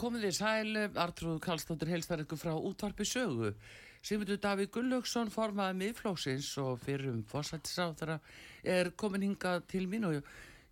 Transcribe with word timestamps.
Komið 0.00 0.22
þið 0.24 0.32
sæl, 0.32 0.78
Artrúð 0.96 1.40
Kallstóttir 1.44 1.90
heilstar 1.92 2.22
ykkur 2.22 2.38
frá 2.40 2.54
útvarpi 2.56 3.04
sögu. 3.04 3.50
Sigmundur 4.00 4.38
Davíð 4.40 4.70
Gullauksson 4.72 5.28
formaði 5.28 5.74
miðflóksins 5.76 6.46
og 6.62 6.78
fyrir 6.80 7.10
um 7.10 7.18
fórsættisáþara 7.28 8.16
er 8.64 8.88
komin 8.96 9.26
hingað 9.26 9.66
til 9.68 9.82
mín 9.92 10.06
og 10.08 10.16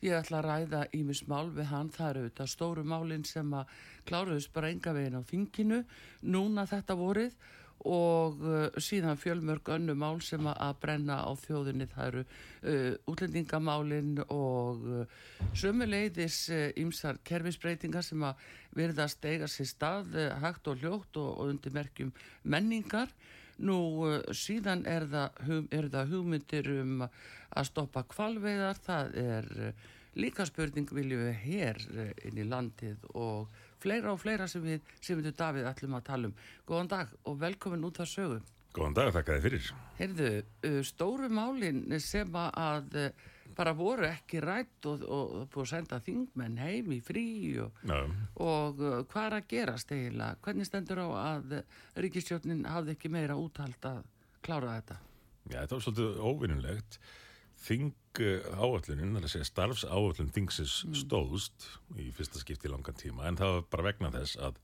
ég 0.00 0.16
ætla 0.16 0.40
að 0.40 0.48
ræða 0.48 0.80
ímis 0.96 1.20
mál 1.28 1.52
við 1.52 1.68
hann. 1.68 1.92
Það 1.92 2.08
eru 2.08 2.22
auðvitað 2.24 2.52
stóru 2.54 2.86
málinn 2.88 3.28
sem 3.28 3.52
að 3.52 3.76
kláruðus 4.08 4.48
bara 4.54 4.72
enga 4.72 4.96
veginn 4.96 5.20
á 5.20 5.28
þinginu 5.28 5.82
núna 6.24 6.64
þetta 6.72 6.96
vorið 6.96 7.36
og 7.86 8.40
uh, 8.42 8.80
síðan 8.82 9.18
fjölmörg 9.20 9.68
önnu 9.76 9.94
mál 9.94 10.18
sem 10.24 10.46
að 10.50 10.78
brenna 10.82 11.20
á 11.22 11.30
þjóðinni. 11.38 11.86
Það 11.92 12.08
eru 12.08 12.22
uh, 12.24 12.94
útlendingamálin 13.12 14.16
og 14.26 14.86
uh, 14.88 15.18
sömuleiðis 15.54 16.40
ymsar 16.80 17.20
kerfisbreytingar 17.28 18.06
sem 18.06 18.24
að 18.26 18.42
virðast 18.78 19.24
eiga 19.24 19.48
sér 19.50 19.70
stað 19.70 20.16
uh, 20.16 20.30
hægt 20.42 20.70
og 20.70 20.82
hljótt 20.82 21.20
og, 21.20 21.30
og 21.38 21.52
undir 21.52 21.74
merkjum 21.74 22.10
menningar. 22.42 23.12
Nú 23.58 23.78
uh, 24.06 24.18
síðan 24.34 24.84
er 24.86 25.06
það, 25.10 25.44
hug, 25.46 25.70
er 25.74 25.88
það 25.92 26.12
hugmyndir 26.14 26.72
um 26.80 27.06
að 27.06 27.70
stoppa 27.70 28.04
kvalveiðar 28.10 28.82
það 28.84 29.16
er 29.22 29.48
uh, 29.68 29.86
líka 30.18 30.46
spurning 30.48 30.90
viljum 30.90 31.28
við 31.28 31.40
hér 31.44 31.82
inn 32.26 32.38
í 32.42 32.46
landið 32.48 33.04
og 33.14 33.52
fleira 33.82 34.12
og 34.12 34.20
fleira 34.22 34.48
sem 34.50 34.64
við, 34.64 34.94
við 35.08 35.32
Davíð 35.38 35.70
ætlum 35.70 35.98
að 35.98 36.06
tala 36.10 36.30
um. 36.30 36.36
Góðan 36.68 36.92
dag 36.94 37.16
og 37.24 37.40
velkomin 37.40 37.88
út 37.88 38.00
að 38.02 38.12
sögu. 38.12 38.38
Góðan 38.76 38.98
dag, 38.98 39.10
þakka 39.16 39.36
þið 39.36 39.46
fyrir. 39.48 39.72
Heyrðu, 39.98 40.30
stóru 40.86 41.28
málinn 41.32 41.82
sem 42.04 42.36
að 42.38 42.98
bara 43.58 43.72
voru 43.74 44.06
ekki 44.06 44.42
rætt 44.44 44.86
og, 44.86 45.02
og, 45.02 45.32
og 45.40 45.48
búið 45.50 45.64
að 45.64 45.70
senda 45.72 45.98
þingmenn 46.04 46.60
heim 46.62 46.92
í 46.94 47.00
frí 47.02 47.26
og, 47.64 47.80
og 48.44 48.82
hvað 49.10 49.24
er 49.24 49.36
að 49.40 49.48
gerast 49.50 49.94
eiginlega? 49.94 50.38
Hvernig 50.44 50.68
stendur 50.68 51.02
á 51.02 51.08
að 51.22 51.56
ríkistjónin 51.98 52.66
hafði 52.70 52.94
ekki 52.94 53.10
meira 53.10 53.38
úthald 53.40 53.88
að 53.90 54.04
klára 54.46 54.76
þetta? 54.76 55.00
Já, 55.48 55.62
þetta 55.62 55.78
var 55.78 55.84
svolítið 55.86 56.20
óvinnulegt. 56.28 57.00
Þing 57.58 57.94
áallunin, 58.18 59.12
það 59.14 59.20
er 59.20 59.26
að 59.26 59.32
segja 59.32 59.46
starfsáallun 59.46 60.32
þingsins 60.34 60.76
mm. 60.86 60.94
stóðst 61.04 61.68
í 61.98 62.08
fyrsta 62.14 62.40
skipti 62.42 62.66
í 62.66 62.72
langan 62.72 62.96
tíma 62.98 63.28
en 63.28 63.38
það 63.38 63.54
var 63.54 63.66
bara 63.74 63.86
vegna 63.90 64.10
þess 64.14 64.38
að 64.42 64.58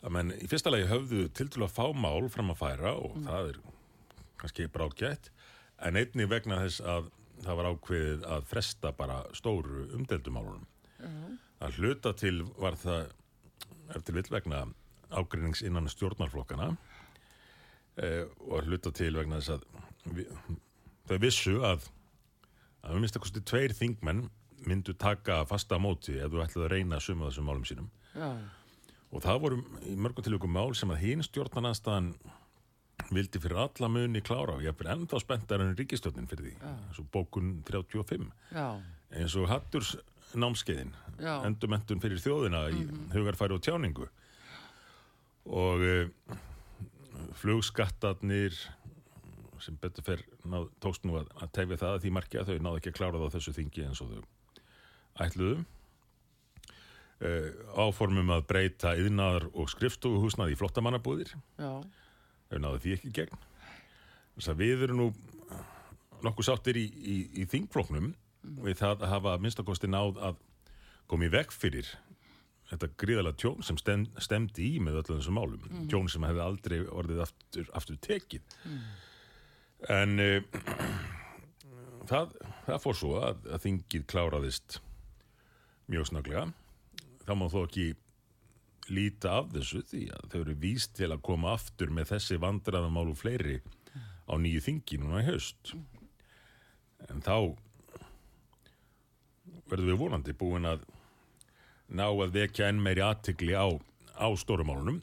að 0.00 0.14
menn 0.16 0.32
í 0.38 0.48
fyrsta 0.48 0.72
lagi 0.72 0.88
höfðu 0.88 1.24
til 1.36 1.48
til 1.52 1.64
að 1.66 1.74
fá 1.74 1.84
mál 1.92 2.28
fram 2.32 2.52
að 2.54 2.60
færa 2.62 2.94
og 2.96 3.16
mm. 3.18 3.26
það 3.26 3.50
er 3.50 3.58
kannski 4.40 4.68
bráðgætt 4.72 5.30
en 5.86 5.98
einni 6.00 6.28
vegna 6.30 6.60
þess 6.62 6.84
að 6.84 7.10
það 7.40 7.58
var 7.60 7.70
ákveðið 7.72 8.26
að 8.36 8.48
fresta 8.50 8.92
bara 8.96 9.20
stóru 9.36 9.86
umdeldumálunum. 9.96 10.66
Mm. 11.00 11.36
Að 11.64 11.78
hluta 11.80 12.12
til 12.16 12.42
var 12.60 12.76
það 12.80 13.12
eftir 13.96 14.16
vill 14.16 14.28
vegna 14.32 14.64
ágreinings 15.10 15.64
innan 15.66 15.88
stjórnarflokkana 15.90 16.70
eh, 18.00 18.26
og 18.46 18.60
að 18.60 18.70
hluta 18.70 18.92
til 18.94 19.12
vegna 19.16 19.40
þess 19.40 19.56
að 19.56 20.12
við, 20.16 20.34
þau 21.10 21.18
vissu 21.22 21.56
að 21.66 21.88
að 22.80 22.94
við 22.94 23.02
minnst 23.02 23.18
að 23.18 23.24
kosti 23.26 23.42
tveir 23.44 23.74
þingmenn 23.76 24.24
myndu 24.68 24.94
taka 25.00 25.42
fasta 25.48 25.78
móti 25.80 26.16
ef 26.20 26.32
þú 26.32 26.42
ætlaði 26.44 26.66
að 26.66 26.72
reyna 26.74 26.98
að 26.98 27.06
suma 27.06 27.28
þessum 27.28 27.48
málum 27.48 27.66
sínum 27.68 27.88
Já. 28.14 28.30
og 29.10 29.24
það 29.24 29.40
voru 29.44 29.62
í 29.88 29.96
mörgum 29.96 30.26
tilvíkum 30.26 30.54
mál 30.54 30.74
sem 30.76 30.92
að 30.92 31.02
hinn 31.04 31.24
stjórnarnanstaðan 31.24 32.12
vildi 33.10 33.40
fyrir 33.40 33.62
alla 33.64 33.88
muni 33.90 34.22
klára 34.24 34.58
og 34.58 34.64
ég 34.64 34.76
er 34.76 34.92
ennþá 34.94 35.20
spenntar 35.22 35.64
en 35.64 35.76
ríkistjórnin 35.78 36.28
fyrir 36.30 36.50
því 36.50 36.72
eins 36.72 37.00
og 37.00 37.08
bókun 37.12 37.54
35 37.68 38.28
Já. 38.52 38.68
eins 39.16 39.36
og 39.40 39.48
Hatturs 39.50 39.94
námskeiðin 40.36 40.92
endurmentun 41.20 42.02
fyrir 42.02 42.20
þjóðina 42.22 42.68
í 42.70 42.76
mm 42.76 42.90
-hmm. 42.90 43.12
hugarfæri 43.16 43.56
og 43.56 43.64
tjáningu 43.64 44.08
og 45.50 45.80
uh, 45.80 46.36
flugskattarnir 47.40 48.54
sem 49.64 49.76
betur 49.80 50.22
náð, 50.48 50.68
tókst 50.82 51.04
nú 51.08 51.18
að, 51.20 51.28
að 51.40 51.52
tefja 51.58 51.80
það 51.82 51.94
að 51.94 52.02
því 52.04 52.12
markja 52.16 52.46
þau 52.48 52.56
náðu 52.56 52.80
ekki 52.80 52.92
að 52.92 52.98
klára 52.98 53.20
það 53.20 53.28
á 53.30 53.34
þessu 53.36 53.54
þingi 53.56 53.86
eins 53.86 54.02
og 54.04 54.12
þau 54.14 54.22
ætluðu. 55.26 55.60
Uh, 57.20 57.48
áformum 57.76 58.32
að 58.32 58.46
breyta 58.48 58.94
yðnaðar 58.96 59.50
og 59.52 59.68
skrifstofuhúsnaði 59.68 60.54
í 60.54 60.60
flottamannabúðir. 60.60 61.34
Þau 61.60 62.60
náðu 62.64 62.84
því 62.84 62.94
ekki 62.96 63.14
gegn. 63.18 63.42
Þess 64.38 64.52
að 64.54 64.62
við 64.62 64.84
erum 64.86 65.02
nú 65.02 65.08
nokkuð 66.24 66.48
sáttir 66.48 66.78
í, 66.80 66.86
í, 66.88 67.16
í 67.42 67.48
þingfloknum 67.48 68.12
mm. 68.12 68.62
við 68.64 68.78
það 68.80 69.04
að 69.04 69.12
hafa 69.12 69.36
minnstakosti 69.40 69.90
náð 69.90 70.16
að 70.30 70.40
komi 71.10 71.28
vekk 71.32 71.52
fyrir 71.52 71.90
þetta 72.70 72.88
gríðala 73.02 73.34
tjón 73.34 73.64
sem 73.66 73.76
stemd, 73.80 74.12
stemdi 74.22 74.76
í 74.76 74.80
með 74.80 75.00
öllum 75.02 75.20
þessum 75.20 75.36
málum. 75.36 75.62
Mm. 75.66 75.86
tjón 75.92 76.08
sem 76.12 76.24
hefði 76.24 76.44
aldrei 76.44 76.76
orðið 76.86 77.24
aftur, 77.26 77.70
aftur 77.76 78.00
tekið. 78.08 78.58
Mm 78.64 78.82
en 79.88 80.20
uh, 80.20 80.42
það, 82.10 82.36
það 82.66 82.82
fór 82.84 82.98
svo 82.98 83.16
að, 83.22 83.42
að 83.48 83.64
þingið 83.64 84.06
kláraðist 84.10 84.80
mjög 85.90 86.10
snaklega 86.10 86.46
þá 87.26 87.32
má 87.38 87.46
þó 87.50 87.60
ekki 87.64 87.88
líta 88.90 89.36
af 89.40 89.50
þessu 89.54 89.82
því 89.86 90.04
að 90.16 90.24
þau 90.32 90.38
eru 90.40 90.56
víst 90.64 90.96
til 90.98 91.10
að 91.10 91.22
koma 91.26 91.54
aftur 91.54 91.92
með 91.94 92.14
þessi 92.14 92.38
vandraðamálu 92.42 93.14
fleiri 93.18 93.60
á 94.30 94.34
nýju 94.38 94.62
þingi 94.66 94.98
núna 95.00 95.22
í 95.22 95.28
haust. 95.28 95.74
En 97.10 97.22
þá 97.24 97.54
verður 99.70 99.92
við 99.92 100.00
vonandi 100.00 100.34
búin 100.36 100.68
að 100.68 100.84
ná 101.90 102.06
að 102.08 102.34
vekja 102.34 102.68
enn 102.70 102.82
meiri 102.82 103.02
aðtikli 103.06 103.54
á, 103.54 103.66
á 104.18 104.28
stórumálunum. 104.38 105.00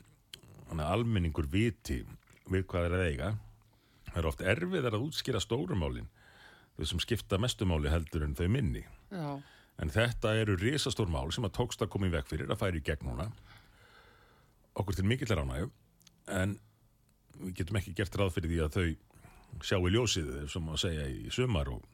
Þannig 0.67 0.83
að 0.83 0.93
almenningur 0.93 1.47
viti 1.51 2.01
við 2.47 2.67
hvað 2.67 2.89
er 2.89 2.95
að 2.97 3.07
eiga 3.07 3.29
það 4.17 4.23
er 4.23 4.29
oft 4.31 4.43
erfiðar 4.53 4.97
að 4.97 5.05
útskýra 5.07 5.41
stórumálin 5.43 6.09
þau 6.77 6.89
sem 6.91 7.01
skipta 7.01 7.39
mestumáli 7.41 7.89
heldur 7.89 8.25
en 8.25 8.35
þau 8.37 8.47
minni. 8.53 8.83
Já. 9.13 9.39
en 9.77 9.91
þetta 9.93 10.33
eru 10.41 10.55
risastór 10.57 11.09
mál 11.13 11.29
sem 11.31 11.45
að 11.45 11.53
tókst 11.59 11.81
að 11.85 11.91
koma 11.93 12.07
í 12.09 12.13
veg 12.13 12.25
fyrir 12.25 12.49
að 12.49 12.63
færi 12.63 12.81
í 12.81 12.85
gegn 12.85 13.05
núna. 13.05 13.27
Okkur 14.77 14.97
til 14.97 15.05
mikill 15.05 15.29
er 15.33 15.43
ánæg 15.43 15.69
en 16.33 16.57
við 17.37 17.53
getum 17.59 17.77
ekki 17.77 17.93
gert 17.97 18.17
ráð 18.17 18.33
fyrir 18.33 18.53
því 18.53 18.63
að 18.65 18.77
þau 18.77 19.67
sjáu 19.69 19.91
ljósið 19.93 20.33
sem 20.49 20.73
að 20.73 20.81
segja 20.81 21.05
í 21.13 21.29
sumar 21.33 21.69
og, 21.69 21.85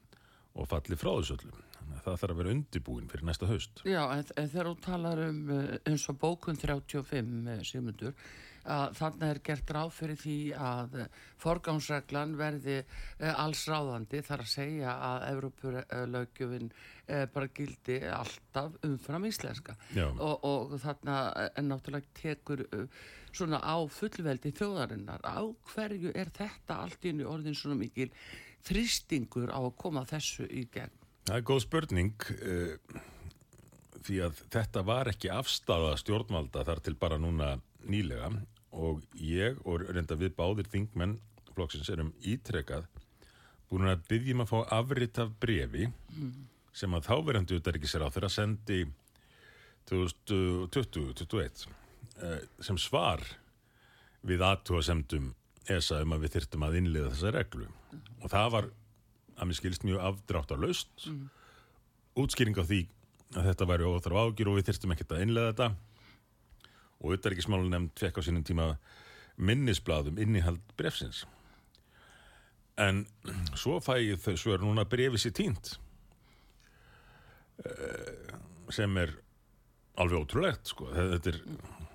og 0.56 0.67
falli 0.72 0.95
frá 1.00 1.12
þessu 1.12 1.38
öllum 1.38 1.59
það 2.03 2.17
þarf 2.19 2.33
að 2.33 2.39
vera 2.39 2.53
undibúin 2.53 3.09
fyrir 3.12 3.28
næsta 3.28 3.50
haust. 3.50 3.83
Já, 3.88 4.01
en, 4.16 4.25
en 4.39 4.50
þegar 4.51 4.69
þú 4.69 4.73
talar 4.83 5.22
um 5.28 5.39
eh, 5.53 5.75
eins 5.89 6.07
og 6.12 6.19
bókun 6.22 6.59
35 6.59 7.67
Sigmundur 7.67 8.16
að 8.63 8.96
þannig 9.00 9.29
er 9.29 9.40
gert 9.44 9.72
ráð 9.75 9.91
fyrir 9.97 10.19
því 10.19 10.38
að 10.56 10.95
forgámsreglan 11.44 12.36
verði 12.39 12.77
eh, 12.80 13.33
alls 13.33 13.65
ráðandi 13.68 14.21
þar 14.24 14.44
að 14.45 14.51
segja 14.54 14.94
að 15.10 15.25
Evrópurlaugjöfin 15.31 16.69
eh, 16.71 17.25
bara 17.33 17.51
gildi 17.57 18.00
alltaf 18.07 18.77
umfram 18.88 19.27
íslenska. 19.27 19.75
Og, 20.13 20.48
og 20.48 20.77
þarna 20.83 21.19
er 21.50 21.68
náttúrulega 21.68 22.15
tekur 22.19 22.65
eh, 22.69 23.04
svona 23.33 23.60
á 23.60 23.75
fullveldi 23.92 24.54
þjóðarinnar. 24.56 25.24
Á 25.27 25.44
hverju 25.74 26.13
er 26.15 26.31
þetta 26.33 26.80
allt 26.86 27.07
í 27.10 27.15
orðin 27.24 27.57
svona 27.57 27.80
mikil 27.81 28.12
þristingur 28.63 29.51
á 29.51 29.60
að 29.60 29.75
koma 29.80 30.06
þessu 30.07 30.48
í 30.48 30.68
gegn? 30.71 31.01
Það 31.27 31.39
er 31.39 31.45
góð 31.48 31.62
spurning 31.63 32.24
því 34.04 34.18
að 34.25 34.39
þetta 34.51 34.81
var 34.88 35.10
ekki 35.12 35.31
afstafa 35.31 35.94
stjórnvalda 36.00 36.65
þar 36.68 36.81
til 36.83 36.95
bara 37.00 37.19
núna 37.21 37.54
nýlega 37.88 38.31
og 38.74 39.04
ég 39.20 39.60
og 39.68 39.86
reynda 39.90 40.18
við 40.18 40.34
báðir 40.38 40.70
þingmenn 40.74 41.20
flokksins 41.54 41.92
erum 41.94 42.12
ítrekað 42.25 42.88
búin 43.70 43.90
að 43.90 44.04
byggjum 44.10 44.44
að 44.44 44.52
fá 44.52 44.60
afrit 44.80 45.20
af 45.22 45.31
brefi 45.42 45.88
mm. 45.88 46.34
sem 46.75 46.94
að 46.94 47.08
þáverandi 47.10 47.60
utarrikisir 47.60 48.06
á 48.06 48.10
þeirra 48.14 48.31
sendi 48.34 48.84
2020-2021 49.90 51.66
eh, 52.24 52.42
sem 52.64 52.80
svar 52.81 53.24
við 54.24 54.44
aðtúasemdum 54.48 55.31
ESA 55.74 56.02
um 56.04 56.16
að 56.16 56.25
við 56.25 56.36
þyrftum 56.38 56.66
að 56.68 56.80
innliða 56.80 57.14
þessa 57.14 57.34
reglu 57.38 57.70
og 58.24 58.28
það 58.31 58.52
var 58.58 58.70
að 59.34 59.50
mér 59.50 59.60
skilst 59.60 59.88
mjög 59.88 60.04
afdráttarlaust 60.10 61.08
mm. 61.10 61.24
útskýring 62.24 62.60
á 62.60 62.64
því 62.64 62.84
að 63.34 63.50
þetta 63.50 63.70
væri 63.70 63.90
óþarf 63.90 64.22
ágjur 64.22 64.52
og 64.52 64.60
við 64.60 64.70
þyrstum 64.70 64.94
ekkert 64.94 65.16
að 65.16 65.25
innlega 65.25 65.54
þetta 65.54 65.93
og 67.03 67.17
smálu 67.44 67.69
nefnd 67.69 68.00
fekk 68.00 68.19
á 68.19 68.21
sínum 68.23 68.45
tíma 68.47 68.67
minnisbladum 69.35 70.17
innihald 70.21 70.61
brefsins 70.77 71.25
en 72.77 73.05
svo 73.57 73.79
fæ 73.83 74.00
ég 74.01 74.21
þau 74.21 74.38
svör 74.38 74.63
núna 74.63 74.85
brefið 74.89 75.21
sér 75.21 75.35
tínt 75.38 75.75
eh, 77.65 78.33
sem 78.73 78.97
er 78.97 79.13
alveg 80.00 80.23
ótrúlegt 80.23 80.71
sko. 80.71 80.89
þetta 80.94 81.33
er 81.33 81.41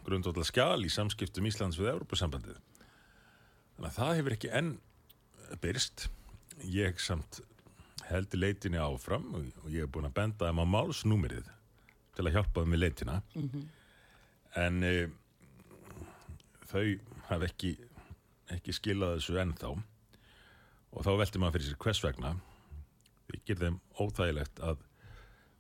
grundvallar 0.06 0.46
skjál 0.46 0.84
í 0.87 0.93
samskiptum 0.93 1.49
Íslands 1.49 1.78
við 1.81 1.93
Európa-sambandið 1.94 2.60
þannig 3.76 3.90
að 3.90 3.99
það 3.99 4.14
hefur 4.20 4.37
ekki 4.37 4.52
enn 4.60 4.72
byrst 5.62 6.08
ég 6.69 7.00
samt 7.02 7.40
heldur 8.08 8.43
leitinni 8.43 8.81
áfram 8.81 9.26
og, 9.34 9.49
ég 9.72 9.84
hef 9.84 9.93
búin 9.93 10.08
að 10.08 10.16
benda 10.20 10.49
þeim 10.49 10.62
á 10.62 10.66
málsnúmerið 10.76 11.50
til 12.16 12.26
að 12.26 12.38
hjálpa 12.38 12.62
þeim 12.62 12.72
með 12.75 12.82
leitina 12.84 13.20
mm 13.34 13.49
-hmm. 13.49 13.66
En 14.56 14.83
e, 14.87 14.95
þau 16.71 16.87
haf 17.29 17.45
ekki 17.45 17.77
ekki 18.55 18.75
skilað 18.75 19.19
þessu 19.19 19.39
ennþá. 19.43 19.73
Og 20.97 21.05
þá 21.05 21.11
velti 21.21 21.41
maður 21.41 21.59
fyrir 21.59 21.69
sér 21.69 21.81
hvers 21.85 22.03
vegna. 22.05 22.35
Við 23.29 23.62
þeim 23.62 23.81
óþægilegt 24.00 24.62
að 24.65 24.85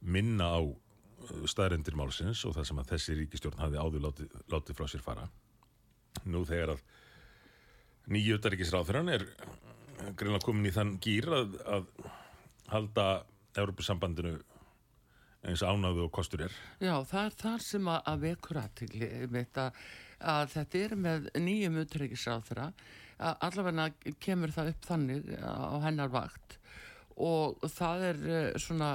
minna 0.00 0.48
á 0.56 0.60
uh, 0.64 1.42
staðrendir 1.50 1.98
málsins 1.98 2.44
og 2.48 2.54
það 2.56 2.68
sem 2.70 2.80
að 2.80 2.92
þessi 2.94 3.16
ríkistjórn 3.18 3.60
hafi 3.60 3.80
áður 3.80 4.06
látið, 4.06 4.36
látið 4.52 4.78
frá 4.78 4.88
sér 4.88 5.04
fara. 5.04 5.26
Nú 6.24 6.44
þegar 6.48 6.76
að 6.76 6.84
nýjötaríkisráþurann 8.14 9.12
er 9.12 9.26
greinlega 10.16 10.46
komin 10.46 10.70
í 10.70 10.72
þann 10.72 10.94
gýr 11.02 11.28
að, 11.34 11.58
að 11.68 11.90
halda 12.72 13.08
Európusambandinu 13.58 14.38
eins 15.46 15.62
ánáðu 15.62 16.06
og 16.06 16.12
kostur 16.14 16.46
er. 16.48 16.54
Já, 16.82 16.94
það 17.06 17.24
er 17.24 17.36
þar 17.42 17.64
sem 17.66 17.90
að, 17.92 18.00
að 18.12 18.24
vekur 18.26 18.60
aðtili 18.62 19.10
að 20.18 20.54
þetta 20.54 20.82
er 20.82 20.94
með 20.98 21.28
nýjum 21.38 21.80
uttryggisráþura 21.84 22.72
allavega 23.18 23.88
kemur 24.22 24.54
það 24.54 24.72
upp 24.72 24.88
þannig 24.88 25.32
á 25.42 25.76
hennar 25.82 26.10
vakt 26.10 26.58
og 27.18 27.58
það 27.74 28.04
er 28.12 28.20
eh, 28.30 28.58
svona, 28.62 28.92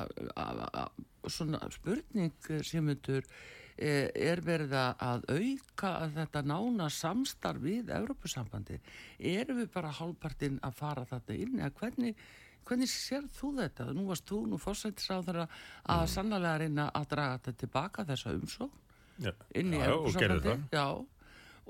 svona 1.28 1.60
spurning 1.72 2.52
sem 2.64 2.86
myndur 2.88 3.28
Eh, 3.74 4.12
er 4.14 4.38
verið 4.46 4.76
að 4.78 5.24
auka 5.34 5.96
að 6.04 6.20
þetta 6.20 6.42
nána 6.46 6.90
samstarf 6.94 7.64
við 7.64 7.88
Európusambandi 7.90 8.78
erum 9.18 9.64
við 9.64 9.72
bara 9.74 9.90
hálfpartinn 9.98 10.60
að 10.62 10.76
fara 10.78 11.06
þetta 11.10 11.38
inn 11.42 11.58
eða 11.58 11.72
hvernig, 11.80 12.20
hvernig 12.68 12.90
sér 12.92 13.28
þú 13.34 13.52
þetta? 13.60 13.90
Nú 13.96 14.08
varst 14.10 14.28
þú 14.30 14.40
nú 14.52 14.60
fórsættis 14.62 15.10
á 15.12 15.18
þeirra 15.26 15.48
að 15.48 16.06
mm. 16.06 16.14
sannlega 16.14 16.56
reyna 16.62 16.88
að 16.94 17.10
draga 17.16 17.38
þetta 17.38 17.62
tilbaka 17.64 18.08
þessa 18.10 18.34
umsókn 18.38 19.28
ja. 19.28 19.36
inn 19.60 19.74
í 19.74 19.82
Európusambandi 19.84 20.58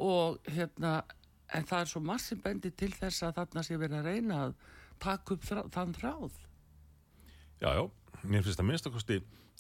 og 0.04 0.40
hérna 0.50 0.94
en 1.54 1.68
það 1.70 1.84
er 1.84 1.92
svo 1.92 2.02
massi 2.04 2.38
bendi 2.42 2.72
til 2.74 2.92
þess 2.96 3.28
að 3.28 3.36
þarna 3.42 3.64
sé 3.66 3.78
verið 3.78 4.00
að 4.00 4.08
reyna 4.10 4.40
að 4.48 4.56
taka 5.04 5.36
upp 5.36 5.46
þrá, 5.46 5.62
þann 5.74 5.94
þráð. 6.00 6.40
Já, 7.62 7.70
já, 7.78 7.84
mér 8.24 8.46
finnst 8.46 8.88
að 8.88 8.96
kosti 8.96 9.20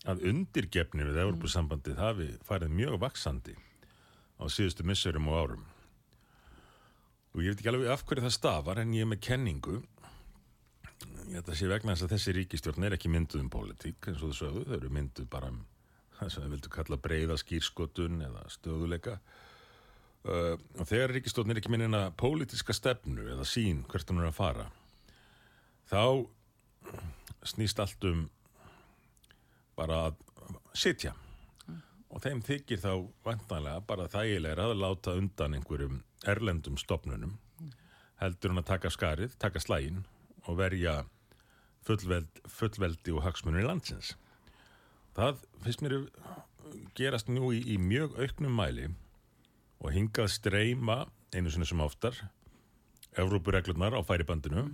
að 0.09 0.25
undirgefni 0.31 1.05
við 1.07 1.21
Európusambandið 1.23 2.01
hafi 2.01 2.31
farið 2.47 2.73
mjög 2.79 2.97
vaksandi 3.03 3.55
á 3.55 4.43
síðustu 4.51 4.85
missurum 4.87 5.29
og 5.31 5.39
árum. 5.39 5.63
Og 7.33 7.43
ég 7.43 7.53
veit 7.53 7.61
ekki 7.61 7.71
alveg 7.71 7.93
af 7.93 8.03
hverju 8.07 8.25
það 8.25 8.35
stafar 8.35 8.81
en 8.81 8.93
ég 8.93 9.05
er 9.05 9.09
með 9.09 9.23
kenningu 9.29 9.79
ég 11.29 11.39
ætla 11.39 11.53
að 11.53 11.59
sé 11.59 11.69
vegna 11.71 11.95
þess 11.95 12.07
að 12.07 12.13
þessi 12.15 12.35
ríkistjórn 12.39 12.87
er 12.87 12.97
ekki 12.97 13.11
mynduð 13.11 13.45
um 13.45 13.53
pólitík 13.53 14.09
eins 14.09 14.21
og 14.21 14.33
það 14.33 14.39
sögðu, 14.39 14.65
þau 14.67 14.75
eru 14.77 14.91
mynduð 14.97 15.29
bara 15.31 15.49
um 15.53 15.63
það 16.19 16.33
sem 16.33 16.45
við 16.45 16.53
vildum 16.55 16.75
kalla 16.77 16.99
breyða 17.07 17.39
skýrskotun 17.41 18.21
eða 18.27 18.43
stöðuleika 18.53 19.17
uh, 19.17 20.53
og 20.77 20.87
þegar 20.89 21.15
ríkistjórn 21.17 21.53
er 21.53 21.61
ekki 21.61 21.73
minnina 21.73 22.05
pólitiska 22.19 22.75
stefnu 22.77 23.27
eða 23.33 23.47
sín 23.49 23.83
hvert 23.89 24.13
hún 24.13 24.23
er 24.23 24.29
að 24.29 24.39
fara 24.39 24.69
þá 25.89 26.03
snýst 27.43 27.81
allt 27.83 28.07
um 28.07 28.23
bara 29.77 30.07
að 30.07 30.19
sitja. 30.77 31.13
Og 32.13 32.21
þeim 32.21 32.43
þykir 32.45 32.81
þá 32.81 32.91
vantanlega 33.25 33.81
bara 33.89 34.09
þægilega 34.11 34.67
að 34.69 34.81
láta 34.83 35.15
undan 35.17 35.57
einhverjum 35.57 36.01
erlendum 36.29 36.77
stopnunum 36.77 37.39
heldur 38.21 38.53
hann 38.53 38.61
að 38.61 38.69
taka 38.69 38.91
skarið, 38.93 39.33
taka 39.41 39.59
slægin 39.59 40.03
og 40.47 40.57
verja 40.59 41.03
fullveld, 41.87 42.43
fullveldi 42.47 43.13
og 43.15 43.23
hagsmunir 43.25 43.63
í 43.63 43.67
landsins. 43.67 44.13
Það 45.17 45.43
finnst 45.63 45.83
mér 45.83 45.97
gerast 46.97 47.29
nú 47.29 47.51
í, 47.53 47.61
í 47.73 47.77
mjög 47.77 48.17
auknum 48.21 48.55
mæli 48.57 48.89
og 49.83 49.91
hingað 49.93 50.31
streyma 50.33 51.03
einu 51.33 51.51
sinni 51.51 51.67
sem 51.67 51.81
oftar 51.83 52.17
Evrópureglurnar 53.19 53.93
á 53.93 54.01
færibandinu. 54.01 54.71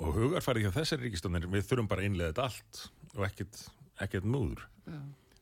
Og 0.00 0.14
hugarfærið 0.14 0.68
hjá 0.68 0.76
þessari 0.78 1.08
ríkistónir 1.08 1.48
við 1.50 1.66
þurfum 1.66 1.88
bara 1.90 2.04
einlega 2.06 2.30
þetta 2.30 2.44
allt 2.46 2.82
og 3.16 3.24
ekkert, 3.26 3.64
ekkert 4.00 4.28
múður. 4.28 4.62
Já. 4.86 5.00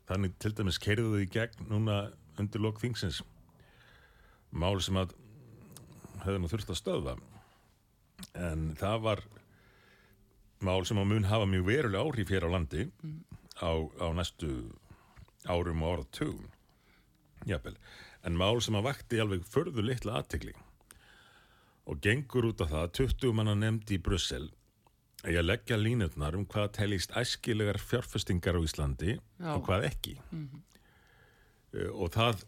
þannig 0.08 0.38
til 0.40 0.54
dæmis 0.56 0.78
keirðu 0.80 1.10
þau 1.12 1.20
í 1.20 1.28
gegn 1.28 1.66
núna 1.68 1.96
undir 2.40 2.62
lok 2.64 2.80
þingsins. 2.80 3.20
Mál 4.50 4.80
sem 4.80 4.96
að 4.96 5.12
höfðu 6.24 6.40
nú 6.40 6.48
þurft 6.48 6.72
að 6.72 6.80
stöða 6.80 7.14
en 8.34 8.74
það 8.78 9.02
var 9.06 9.24
mál 10.64 10.84
sem 10.86 10.98
að 10.98 11.10
mun 11.12 11.28
hafa 11.30 11.46
mjög 11.46 11.66
veruleg 11.68 12.00
áhrif 12.02 12.30
hér 12.34 12.46
á 12.46 12.54
landi 12.54 12.86
mm. 12.88 13.18
á, 13.62 13.70
á 14.02 14.06
næstu 14.16 14.52
árum 15.46 15.82
og 15.82 15.92
ára 15.92 16.06
tugum 16.12 16.48
Jafnvel. 17.46 17.76
en 18.26 18.36
mál 18.36 18.60
sem 18.62 18.74
að 18.74 18.88
vakti 18.90 19.20
alveg 19.22 19.46
förðu 19.46 19.84
litla 19.86 20.18
aðtegling 20.18 20.58
og 21.88 22.00
gengur 22.04 22.50
út 22.50 22.62
af 22.64 22.72
það 22.72 22.94
20 23.00 23.36
manna 23.38 23.54
nefndi 23.56 23.96
í 23.96 24.02
Brussel 24.02 24.48
að 25.24 25.46
leggja 25.46 25.78
línutnar 25.78 26.36
um 26.38 26.46
hvað 26.46 26.72
telist 26.78 27.14
æskilegar 27.16 27.78
fjárfestingar 27.82 28.58
á 28.58 28.60
Íslandi 28.62 29.16
Já. 29.16 29.54
og 29.54 29.64
hvað 29.66 29.88
ekki 29.90 30.18
mm 30.30 30.48
-hmm. 30.48 31.90
og 31.94 32.12
það 32.12 32.44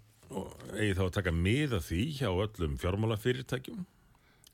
eigi 0.79 0.95
þá 0.95 1.05
að 1.05 1.17
taka 1.19 1.33
miða 1.33 1.81
því 1.81 2.03
hjá 2.19 2.31
öllum 2.31 2.79
fjármálafyrirtækjum 2.79 3.87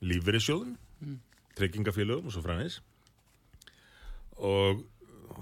lífverðisjóðum 0.00 0.76
mm. 1.00 1.16
trekkingafélögum 1.58 2.30
og 2.30 2.36
svo 2.36 2.44
frænis 2.44 2.80
og 4.36 4.84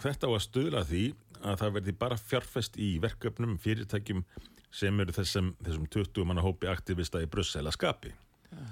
þetta 0.03 0.31
á 0.31 0.33
að 0.33 0.45
stöðla 0.47 0.85
því 0.89 1.05
að 1.45 1.61
það 1.61 1.77
verði 1.79 1.97
bara 2.05 2.21
fjárfest 2.21 2.79
í 2.81 2.95
verkefnum 3.03 3.59
fyrirtækjum 3.61 4.25
sem 4.75 5.01
eru 5.01 5.15
þessum, 5.15 5.53
þessum 5.63 5.87
20 5.91 6.27
manna 6.27 6.43
hópi 6.43 6.67
aktivista 6.71 7.21
í 7.23 7.29
Brussel 7.31 7.67
að 7.69 7.77
skapi. 7.77 8.15
Ja 8.51 8.65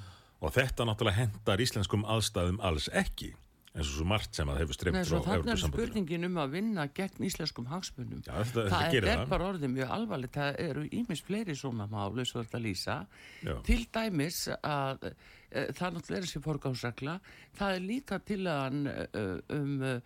og 0.42 0.50
þetta 0.56 0.86
náttúrulega 0.88 1.22
hendar 1.22 1.62
íslenskum 1.62 2.04
aðstæðum 2.10 2.60
alls 2.66 2.88
ekki 2.92 3.32
eins 3.72 3.88
og 3.88 3.94
svo 3.94 4.04
margt 4.04 4.36
sem 4.36 4.50
að 4.52 4.58
hefur 4.60 4.76
streymt 4.76 5.06
frá 5.08 5.20
Þannig 5.24 5.52
er 5.54 5.60
spurningin 5.62 6.26
um 6.28 6.40
að 6.42 6.56
vinna 6.58 6.84
gegn 6.92 7.24
íslenskum 7.24 7.70
hagsmunum. 7.70 8.20
Já, 8.26 8.34
þetta, 8.42 8.64
það 8.68 8.96
er, 8.98 9.06
er 9.14 9.22
bara 9.30 9.46
orðið 9.48 9.72
mjög 9.78 9.94
alvarlegt. 9.96 10.34
Það 10.36 10.58
eru 10.66 10.82
ímins 10.98 11.22
fleiri 11.24 11.56
svona 11.56 11.86
málu 11.88 12.26
svo 12.28 12.42
þetta 12.42 12.60
lýsa. 12.60 12.98
Já. 13.40 13.54
til 13.64 13.78
dæmis 13.94 14.42
að 14.58 15.08
það 15.52 15.96
náttúrulega 15.96 16.18
er 16.18 16.26
þessi 16.26 16.42
forgáðsregla 16.44 17.16
það 17.58 17.74
er 17.76 17.86
líka 17.86 18.18
til 18.24 18.42
að 18.50 18.78
e, 18.92 19.24
um 19.56 19.74
e, 19.86 19.96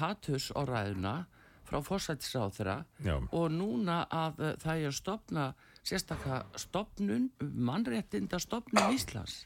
hatus 0.00 0.50
orðaðuna 0.58 1.14
frá 1.70 1.78
fórsættisáþra 1.86 2.76
og 3.30 3.52
núna 3.54 4.02
að 4.10 4.40
það 4.62 4.86
er 4.88 4.96
stopna 4.96 5.44
sérstaklega 5.86 6.60
stopnun 6.60 7.28
mannréttinda 7.40 8.40
stopnun 8.42 8.94
Íslands. 8.94 9.44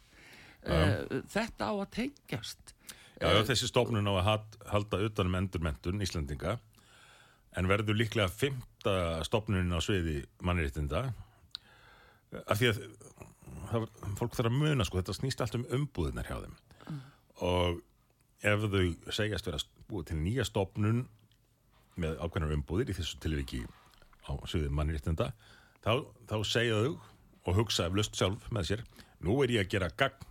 Uh, 0.65 1.21
þetta 1.29 1.69
á 1.69 1.75
að 1.77 1.91
tengjast. 1.99 2.73
Já, 3.21 3.29
já, 3.29 3.43
þessi 3.51 3.69
stofnun 3.69 4.09
á 4.09 4.13
að 4.17 4.57
halda 4.73 5.03
utanum 5.05 5.37
endurmentun 5.43 6.01
Íslandinga 6.03 6.57
en 7.55 7.69
verður 7.71 7.99
líklega 7.99 8.31
fymta 8.33 9.23
stofnunin 9.27 9.77
á 9.77 9.79
sviði 9.85 10.25
mannréttinda 10.43 11.07
af 12.43 12.61
því 12.61 12.71
að 12.71 12.81
það, 13.71 13.88
fólk 14.19 14.37
þarf 14.37 14.50
að 14.50 14.59
muna 14.59 14.87
sko, 14.87 15.00
þetta 15.00 15.17
snýst 15.19 15.43
allt 15.45 15.59
um 15.59 15.67
umbúðinar 15.79 16.29
hjá 16.29 16.37
þeim 16.45 16.57
mm. 16.88 17.00
og 17.49 17.83
ef 18.45 18.67
þau 18.75 19.12
segjast 19.14 19.49
vera 19.49 19.62
búið 19.91 20.11
til 20.11 20.21
nýja 20.21 20.47
stofnun 20.49 21.05
með 22.00 22.19
ákveðnar 22.21 22.57
umbúðir 22.57 22.93
í 22.93 22.97
þessu 22.99 23.21
tilviki 23.23 23.62
á 24.26 24.33
sviði 24.49 24.73
mannréttinda 24.75 25.31
þá, 25.85 26.05
þá 26.31 26.37
segja 26.49 26.81
þau 26.83 26.95
og 27.45 27.59
hugsa 27.61 27.88
eflaust 27.88 28.17
sjálf 28.19 28.47
með 28.55 28.71
sér 28.71 28.85
nú 29.25 29.38
er 29.45 29.53
ég 29.55 29.67
að 29.67 29.75
gera 29.76 29.93
gagn 29.97 30.29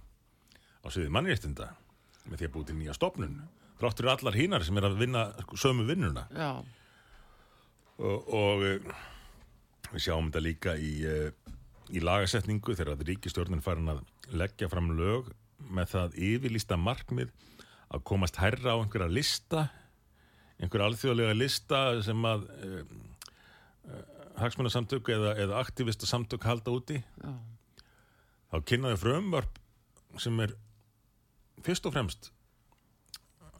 á 0.83 0.87
sviði 0.89 1.13
mannréttinda 1.13 1.71
með 2.27 2.39
því 2.39 2.47
að 2.47 2.55
búið 2.55 2.69
til 2.69 2.79
nýja 2.79 2.97
stopnun 2.97 3.41
þráttur 3.79 4.11
allar 4.13 4.37
hínar 4.37 4.65
sem 4.65 4.77
er 4.79 4.87
að 4.87 4.99
vinna 5.01 5.25
sömu 5.59 5.85
vinnuna 5.87 6.27
og, 7.99 8.29
og 8.33 8.65
eh, 8.67 8.93
við 9.91 10.05
sjáum 10.07 10.29
þetta 10.29 10.43
líka 10.43 10.75
í 10.79 10.93
uh, 11.05 11.52
í 11.91 12.01
lagasetningu 12.03 12.75
þegar 12.75 12.95
að 12.95 13.07
ríkistjórnin 13.09 13.63
farin 13.63 13.91
að 13.91 14.03
leggja 14.31 14.69
fram 14.71 14.91
lög 14.97 15.31
með 15.73 15.93
það 15.93 16.19
yfirlýsta 16.29 16.77
markmið 16.79 17.31
að 17.93 18.03
komast 18.07 18.39
herra 18.41 18.75
á 18.75 18.81
einhverja 18.81 19.11
lista 19.11 19.67
einhverja 20.61 20.89
alþjóðlega 20.89 21.35
lista 21.37 21.81
sem 22.05 22.27
að 22.27 22.45
um, 22.67 22.93
uh, 23.89 24.03
hagsmunasamtök 24.41 25.11
eða, 25.13 25.33
eða 25.43 25.59
aktivista 25.61 26.09
samtök 26.09 26.45
halda 26.47 26.73
úti. 26.73 27.01
Já, 27.21 27.33
þá 28.53 28.57
kynnaði 28.69 29.01
frumvarp 29.01 29.59
sem 30.21 30.39
er 30.45 30.55
fyrst 31.65 31.87
og 31.89 31.95
fremst 31.95 32.31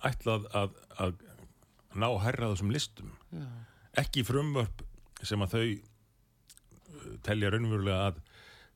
ætlað 0.03 0.47
að, 0.57 0.73
að 1.01 1.21
ná 1.97 2.09
herra 2.25 2.49
á 2.49 2.51
þessum 2.53 2.73
listum. 2.73 3.13
Já, 3.33 3.45
ekki 4.03 4.25
frumvörp 4.27 4.83
sem 5.23 5.43
að 5.45 5.57
þau 5.57 5.65
uh, 5.65 5.92
telja 7.25 7.50
raunverulega 7.53 8.07
að, 8.12 8.22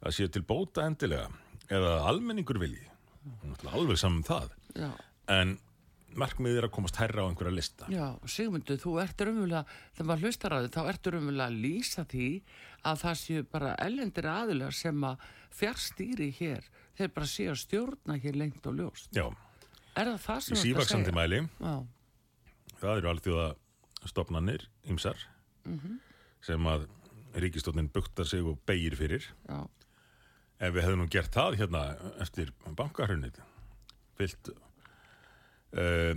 að 0.07 0.15
séu 0.17 0.31
til 0.33 0.43
bóta 0.47 0.85
endilega 0.87 1.29
eða 1.69 1.93
að 1.99 2.09
almenningur 2.13 2.59
vilji. 2.61 2.83
Alveg 3.73 3.97
saman 3.99 4.23
það. 4.27 4.51
Já. 4.77 4.91
en 5.33 5.57
markmiðið 6.17 6.57
er 6.61 6.65
að 6.69 6.71
komast 6.77 6.95
herra 7.01 7.25
á 7.25 7.27
einhverja 7.29 7.53
lista. 7.53 7.87
Já, 7.91 8.05
Sigmundur, 8.31 8.77
þú 8.81 8.93
ert 9.03 9.19
raunverulega, 9.21 9.65
þegar 9.97 10.07
maður 10.07 10.23
hlustar 10.29 10.53
á 10.55 10.57
þið, 10.63 10.69
þá 10.77 10.79
ertu 10.93 11.11
raunverulega 11.13 11.49
að 11.51 11.57
lýsa 11.65 12.05
því 12.13 12.27
að 12.87 13.01
það 13.03 13.17
séu 13.21 13.43
bara 13.51 13.73
ellendir 13.83 14.29
aðilar 14.31 14.73
sem 14.77 15.03
að 15.09 15.25
fjárstýri 15.59 16.29
hér, 16.39 16.69
þeir 16.97 17.11
bara 17.17 17.29
séu 17.29 17.51
að 17.51 17.59
stjórna 17.65 18.17
hér 18.23 18.39
lengt 18.39 18.69
og 18.71 18.79
ljóst. 18.79 19.11
Já, 19.17 19.27
Er 19.97 20.11
það 20.13 20.19
það 20.23 20.37
í 20.37 20.45
sem 20.47 20.57
þú 20.61 20.71
ert 20.71 20.83
að 20.85 20.89
segja? 20.93 21.13
mæli. 21.17 21.39
Já, 21.59 21.75
það 22.81 22.97
eru 23.01 23.11
alþjóða 23.11 23.47
stopnannir 24.07 24.67
ymsar 24.93 25.23
sem 26.47 26.67
að 26.71 26.87
ríkistofnin 27.41 27.89
buktar 27.93 28.27
sig 28.27 28.45
og 28.45 28.59
beigir 28.67 28.95
fyrir. 28.99 29.25
Já, 29.47 29.59
ef 30.59 30.73
við 30.73 30.85
hefðum 30.87 31.09
gert 31.13 31.33
það 31.35 31.59
hérna 31.61 31.83
eftir 32.23 32.53
bankahrunið 32.77 33.41
fyllt 34.17 34.49
uh, 35.77 36.13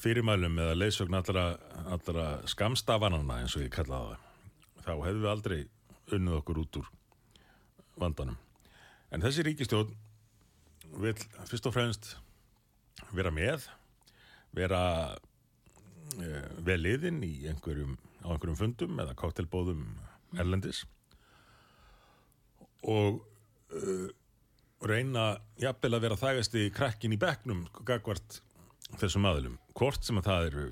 fyrirmælum 0.00 0.60
eða 0.62 0.76
leysögn 0.78 1.18
allra, 1.18 1.46
allra 1.90 2.26
skamstafanana 2.50 3.40
eins 3.42 3.56
og 3.58 3.66
ég 3.66 3.74
kallaði 3.74 4.14
það 4.14 4.86
þá 4.86 4.92
hefðum 4.92 5.24
við 5.24 5.32
aldrei 5.32 5.58
unnið 6.10 6.38
okkur 6.40 6.62
út 6.62 6.80
úr 6.80 6.92
vandanum. 8.00 8.38
En 9.10 9.22
þessi 9.22 9.44
ríkistjórn 9.46 9.90
vil 11.02 11.16
fyrst 11.48 11.66
og 11.66 11.74
fremst 11.74 12.14
vera 13.14 13.32
með 13.34 13.66
vera 14.54 14.82
uh, 15.14 16.46
vel 16.66 16.80
liðin 16.82 17.20
í 17.26 17.34
einhverjum, 17.50 17.96
á 18.22 18.30
einhverjum 18.34 18.58
fundum 18.58 19.02
eða 19.02 19.18
káttelbóðum 19.18 19.84
erlendis. 20.38 20.84
Og 22.86 23.20
uh, 23.20 24.06
reyna 24.86 25.34
jafnvel 25.60 25.96
að 25.96 26.06
vera 26.06 26.20
þægasti 26.20 26.70
krakkin 26.74 27.14
í 27.14 27.20
bekknum 27.20 27.66
gagvart 27.84 28.40
þessum 29.00 29.28
aðlum 29.28 29.58
hvort 29.76 30.06
sem 30.06 30.18
að 30.18 30.30
það 30.30 30.46
eru 30.50 30.64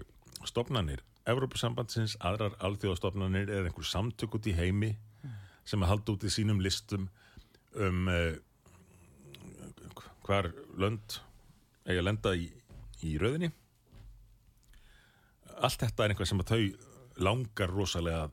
stopnanir 0.48 1.04
Evrópusambandsins, 1.28 2.14
aðrar 2.24 2.54
alþjóðastofnanir 2.64 3.50
eða 3.52 3.68
einhver 3.68 3.84
samtök 3.84 4.38
út 4.38 4.46
í 4.48 4.54
heimi 4.56 4.94
sem 5.68 5.82
að 5.84 5.90
halda 5.92 6.14
út 6.14 6.24
í 6.24 6.30
sínum 6.32 6.62
listum 6.64 7.10
um 7.76 8.08
uh, 8.08 8.32
hvar 10.24 10.48
lönd 10.80 11.18
eiga 11.84 12.00
að 12.00 12.06
lenda 12.06 12.32
í, 12.36 12.48
í 13.04 13.16
röðinni. 13.20 13.50
Allt 15.58 15.82
þetta 15.84 16.04
er 16.04 16.14
einhvað 16.14 16.30
sem 16.30 16.42
að 16.42 16.52
þau 16.52 16.62
langar 17.28 17.72
rosalega 17.72 18.28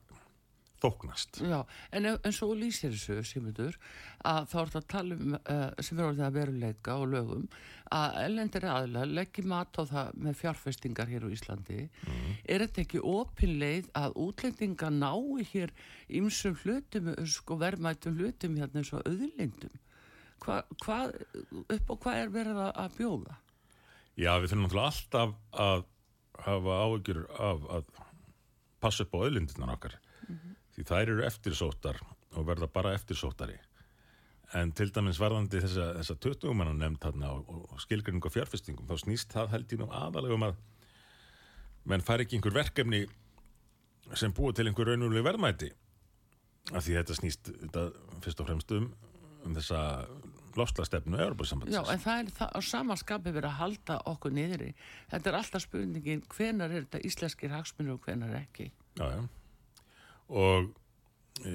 þóknast 0.86 1.40
já, 1.42 1.58
en, 1.92 2.08
en 2.14 2.34
svo 2.34 2.52
lýsir 2.56 2.94
þessu, 2.94 3.20
Sigmundur, 3.26 3.78
að 4.26 4.50
þá 4.52 4.58
er 4.62 4.72
það 4.72 4.80
að 4.80 4.90
tala 4.92 5.16
um, 5.16 5.38
uh, 5.38 5.64
sem 5.82 5.98
er 5.98 6.08
orðið 6.08 6.26
að 6.26 6.36
veruleika 6.38 6.98
og 7.00 7.08
lögum, 7.12 7.48
að 7.94 8.18
ellendir 8.24 8.66
aðilar 8.70 9.10
leggi 9.18 9.44
mat 9.46 9.78
á 9.78 9.82
það 9.86 10.20
með 10.26 10.38
fjárfestingar 10.40 11.10
hér 11.10 11.26
á 11.26 11.34
Íslandi. 11.36 11.80
Er 12.44 12.64
þetta 12.64 12.82
ekki 12.82 13.02
opinleið 13.06 13.90
að 13.98 14.16
útlendinga 14.26 14.90
nái 14.90 15.46
hér 15.52 15.74
ymsum 16.20 16.56
hlutum, 16.62 17.12
sko 17.30 17.58
verðmættum 17.60 18.16
hlutum 18.18 18.56
hérna 18.58 18.82
eins 18.82 18.94
og 18.96 19.06
auðlindum? 19.06 19.82
Hva, 20.42 20.62
hvað, 20.82 21.14
upp 21.72 21.92
og 21.94 22.00
hvað 22.02 22.22
er 22.22 22.32
verið 22.34 22.62
að, 22.66 22.96
bjóða? 22.98 23.38
Já, 24.16 24.32
við 24.40 24.50
þurfum 24.50 24.66
náttúrulega 24.66 24.90
alltaf 24.90 25.36
að 25.66 25.86
hafa 26.46 26.80
áhyggjur 26.84 27.22
af 27.40 27.70
að 27.78 27.94
passa 28.82 29.06
upp 29.06 29.16
á 29.16 29.18
auðlindirnar 29.24 29.72
okkar 29.76 29.96
því 30.76 30.86
þær 30.90 31.14
eru 31.14 31.24
eftirsóttar 31.26 32.02
og 32.36 32.46
verða 32.48 32.68
bara 32.72 32.94
eftirsóttari 32.96 33.56
en 34.54 34.70
til 34.76 34.92
dæmis 34.94 35.18
varðandi 35.18 35.60
þessa, 35.64 35.88
þessa 35.98 36.16
20 36.22 36.54
manna 36.54 36.74
nefnd 36.76 37.00
þarna 37.02 37.32
og, 37.34 37.64
og 37.72 37.82
skilgrinning 37.82 38.24
og 38.24 38.34
fjárfestingum 38.34 38.86
þá 38.88 39.02
snýst 39.02 39.34
það 39.34 39.54
held 39.56 39.74
ég 39.74 39.82
nú 39.82 39.88
aðalega 39.90 40.36
um 40.36 40.46
að 40.46 40.60
menn 41.90 42.04
fari 42.06 42.26
ekki 42.26 42.38
einhver 42.38 42.54
verkefni 42.54 43.02
sem 44.14 44.34
búið 44.34 44.60
til 44.60 44.68
einhver 44.70 44.92
raunulegu 44.92 45.26
verðmæti 45.26 45.72
af 46.74 46.84
því 46.84 46.96
þetta 47.00 47.18
snýst 47.18 47.50
þetta, 47.50 47.88
fyrst 48.22 48.42
og 48.42 48.50
fremst 48.50 48.74
um, 48.76 48.88
um 49.46 49.58
þessa 49.58 49.82
lofslastefnu 50.56 51.18
Já, 51.68 51.82
en 51.92 52.00
það 52.00 52.20
er 52.22 52.30
það, 52.38 52.52
á 52.56 52.60
samanskapi 52.64 53.32
verið 53.34 53.50
að 53.50 53.58
halda 53.60 53.96
okkur 54.08 54.32
niðri. 54.32 54.70
Þetta 55.10 55.30
er 55.30 55.38
alltaf 55.40 55.64
spurningin, 55.66 56.22
hvenar 56.32 56.72
er 56.72 56.86
þetta 56.86 57.02
íslenskir 57.10 57.52
hagsmunir 57.52 57.96
og 57.96 58.06
hvenar 58.06 58.32
ekki? 58.40 58.70
Já, 58.96 59.04
já. 59.12 59.20
Og 60.32 60.70
e, 61.46 61.54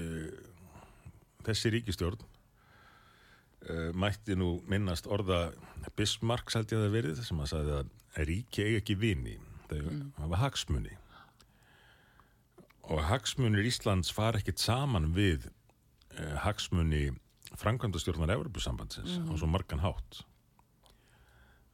þessi 1.46 1.72
ríkistjórn 1.76 2.22
e, 2.22 3.92
mætti 3.98 4.38
nú 4.40 4.60
minnast 4.72 5.10
orða 5.12 5.50
Bismarck 5.98 6.54
ég 6.54 6.62
að 6.64 6.86
það 6.86 6.96
verið 6.96 7.24
sem 7.28 7.42
að 7.44 7.52
sagði 7.52 7.78
að 7.80 8.28
ríki 8.30 8.66
eiga 8.66 8.82
ekki 8.82 8.98
vini, 9.00 9.38
þau 9.70 9.82
hafa 10.22 10.42
hagsmuni. 10.46 10.98
Og 12.92 13.04
hagsmunir 13.08 13.68
Íslands 13.68 14.12
fara 14.14 14.40
ekkit 14.42 14.62
saman 14.62 15.12
við 15.16 15.50
e, 16.16 16.32
hagsmuni 16.46 17.10
framkvæmdastjórnar 17.60 18.32
Evropasambandsins 18.38 19.20
á 19.28 19.34
svo 19.36 19.50
margan 19.52 19.84
hátt 19.84 20.24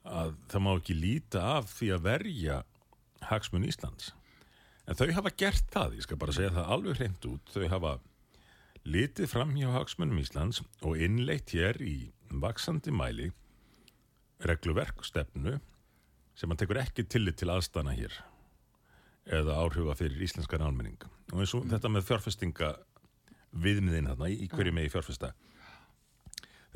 að 0.08 0.36
það 0.50 0.64
má 0.64 0.72
ekki 0.74 0.96
líta 0.98 1.44
af 1.58 1.72
því 1.76 1.90
að 1.94 2.06
verja 2.08 2.58
hagsmuni 3.28 3.70
Íslands. 3.72 4.14
En 4.88 4.96
þau 4.96 5.10
hafa 5.18 5.34
gert 5.36 5.68
það, 5.74 5.98
ég 6.00 6.06
skal 6.06 6.20
bara 6.22 6.36
segja 6.36 6.54
það 6.56 6.70
alveg 6.76 7.02
hreint 7.02 7.28
út, 7.28 7.52
þau 7.52 7.68
hafa 7.74 7.98
litið 8.88 9.28
fram 9.28 9.52
hjá 9.58 9.68
hagsmunum 9.74 10.22
Íslands 10.22 10.62
og 10.80 11.02
innleitt 11.04 11.52
hér 11.56 11.80
í 11.84 11.96
vaksandi 12.32 12.94
mæli 12.96 13.32
regluverk 14.48 15.02
og 15.02 15.08
stefnu 15.08 15.58
sem 16.38 16.52
hann 16.52 16.60
tekur 16.60 16.80
ekki 16.80 17.04
tillit 17.10 17.40
til 17.42 17.50
aðstana 17.52 17.96
hér 17.98 18.14
eða 19.28 19.58
áhrifa 19.60 19.96
fyrir 20.00 20.22
íslenskar 20.24 20.64
almenning. 20.64 21.02
Og 21.34 21.42
eins 21.44 21.54
og 21.58 21.66
þetta 21.68 21.92
með 21.92 22.06
fjárfestinga 22.08 22.70
viðmiðin 23.58 24.08
þarna 24.12 24.30
í, 24.32 24.48
hverju 24.52 24.76
megi 24.76 24.92
fjárfesta. 24.94 25.34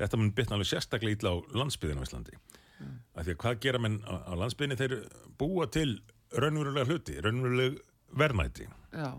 Þetta 0.00 0.18
mun 0.18 0.34
bitna 0.36 0.58
alveg 0.58 0.68
sérstaklega 0.68 1.16
illa 1.16 1.32
á 1.32 1.36
landsbyðin 1.62 2.02
á 2.02 2.04
Íslandi. 2.04 2.36
Mm. 2.82 2.98
Af 3.14 3.24
því 3.24 3.34
að 3.34 3.40
hvað 3.44 3.62
gera 3.64 3.80
menn 3.80 3.98
á, 4.04 4.14
á 4.28 4.32
landsbyðinni 4.40 4.78
þeir 4.80 4.96
búa 5.40 5.68
til 5.72 6.02
raunverulega 6.32 6.88
hluti, 6.90 7.16
raunveruleg 7.22 7.80
verðmæti. 8.18 8.68
Já, 8.92 9.12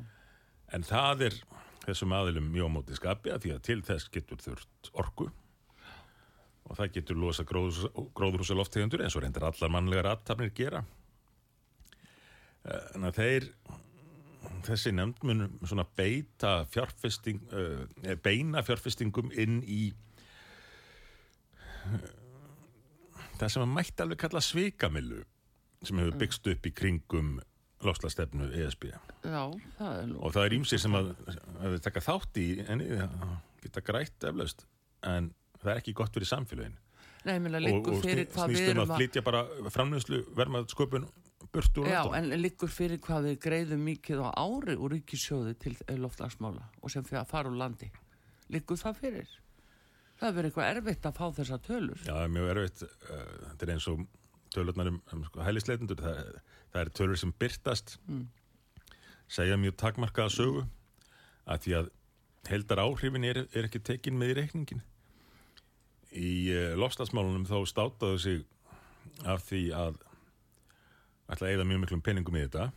En 0.74 0.86
það 0.86 1.28
er 1.28 1.38
þessum 1.84 2.14
aðilum 2.18 2.50
mjög 2.50 2.70
á 2.72 2.76
móti 2.78 2.98
skapi 2.98 3.32
að 3.34 3.46
því 3.46 3.54
að 3.54 3.64
til 3.68 3.80
þess 3.86 4.10
getur 4.14 4.42
þurft 4.42 4.92
orku 4.98 5.28
og 6.64 6.78
það 6.80 6.94
getur 6.96 7.20
losa 7.20 7.46
gróðrúsa 7.46 8.56
lofttegundur 8.58 9.04
eins 9.04 9.18
og 9.18 9.26
reyndir 9.26 9.46
allar 9.46 9.74
mannlegar 9.74 10.10
aðtapnir 10.14 10.54
gera. 10.56 10.82
En 12.96 13.04
að 13.04 13.20
þeir, 13.20 13.48
þessi 14.64 14.94
nefnd 14.96 15.28
mun 15.28 15.44
svona 15.68 15.86
beita 16.00 16.54
fjárfesting, 16.72 17.44
uh, 17.52 18.16
beina 18.24 18.64
fjárfestingum 18.64 19.34
inn 19.36 19.60
í 19.68 19.82
það 23.38 23.50
sem 23.50 23.66
að 23.66 23.74
mætti 23.76 24.06
alveg 24.06 24.24
kalla 24.24 24.42
svikamillu 24.42 25.26
sem 25.84 26.00
hefur 26.00 26.22
byggst 26.24 26.48
upp 26.48 26.70
í 26.72 26.72
kringum 26.72 27.36
lofslastefnu 27.88 28.50
ESB 28.64 28.90
já, 28.92 29.44
það 29.80 29.98
er 29.98 30.08
nú. 30.12 30.20
og 30.22 30.36
það 30.36 30.48
er 30.48 30.58
ímsir 30.60 30.82
sem 30.84 31.00
að, 31.00 31.12
að 31.64 31.80
taka 31.86 32.04
þátt 32.04 32.40
í 32.42 32.48
enni, 32.64 32.88
geta 33.64 33.84
grætt 33.86 34.30
eflaust 34.30 34.66
en 35.08 35.34
það 35.60 35.74
er 35.74 35.84
ekki 35.84 35.98
gott 35.98 36.16
fyrir 36.16 36.32
samfélagin 36.32 36.80
Nei, 37.24 37.38
ég 37.38 37.44
meina, 37.46 37.60
og, 37.60 37.64
liggur 37.64 37.94
og 37.96 38.02
fyrir 38.04 38.26
hvað 38.34 38.50
við 38.52 38.66
um 38.66 38.70
erum 38.74 38.84
að 38.84 38.90
að... 38.90 38.98
flytja 39.00 39.22
bara 39.24 39.44
framnöðslu 39.72 40.24
vermað 40.36 40.66
sköpun 40.74 41.06
burtu 41.54 41.84
úr 41.84 41.92
Já, 41.92 42.02
en 42.18 42.32
liggur 42.42 42.72
fyrir 42.72 43.00
hvað 43.04 43.30
við 43.30 43.38
greiðum 43.46 43.86
mikið 43.88 44.24
á 44.26 44.30
ári 44.36 44.76
úr 44.76 44.96
ríkissjóði 44.98 45.54
til 45.62 45.76
loftlagsmála 46.02 46.66
og 46.82 46.92
sem 46.94 47.06
fyrir 47.06 47.22
að 47.22 47.32
fara 47.32 47.52
úr 47.52 47.60
landi. 47.60 47.90
Liggur 48.54 48.80
það 48.80 49.00
fyrir? 49.00 49.32
Það 50.20 50.28
er 50.28 50.36
verið 50.38 50.50
eitthvað 50.50 50.72
erfitt 50.72 51.08
að 51.10 51.20
fá 51.20 51.26
þessa 51.40 51.60
tölur. 51.68 52.04
Já, 52.04 52.14
það 52.14 52.36
mjög 52.36 52.52
erfitt 52.54 52.84
uh, 52.86 53.24
þetta 53.50 53.66
er 53.66 53.74
eins 53.76 53.88
og 53.92 54.04
tölurnar 54.54 54.90
um, 54.92 55.02
um 55.14 55.26
sko, 55.28 55.42
hælisleitundur 55.46 56.00
það, 56.00 56.40
það 56.74 56.82
er 56.84 56.94
tölur 57.00 57.20
sem 57.20 57.34
byrtast 57.42 57.98
segja 59.34 59.58
mjög 59.60 59.78
takmarkaða 59.82 60.34
sögu 60.34 60.64
að 61.50 61.66
því 61.66 61.76
að 61.80 61.92
heldar 62.50 62.82
áhrifin 62.84 63.28
er, 63.28 63.44
er 63.56 63.68
ekki 63.68 63.82
tekin 63.84 64.18
með 64.20 64.34
í 64.34 64.38
reikningin. 64.42 64.84
Í 66.14 66.34
uh, 66.54 66.74
lofstafsmálunum 66.80 67.48
þá 67.50 67.58
státaðu 67.70 68.20
sig 68.22 68.44
af 69.30 69.46
því 69.48 69.64
að 69.76 70.00
ætla 71.32 71.48
að 71.48 71.54
eða 71.56 71.68
mjög 71.68 71.84
miklum 71.84 72.04
peningum 72.04 72.38
í 72.38 72.44
þetta 72.46 72.70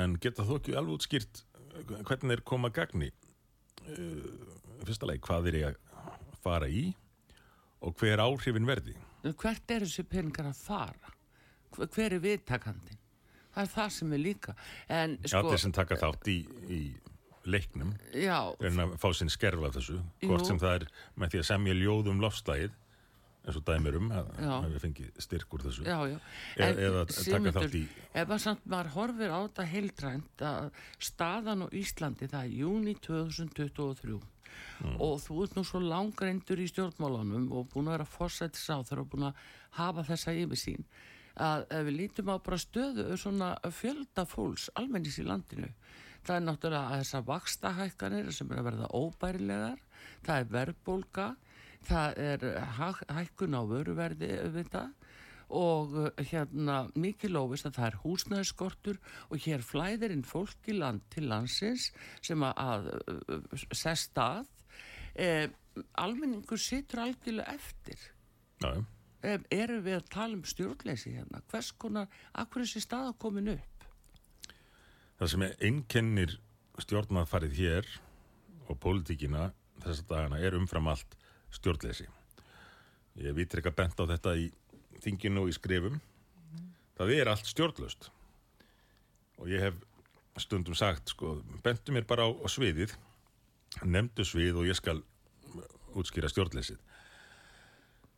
en 0.00 0.16
geta 0.20 0.44
þó 0.46 0.56
ekki 0.58 0.76
alveg 0.78 0.98
útskýrt 0.98 1.42
hvernig 2.06 2.30
þeir 2.30 2.44
koma 2.46 2.70
að 2.70 2.78
gagni. 2.78 3.10
Uh, 3.84 4.28
fyrsta 4.84 5.08
leið, 5.08 5.24
hvað 5.24 5.48
þeir 5.48 5.58
eiga 5.58 5.72
að 5.72 6.38
fara 6.44 6.68
í 6.68 6.84
og 7.84 7.96
hver 8.00 8.22
áhrifin 8.22 8.68
verði 8.68 8.94
Hvert 9.32 9.70
er 9.70 9.80
þessi 9.86 10.04
peningar 10.08 10.50
að 10.50 10.56
fara? 10.60 11.12
Hver- 11.74 12.12
er 12.12 12.20
viðtakandinn? 12.22 12.98
Það 13.54 13.62
er 13.62 13.70
það 13.74 13.90
sem 13.90 14.12
er 14.12 14.18
líka. 14.18 14.54
En 14.88 15.18
sko, 15.24 15.38
allir 15.38 15.58
sem 15.62 15.72
taka 15.72 15.96
þátt 15.96 16.28
í, 16.28 16.38
í 16.70 16.80
leiknum 17.46 17.92
já, 18.14 18.38
reyna 18.60 18.86
að 18.88 18.96
fá 18.98 19.10
sinn 19.14 19.28
skerf 19.30 19.62
af 19.68 19.74
þessu 19.76 19.98
hvort 20.24 20.40
Jú. 20.42 20.46
sem 20.48 20.58
það 20.58 20.74
er 20.80 20.86
með 21.20 21.34
því 21.34 21.38
að 21.42 21.48
semja 21.50 21.74
ljóð 21.78 22.08
um 22.10 22.20
lofslægið 22.24 22.72
eins 23.44 23.58
og 23.60 23.64
dæmir 23.68 23.96
um 23.98 24.06
að 24.16 24.30
Já. 24.40 24.52
að 24.56 24.68
við 24.72 24.80
fengið 24.86 25.20
styrk 25.20 25.52
úr 25.52 25.64
þessu 25.66 25.84
já, 25.84 25.98
já. 26.08 26.16
E- 26.56 26.62
En 26.64 26.78
eða 26.86 27.02
taka 27.12 27.52
þátt 27.58 27.74
í- 27.76 27.88
Ef 28.14 28.28
maður 28.28 28.40
samt 28.46 28.64
maður 28.66 28.88
horfir 28.94 29.28
á 29.36 29.38
þetta 29.44 29.66
heildrænt 29.74 30.38
að 30.48 30.70
staðan 30.98 31.62
á 31.62 31.68
Íslandi 31.76 32.28
það 32.32 32.44
er 32.48 32.54
júni 32.64 32.94
2023 33.04 34.20
Mm. 34.84 34.96
og 35.00 35.20
þú 35.22 35.36
ert 35.44 35.54
nú 35.56 35.62
svo 35.64 35.80
langreindur 35.80 36.60
í 36.60 36.66
stjórnmálunum 36.70 37.44
og 37.54 37.68
búin 37.72 37.86
að 37.88 37.94
vera 37.98 38.06
fórsættis 38.10 38.66
á 38.74 38.82
þeirra 38.82 39.04
og 39.04 39.10
búin 39.12 39.28
að 39.30 39.42
hafa 39.78 40.02
þessa 40.08 40.34
yfirsýn 40.42 40.84
að 41.44 41.64
við 41.88 41.96
lítum 41.98 42.28
á 42.30 42.36
bara 42.38 42.58
stöðu 42.62 43.06
svona 43.18 43.52
fjölda 43.74 44.24
fólks 44.28 44.68
almennis 44.78 45.18
í 45.18 45.24
landinu 45.26 45.70
það 46.24 46.36
er 46.36 46.44
náttúrulega 46.48 46.98
þessar 47.00 47.24
vakstahækkanir 47.30 48.30
sem 48.32 48.50
er 48.52 48.60
að 48.62 48.68
verða 48.70 48.90
óbærilegar 48.98 49.80
það 50.26 50.36
er 50.42 50.50
verðbólga 50.58 51.26
það 51.88 52.18
er 52.26 52.46
hæ- 52.78 53.06
hækkun 53.18 53.56
á 53.58 53.62
vöruverði 53.68 54.30
auðvitað 54.44 54.92
og 55.48 55.94
uh, 55.98 56.08
hérna 56.30 56.84
mikið 56.94 57.34
lófist 57.36 57.68
að 57.68 57.78
það 57.78 57.88
er 57.90 58.00
húsnæðiskortur 58.04 59.00
og 59.28 59.44
hér 59.44 59.64
flæðir 59.64 60.14
inn 60.14 60.26
fólk 60.26 60.70
í 60.70 60.78
land 60.78 61.04
til 61.14 61.28
landsins 61.30 61.90
sem 62.24 62.42
að, 62.46 62.54
að 62.64 62.90
uh, 63.36 63.64
sest 63.72 64.18
að 64.20 64.46
eh, 65.14 65.48
almenningur 66.00 66.60
situr 66.60 67.04
algjörlega 67.04 67.54
eftir. 67.54 68.00
Eh, 69.24 69.38
erum 69.50 69.84
við 69.84 69.98
að 69.98 70.08
tala 70.12 70.38
um 70.38 70.44
stjórnleysi 70.46 71.14
hérna? 71.16 71.42
Hvers 71.50 71.72
konar, 71.80 72.10
akkur 72.32 72.62
er 72.62 72.68
þessi 72.68 72.84
staða 72.84 73.14
komin 73.20 73.54
upp? 73.54 73.86
Það 75.18 75.30
sem 75.32 75.46
einkennir 75.68 76.38
stjórnafarið 76.82 77.60
hér 77.60 77.92
og 78.68 78.78
pólitíkina 78.82 79.52
þessa 79.84 80.06
dagana 80.10 80.40
er 80.42 80.56
umfram 80.58 80.90
allt 80.90 81.16
stjórnleysi. 81.54 82.08
Ég 83.20 83.30
hef 83.30 83.40
ítrekka 83.44 83.70
bent 83.74 84.00
á 84.00 84.04
þetta 84.10 84.34
í 84.40 84.48
þinginu 85.04 85.44
og 85.44 85.50
í 85.52 85.56
skrifum. 85.56 85.98
Það 86.98 87.12
er 87.16 87.30
allt 87.30 87.50
stjórnlöst 87.50 88.10
og 89.42 89.50
ég 89.50 89.64
hef 89.66 89.78
stundum 90.38 90.76
sagt 90.78 91.10
sko, 91.10 91.36
bentu 91.62 91.94
mér 91.94 92.06
bara 92.06 92.26
á, 92.26 92.30
á 92.30 92.46
sviðið 92.50 92.94
nefndu 93.82 94.26
svið 94.26 94.60
og 94.62 94.68
ég 94.70 94.78
skal 94.78 95.00
útskýra 95.98 96.30
stjórnleysið. 96.30 96.78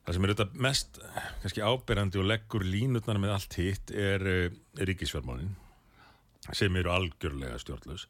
Það 0.07 0.17
sem 0.17 0.27
er 0.27 0.33
þetta 0.33 0.65
mest 0.67 0.99
kannski 1.43 1.65
áberandi 1.65 2.21
og 2.21 2.29
leggur 2.29 2.65
línutnar 2.65 3.19
með 3.21 3.35
allt 3.37 3.57
hitt 3.59 3.91
er, 3.91 4.23
er 4.23 4.89
ríkisfjármálin 4.89 5.55
sem 6.55 6.77
eru 6.79 6.93
algjörlega 6.95 7.57
stjórnlaus. 7.59 8.07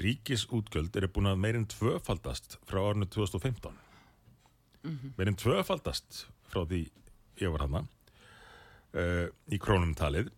Ríkisútgjöld 0.00 0.96
eru 0.98 1.12
búin 1.12 1.30
að 1.30 1.42
meirinn 1.44 1.68
tvöfaldast 1.70 2.58
frá 2.66 2.80
árinu 2.82 3.06
2015 3.12 3.84
meirinn 5.16 5.38
tvöfaldast 5.38 6.26
frá 6.50 6.64
því 6.66 6.86
ég 7.42 7.52
var 7.52 7.66
hana 7.66 7.84
uh, 8.96 9.28
í 9.52 9.60
krónum 9.62 9.94
talið. 9.96 10.32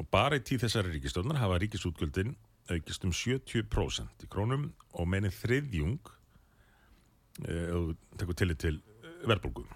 Og 0.00 0.08
bara 0.12 0.38
í 0.38 0.44
tíð 0.44 0.64
þessari 0.66 0.94
ríkistjórnar 0.94 1.40
hafa 1.42 1.60
ríkisútgjöldin 1.60 2.34
aukist 2.72 3.04
um 3.04 3.12
70% 3.12 4.24
í 4.24 4.30
krónum 4.32 4.70
og 4.96 5.08
meirinn 5.10 5.34
þriðjung 5.34 6.00
uh, 6.08 7.46
ef 7.48 7.72
þú 7.72 7.84
tekur 8.22 8.38
tillit 8.40 8.62
til 8.62 8.76
uh, 8.78 9.14
verðbólgu. 9.28 9.66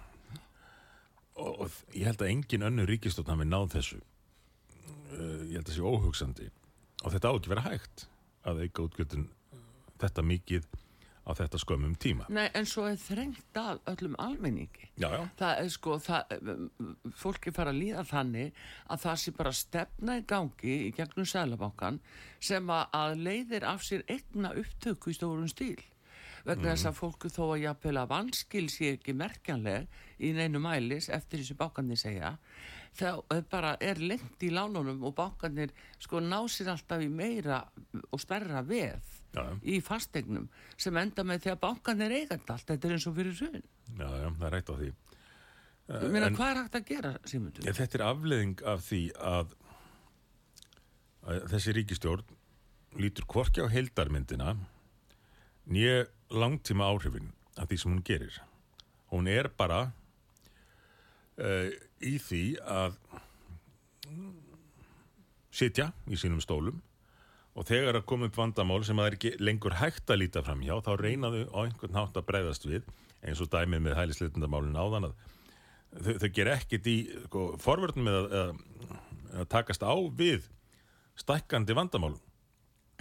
Og, 1.37 1.65
og 1.67 1.79
ég 1.93 2.09
held 2.09 2.23
að 2.23 2.31
engin 2.33 2.67
önnur 2.71 2.89
ríkistjórn 2.89 3.35
hafi 3.35 3.49
náð 3.49 3.73
þessu. 3.77 4.01
Uh, 5.13 5.43
ég 5.51 5.59
held 5.59 5.67
að 5.67 5.75
sé 5.75 5.85
óhugsandi. 5.85 6.51
Og 7.05 7.13
þetta 7.13 7.29
á 7.29 7.35
ekki 7.37 7.53
vera 7.53 7.67
hægt 7.67 8.07
að 8.47 8.63
auka 8.65 8.87
útgjöldin 8.87 9.27
þetta 10.01 10.23
mikið 10.25 10.67
á 11.27 11.31
þetta 11.35 11.59
skömmum 11.59 11.95
tíma. 11.99 12.27
Nei, 12.31 12.47
en 12.55 12.67
svo 12.69 12.85
er 12.87 12.95
þrengt 13.01 13.59
að 13.59 13.81
öllum 13.91 14.15
almenningi. 14.23 14.87
Já, 14.95 15.09
já, 15.11 15.25
það 15.39 15.63
er 15.63 15.73
sko 15.73 15.97
það, 16.03 16.37
fólki 17.19 17.53
fara 17.55 17.73
að 17.73 17.81
líða 17.81 18.05
þannig 18.07 18.63
að 18.87 19.03
það 19.03 19.19
sé 19.23 19.35
bara 19.41 19.53
stefna 19.59 20.17
í 20.21 20.23
gangi 20.31 20.79
í 20.87 20.95
gegnum 20.95 21.27
sælabankan 21.27 21.99
sem 22.39 22.73
að, 22.73 23.19
leiðir 23.27 23.67
af 23.67 23.83
sér 23.85 24.07
egna 24.07 24.55
upptöku 24.55 25.11
í 25.11 25.19
stórum 25.19 25.51
stíl. 25.51 25.77
Vegna 26.47 26.71
þess 26.71 26.87
að 26.87 26.99
fólku 27.01 27.29
þó 27.33 27.41
að 27.57 27.87
að 27.91 28.11
vanskil 28.13 28.67
sé 28.71 28.93
ekki 28.95 29.11
merkjanleg 29.19 29.89
í 30.23 30.31
neinu 30.31 30.61
mælis 30.63 31.09
eftir 31.11 31.41
þessu 31.41 31.57
bákanir 31.59 31.99
segja 31.99 32.37
þá 32.97 33.09
er 33.33 33.43
bara 33.51 33.75
er 33.83 33.99
lengt 34.01 34.43
í 34.43 34.49
lánunum 34.53 35.03
og 35.05 35.15
bákanir 35.17 35.73
sko 35.99 36.21
ná 36.23 36.39
sér 36.49 36.71
alltaf 36.73 37.03
í 37.03 37.09
meira 37.11 37.61
og 38.09 38.21
stærra 38.21 38.63
veð 38.65 39.16
Já, 39.35 39.41
já. 39.43 39.53
í 39.67 39.79
fastegnum 39.83 40.47
sem 40.79 40.97
enda 40.97 41.23
með 41.27 41.43
því 41.43 41.51
að 41.53 41.59
bákanir 41.65 42.13
eigandi 42.15 42.53
allt 42.53 42.69
þetta 42.71 42.87
er 42.87 42.95
eins 42.95 43.07
og 43.09 43.15
fyrir 43.17 43.35
sunn 43.37 43.57
já, 43.59 44.07
já, 44.07 44.27
það 44.39 44.47
er 44.47 44.55
rætt 44.57 44.71
á 44.71 44.75
því 44.79 44.89
Ég 45.87 46.09
meina, 46.11 46.27
hvað 46.35 46.49
er 46.51 46.57
hægt 46.59 46.73
að 46.75 46.87
gera, 46.89 47.11
Sigmundur? 47.23 47.63
ja, 47.63 47.71
Þetta 47.77 47.95
er 47.95 48.01
afleðing 48.09 48.63
af 48.67 48.81
því 48.89 48.97
að, 49.23 49.53
að 51.31 51.45
þessi 51.53 51.75
ríkistjórn 51.77 52.33
lítur 52.99 53.27
hvorki 53.31 53.63
á 53.63 53.67
heildarmyndina 53.71 54.55
nýja 55.71 56.01
langtíma 56.33 56.89
áhrifin 56.91 57.29
af 57.55 57.69
því 57.69 57.77
sem 57.79 57.93
hún 57.93 58.03
gerir 58.07 58.35
hún 59.13 59.29
er 59.31 59.47
bara 59.59 59.79
uh, 61.39 61.69
í 62.03 62.17
því 62.19 62.41
að 62.67 62.97
sitja 65.55 65.91
í 66.11 66.19
sínum 66.19 66.41
stólum 66.43 66.81
og 67.57 67.65
þegar 67.65 67.97
að 67.99 68.05
koma 68.09 68.29
upp 68.29 68.37
vandamál 68.37 68.83
sem 68.85 68.99
það 68.99 69.09
er 69.09 69.17
ekki 69.17 69.31
lengur 69.41 69.77
hægt 69.79 70.11
að 70.13 70.21
líta 70.21 70.43
fram 70.45 70.61
hjá 70.65 70.75
þá 70.85 70.91
reynaðu 71.01 71.47
á 71.49 71.59
einhvern 71.63 71.97
hátt 71.97 72.19
að 72.19 72.27
breyðast 72.29 72.67
við 72.69 72.85
eins 73.25 73.41
og 73.41 73.49
dæmið 73.53 73.83
með 73.87 73.97
hælisleitundamálin 73.97 74.77
áðan 74.77 75.09
að 75.09 75.17
þau, 75.97 76.13
þau 76.21 76.29
ger 76.37 76.51
ekkit 76.53 76.89
í 76.91 76.97
sko, 77.25 77.47
forvörnum 77.63 78.07
með 78.07 78.19
að, 78.19 78.37
að, 78.41 78.95
að 79.41 79.49
takast 79.55 79.85
á 79.85 79.93
við 80.19 80.45
stækkandi 81.17 81.77
vandamál 81.77 82.13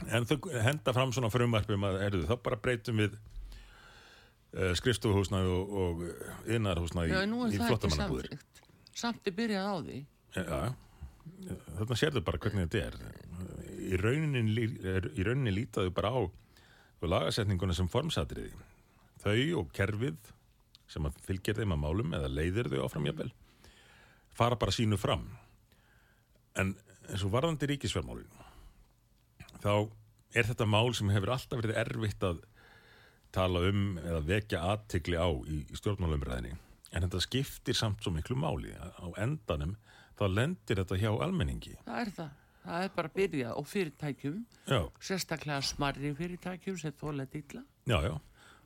en 0.09 0.29
þau 0.29 0.39
henda 0.65 0.95
fram 0.97 1.13
svona 1.13 1.33
frumarpum 1.33 1.85
að 1.89 2.01
erðu, 2.09 2.25
þá 2.29 2.37
bara 2.45 2.61
breytum 2.61 3.01
við 3.01 3.17
uh, 3.17 4.73
skrifstofuhúsnaði 4.81 5.53
og, 5.53 5.77
og 5.83 6.51
innarhúsnaði 6.57 7.15
Já, 7.15 7.23
nú 7.29 7.45
er 7.47 7.57
í 7.57 7.61
samþygt. 7.61 8.65
Samt 8.97 9.29
er 9.29 9.37
byrjað 9.37 9.69
á 9.69 9.77
því. 9.85 9.99
Já, 10.37 10.61
þarna 11.77 11.99
sérðu 12.01 12.23
bara 12.25 12.41
hvernig 12.41 12.69
þetta 12.71 12.85
er. 12.87 13.26
Í 13.87 13.99
rauninni, 14.01 14.67
rauninni 15.23 15.55
lítaðu 15.55 15.93
bara 15.95 16.11
á 16.11 16.21
lagasetninguna 17.07 17.75
sem 17.77 17.89
formsatriði. 17.91 18.51
Þau 19.23 19.63
og 19.63 19.71
kerfið 19.77 20.33
sem 20.91 21.07
að 21.07 21.19
fylgir 21.27 21.59
þeim 21.59 21.75
að 21.77 21.83
málum 21.83 22.15
eða 22.17 22.31
leiðir 22.31 22.71
þau 22.73 22.81
áfram 22.87 23.07
jafnvel 23.09 23.31
fara 24.37 24.59
bara 24.61 24.75
sínu 24.75 24.99
fram. 25.01 25.25
En 26.59 26.75
eins 27.07 27.25
og 27.25 27.33
varðandi 27.33 27.69
ríkisfjármálin 27.71 28.29
þá 29.63 29.89
er 30.37 30.49
þetta 30.51 30.69
mál 30.69 30.93
sem 30.97 31.11
hefur 31.15 31.33
alltaf 31.35 31.63
verið 31.63 31.81
erfitt 31.81 32.27
að 32.27 32.43
tala 33.35 33.63
um 33.69 33.99
eða 34.01 34.23
vekja 34.27 34.63
aðtikli 34.73 35.19
á 35.19 35.29
í, 35.29 35.63
í 35.67 35.79
stjórnmálumræðinni 35.79 36.55
en 36.93 37.05
þetta 37.07 37.23
skiptir 37.25 37.77
samt 37.77 38.03
svo 38.05 38.13
miklu 38.15 38.37
máli 38.39 38.73
á 38.77 39.07
endanum 39.23 39.77
þá 40.19 40.27
lendir 40.33 40.81
þetta 40.83 41.01
hjá 41.01 41.11
almenningi 41.13 41.77
Það 41.85 42.03
er 42.03 42.13
það. 42.19 42.35
Það 42.67 42.85
er 42.85 42.95
bara 42.97 43.13
byrjað 43.15 43.59
og 43.61 43.67
fyrirtækjum, 43.71 44.39
já, 44.67 44.81
sérstaklega 45.09 45.63
smarri 45.63 46.13
fyrirtækjum 46.19 46.79
sem 46.83 46.95
þóla 46.99 47.29
dilla. 47.31 47.63
já, 47.87 47.99
já. 48.03 48.17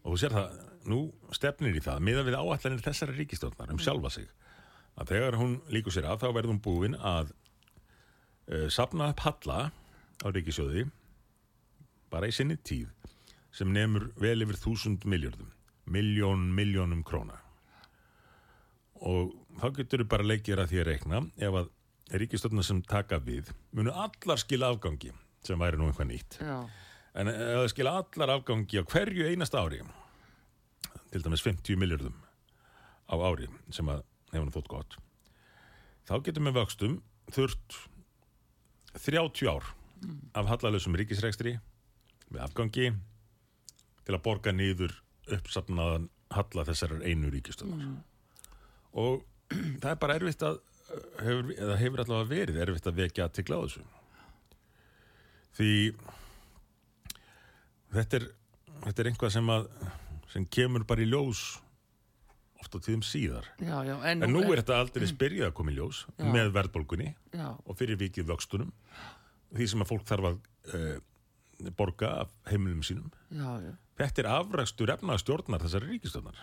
Og 0.01 0.15
þú 0.15 0.21
sér 0.23 0.33
það, 0.33 0.61
nú 0.89 1.01
stefnir 1.37 1.77
í 1.77 1.83
það 1.85 2.05
miðað 2.07 2.31
við 2.31 2.39
áallanir 2.41 2.85
þessari 2.87 3.17
ríkistjórnar 3.19 3.75
um 3.75 3.83
sjálfa 3.85 4.11
sig 4.15 4.31
að 4.97 5.13
þegar 5.13 5.37
hún 5.37 5.59
líkur 5.69 5.93
sér 5.93 6.09
af 6.09 6.23
þá 6.23 6.31
verður 6.33 6.55
hún 6.55 6.63
búin 6.65 6.97
að 6.97 7.35
uh, 8.49 8.69
sapna 8.73 9.11
upp 9.13 9.21
halla 9.27 9.59
á 10.25 10.27
ríkisjóði 10.33 10.87
bara 12.11 12.31
í 12.31 12.33
sinni 12.33 12.57
tíð 12.57 12.89
sem 13.53 13.69
nefnur 13.73 14.09
vel 14.17 14.41
yfir 14.41 14.57
þúsund 14.63 15.05
miljardum 15.05 15.53
miljón, 15.91 16.51
miljónum 16.55 17.03
króna. 17.07 17.41
Og 19.01 19.33
þá 19.61 19.71
getur 19.81 20.05
við 20.05 20.11
bara 20.13 20.27
leikir 20.29 20.61
að 20.61 20.73
því 20.73 20.81
að 20.81 20.89
reikna 20.91 21.23
ef 21.41 21.57
að 21.63 21.71
ríkistjórnar 22.11 22.67
sem 22.67 22.83
taka 22.83 23.21
við 23.23 23.51
munu 23.77 23.93
allar 23.95 24.41
skila 24.41 24.73
afgangi 24.75 25.13
sem 25.47 25.61
væri 25.61 25.79
nú 25.81 25.89
eitthvað 25.91 26.11
nýtt 26.11 26.39
Já. 26.43 26.57
En 27.21 27.31
ef 27.31 27.39
það 27.43 27.69
skila 27.73 27.95
allar 28.01 28.35
afgangi 28.37 28.79
á 28.79 28.85
hverju 28.87 29.27
einasta 29.27 29.63
ári, 29.65 29.81
til 31.11 31.23
dæmis 31.25 31.43
50 31.43 31.79
miljardum 31.81 32.15
á 33.11 33.15
ári 33.19 33.49
sem 33.75 33.89
að 33.91 34.05
hefur 34.31 34.53
þótt 34.55 34.71
gott, 34.71 34.99
þá 36.07 36.15
getum 36.27 36.47
við 36.47 36.59
vöxtum 36.61 37.01
þurft 37.35 37.81
30 38.95 39.51
ár 39.51 39.67
af 40.39 40.49
hallalösum 40.51 40.95
ríkisrekstri 40.99 41.57
með 42.31 42.45
afgangi 42.47 42.93
til 44.07 44.15
að 44.17 44.25
borga 44.25 44.55
niður 44.55 44.95
uppsafnaðan 45.31 46.09
halla 46.35 46.65
þessarar 46.67 47.03
einu 47.07 47.31
ríkistöðar. 47.35 47.91
Og 48.99 49.25
það 49.83 49.91
er 49.93 50.01
bara 50.03 50.17
erfitt 50.19 50.45
að 50.47 50.61
hefur, 51.21 51.51
eða 51.57 51.79
hefur 51.81 52.05
allavega 52.05 52.31
verið 52.35 52.61
erfitt 52.65 52.91
að 52.91 53.01
vekja 53.05 53.29
til 53.35 53.47
þessu. 53.51 53.83
Því 55.59 55.73
þetta 57.95 58.21
er, 58.21 58.29
þetta 58.87 59.03
er 59.03 59.11
einhvað 59.11 59.35
sem 59.35 59.51
að 59.53 59.69
sem 60.31 60.47
kemur 60.47 60.87
bara 60.87 61.03
í 61.03 61.09
ljós 61.11 61.59
oft 62.61 62.77
á 62.77 62.79
tíðum 62.79 63.03
síðar. 63.07 63.49
Já, 63.59 63.77
já, 63.89 63.95
En 64.13 64.27
nú 64.31 64.45
er 64.53 64.61
þetta 64.61 64.81
aldrei 64.85 65.09
spyrjað 65.11 65.51
að 65.51 65.57
koma 65.59 65.73
í 65.73 65.79
ljós 65.79 66.05
Já. 66.13 66.27
með 66.29 66.53
verðbólgunni 66.55 67.15
og 67.41 67.79
fyrir 67.79 67.99
vikið 68.01 68.29
vöxtunum 68.31 68.73
því 69.57 69.67
sem 69.73 69.83
að 69.83 69.91
fólk 69.91 70.05
þarf 70.07 70.29
að 70.29 70.43
uh, 70.77 71.71
borga 71.77 72.13
af 72.25 72.35
heimilum 72.51 72.85
sínum. 72.87 73.11
já, 73.33 73.49
já. 73.65 73.73
Þetta 74.01 74.23
er 74.23 74.29
afrækstur 74.33 74.93
efnaðstjórnar 74.95 75.61
þessari 75.61 75.91
ríkistjórnar. 75.91 76.39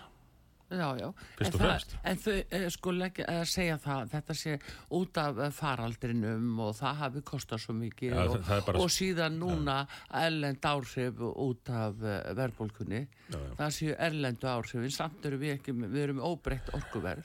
Já, 0.70 0.88
já. 1.00 1.12
Fyrst 1.38 1.40
En 1.40 1.54
og 1.54 1.60
það- 1.60 1.68
fremst. 1.68 1.94
En 2.04 2.16
þau 2.16 2.44
eh, 2.50 2.68
sko 2.70 2.90
leggja, 2.92 3.24
eh, 3.28 3.44
segja 3.48 3.78
það, 3.80 4.10
þetta 4.12 4.34
sé 4.36 4.58
út 4.90 5.16
af 5.22 5.38
eh, 5.38 5.50
faraldrinum 5.50 6.58
og 6.60 6.74
það 6.76 6.94
hafi 7.02 7.22
kostað 7.22 7.62
svo 7.64 7.74
mikið 7.78 8.12
Já, 8.12 8.24
og, 8.28 8.36
það- 8.44 8.64
það 8.66 8.80
og 8.84 8.90
síðan 8.92 9.38
núna 9.40 9.76
erlend 10.12 10.60
áhrif 10.60 11.20
út 11.24 11.70
af 11.70 11.94
verðbólkunni. 12.36 13.06
Það 13.30 13.72
séu 13.78 13.96
erlendu 13.98 14.46
áhrifin, 14.46 14.90
samt 14.92 15.24
eru 15.24 15.38
við 15.38 15.54
ekki, 15.58 15.72
við 15.72 16.02
erum 16.02 16.20
óbreytt 16.20 16.68
orkuverð. 16.76 17.24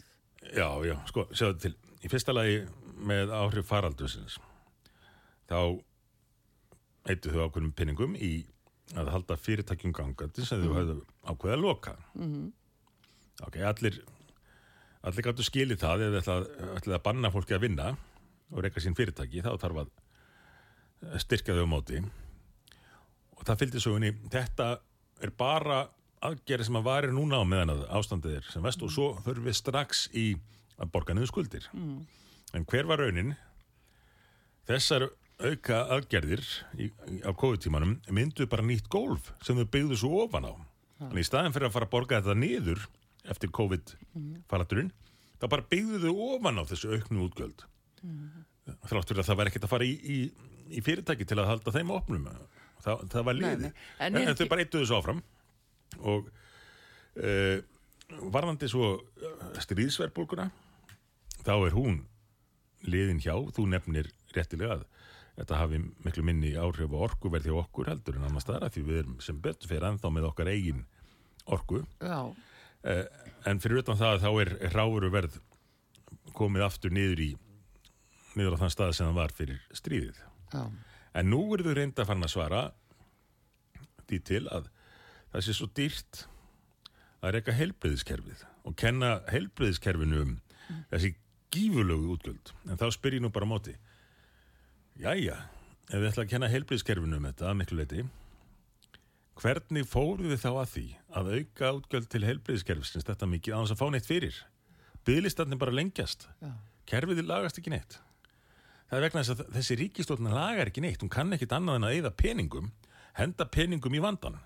Já, 0.56 0.69
já, 0.88 0.95
sko, 1.08 1.25
sjáðu 1.32 1.60
til. 1.60 1.75
Í 2.03 2.10
fyrsta 2.12 2.34
lagi 2.36 2.65
með 3.03 3.29
áhrif 3.32 3.65
faraldusins 3.67 4.38
þá 5.49 5.79
eittu 7.12 7.32
þau 7.32 7.45
ákveðnum 7.49 7.73
pinningum 7.75 8.15
í 8.15 8.45
að 8.95 9.10
halda 9.12 9.36
fyrirtækjum 9.39 9.93
gangandi 9.95 10.43
sem 10.45 10.62
þau 10.63 10.73
hafðu 10.77 10.97
ákveða 11.27 11.56
að 11.58 11.62
loka. 11.63 11.95
-hmm. 12.17 12.51
Ok, 13.47 13.60
allir 13.67 13.99
allir 15.03 15.25
gætu 15.25 15.43
skilið 15.43 15.82
það 15.82 16.06
eða 16.08 16.21
ætlaði 16.21 16.67
ætla 16.77 16.97
að 16.97 17.06
banna 17.08 17.32
fólki 17.34 17.56
að 17.58 17.65
vinna 17.65 17.89
og 18.53 18.62
reyka 18.63 18.84
sín 18.84 18.95
fyrirtæki, 18.95 19.43
þá 19.43 19.58
þarf 19.60 19.84
að 19.84 21.19
styrka 21.23 21.56
þau 21.58 21.65
á 21.67 21.73
móti. 21.73 21.99
Og 23.36 23.43
það 23.43 23.60
fylgdi 23.63 23.84
sögunni 23.84 24.13
þetta 24.32 24.69
er 25.23 25.34
bara 25.36 25.82
aðgerið 26.23 26.69
sem 26.69 26.79
að 26.79 26.88
varir 26.88 27.15
núna 27.15 27.41
á 27.41 27.45
meðan 27.47 27.73
að 27.73 27.84
ástandið 27.97 28.38
er 28.39 28.51
sem 28.53 28.63
vest 28.63 28.84
og 28.86 28.93
svo 28.93 29.10
þurfum 29.25 29.49
við 29.49 29.58
strax 29.60 30.06
í 30.15 30.27
að 30.79 30.93
borga 30.93 31.15
niður 31.15 31.34
skuldir. 31.34 31.67
En 32.53 32.67
hver 32.69 32.88
var 32.88 33.03
raunin? 33.03 33.36
Þessar 34.69 35.10
auka 35.43 35.82
aðgerðir 35.91 36.43
í, 36.79 36.88
í, 36.88 37.19
á 37.27 37.32
COVID-tímanum 37.36 37.97
myndu 38.15 38.47
bara 38.47 38.63
nýtt 38.63 38.88
gólf 38.88 39.34
sem 39.43 39.58
þau 39.60 39.67
byggðu 39.67 39.99
svo 39.99 40.23
ofan 40.23 40.47
á. 40.47 40.53
En 41.10 41.19
í 41.19 41.25
staðin 41.27 41.51
fyrir 41.51 41.67
að 41.67 41.75
fara 41.75 41.89
að 41.89 41.95
borga 41.97 42.21
þetta 42.21 42.38
niður 42.39 42.86
eftir 43.32 43.52
COVID-faraldurinn 43.56 44.92
þá 45.40 45.48
bara 45.52 45.66
byggðu 45.72 46.00
þau 46.06 46.14
ofan 46.34 46.60
á 46.60 46.64
þessu 46.70 46.94
auknu 46.98 47.26
útgjöld. 47.28 47.64
Þrátt 48.88 49.10
fyrir 49.12 49.22
að 49.24 49.28
það 49.30 49.40
væri 49.42 49.52
ekkert 49.52 49.68
að 49.68 49.74
fara 49.74 49.88
í, 49.88 49.94
í, 49.94 50.18
í 50.80 50.84
fyrirtæki 50.84 51.28
til 51.28 51.40
að 51.42 51.50
halda 51.52 51.74
þeim 51.76 51.92
opnum. 51.96 52.30
Það, 52.84 53.04
það 53.12 53.26
var 53.28 53.36
Nei, 53.38 53.42
liðið. 53.44 53.62
nei. 53.68 53.74
en, 54.00 54.16
En 54.16 54.22
er 54.24 54.32
en 54.34 54.40
þau 54.40 54.48
bara 54.52 54.64
eittu 54.66 54.82
þessu 54.84 54.98
áfram 54.98 55.22
og 56.04 56.30
uh, 57.20 57.60
varðandi 58.34 58.68
svo 58.72 58.90
uh, 59.00 59.44
stríðsverðbólguna 59.64 60.50
þá 61.44 61.54
er 61.68 61.76
hún 61.78 62.02
liðin 62.88 63.22
hjá, 63.24 63.36
þú 63.56 63.68
nefnir 63.72 64.10
réttilega 64.36 64.80
að 64.80 64.88
þetta 65.40 65.60
hafi 65.64 65.80
miklu 66.06 66.24
minni 66.28 66.52
áhrif 66.60 66.92
á 66.94 66.98
orkuverð 67.08 67.48
hjá 67.50 67.56
okkur 67.64 67.88
heldur 67.90 68.20
en 68.20 68.28
annars 68.28 68.44
staðar 68.46 68.68
af 68.68 68.76
því 68.76 68.84
við 68.90 69.00
erum 69.04 69.16
sem 69.24 69.40
betur 69.44 69.72
fyrir 69.72 69.88
ennþá 69.90 70.12
með 70.14 70.28
okkar 70.32 70.52
eigin 70.54 70.84
orku. 71.52 71.84
Já, 72.04 72.20
Eh, 72.24 72.53
en 72.84 73.62
fyrir 73.63 73.82
utan 73.84 74.00
það 74.00 74.22
þá 74.24 74.30
er 74.43 74.54
ráuru 74.74 75.12
verð 75.13 75.39
komið 76.36 76.65
aftur 76.65 76.93
niður 76.93 77.22
í 77.24 77.32
niður 78.34 78.58
á 78.58 78.62
þann 78.63 78.74
stað 78.74 78.96
sem 78.98 79.10
það 79.10 79.19
var 79.19 79.34
fyrir 79.38 79.60
stríðið. 79.78 80.22
Já, 80.54 80.63
en 81.19 81.30
nú 81.30 81.41
eru 81.54 81.67
þau 81.67 81.76
reynda 81.78 82.04
að 82.04 82.10
fann 82.10 82.26
að 82.26 82.34
svara 82.34 82.62
því 84.08 84.19
til 84.30 84.43
að 84.52 84.69
það 85.34 85.46
sé 85.46 85.56
svo 85.58 85.69
dýrt 85.78 86.24
að 87.24 87.36
reyka 87.38 87.56
heilbreyðiskerfið 87.58 88.43
og 88.67 88.76
kenna 88.80 89.13
heilbreyðiskerfinu 89.32 90.24
um 90.24 90.34
þessi 90.91 91.13
gífulögu 91.54 92.15
útgjöld. 92.15 92.52
En 92.67 92.80
þá 92.80 92.88
spyr 92.96 93.19
ég 93.19 93.24
nú 93.24 93.32
bara 93.34 93.48
móti 93.48 93.76
jæja, 95.00 95.38
ef 95.89 95.96
við 96.00 96.10
ætla 96.10 96.26
að 96.26 96.34
kenna 96.34 96.52
heilbreyðiskerfinu 96.52 97.19
um 97.19 97.30
þetta 97.30 97.50
að 97.50 97.60
miklu 97.62 97.80
leiti 97.80 98.06
hvernig 99.41 99.88
fóruð 99.89 100.34
þið 100.34 100.41
þá 100.43 100.52
að 100.52 100.72
því 100.74 100.86
að 101.19 101.32
auka 101.38 101.74
útgjöld 101.80 102.10
til 102.12 102.24
heilbreyðiskerfisins 102.28 103.08
þetta 103.08 103.30
mikið 103.30 103.56
á 103.56 103.60
þess 103.63 103.76
að 103.76 103.82
fá 103.82 103.88
neitt 103.93 104.10
fyrir? 104.10 104.39
Bygglistarnir 105.04 105.60
bara 105.60 105.76
lengjast. 105.76 106.28
Já. 106.43 106.54
kerfiði 106.88 107.24
lagast 107.24 107.58
ekki 107.60 107.72
neitt. 107.72 107.98
Það 108.89 108.98
er 108.98 109.06
vegna 109.08 109.24
þess 109.24 109.34
að 109.34 109.54
þessi 109.56 109.78
ríkistjórn 109.80 110.32
lagar 110.34 110.69
ekki 110.69 110.84
neitt, 110.84 111.02
hún 111.02 111.12
kann 111.12 111.34
ekkit 111.34 111.56
annað 111.56 111.80
en 111.80 111.88
að 111.88 111.96
eyða 111.98 112.12
peningum 112.19 112.72
henda 113.17 113.48
peningum 113.50 113.96
í 113.96 114.02
vandan 114.04 114.39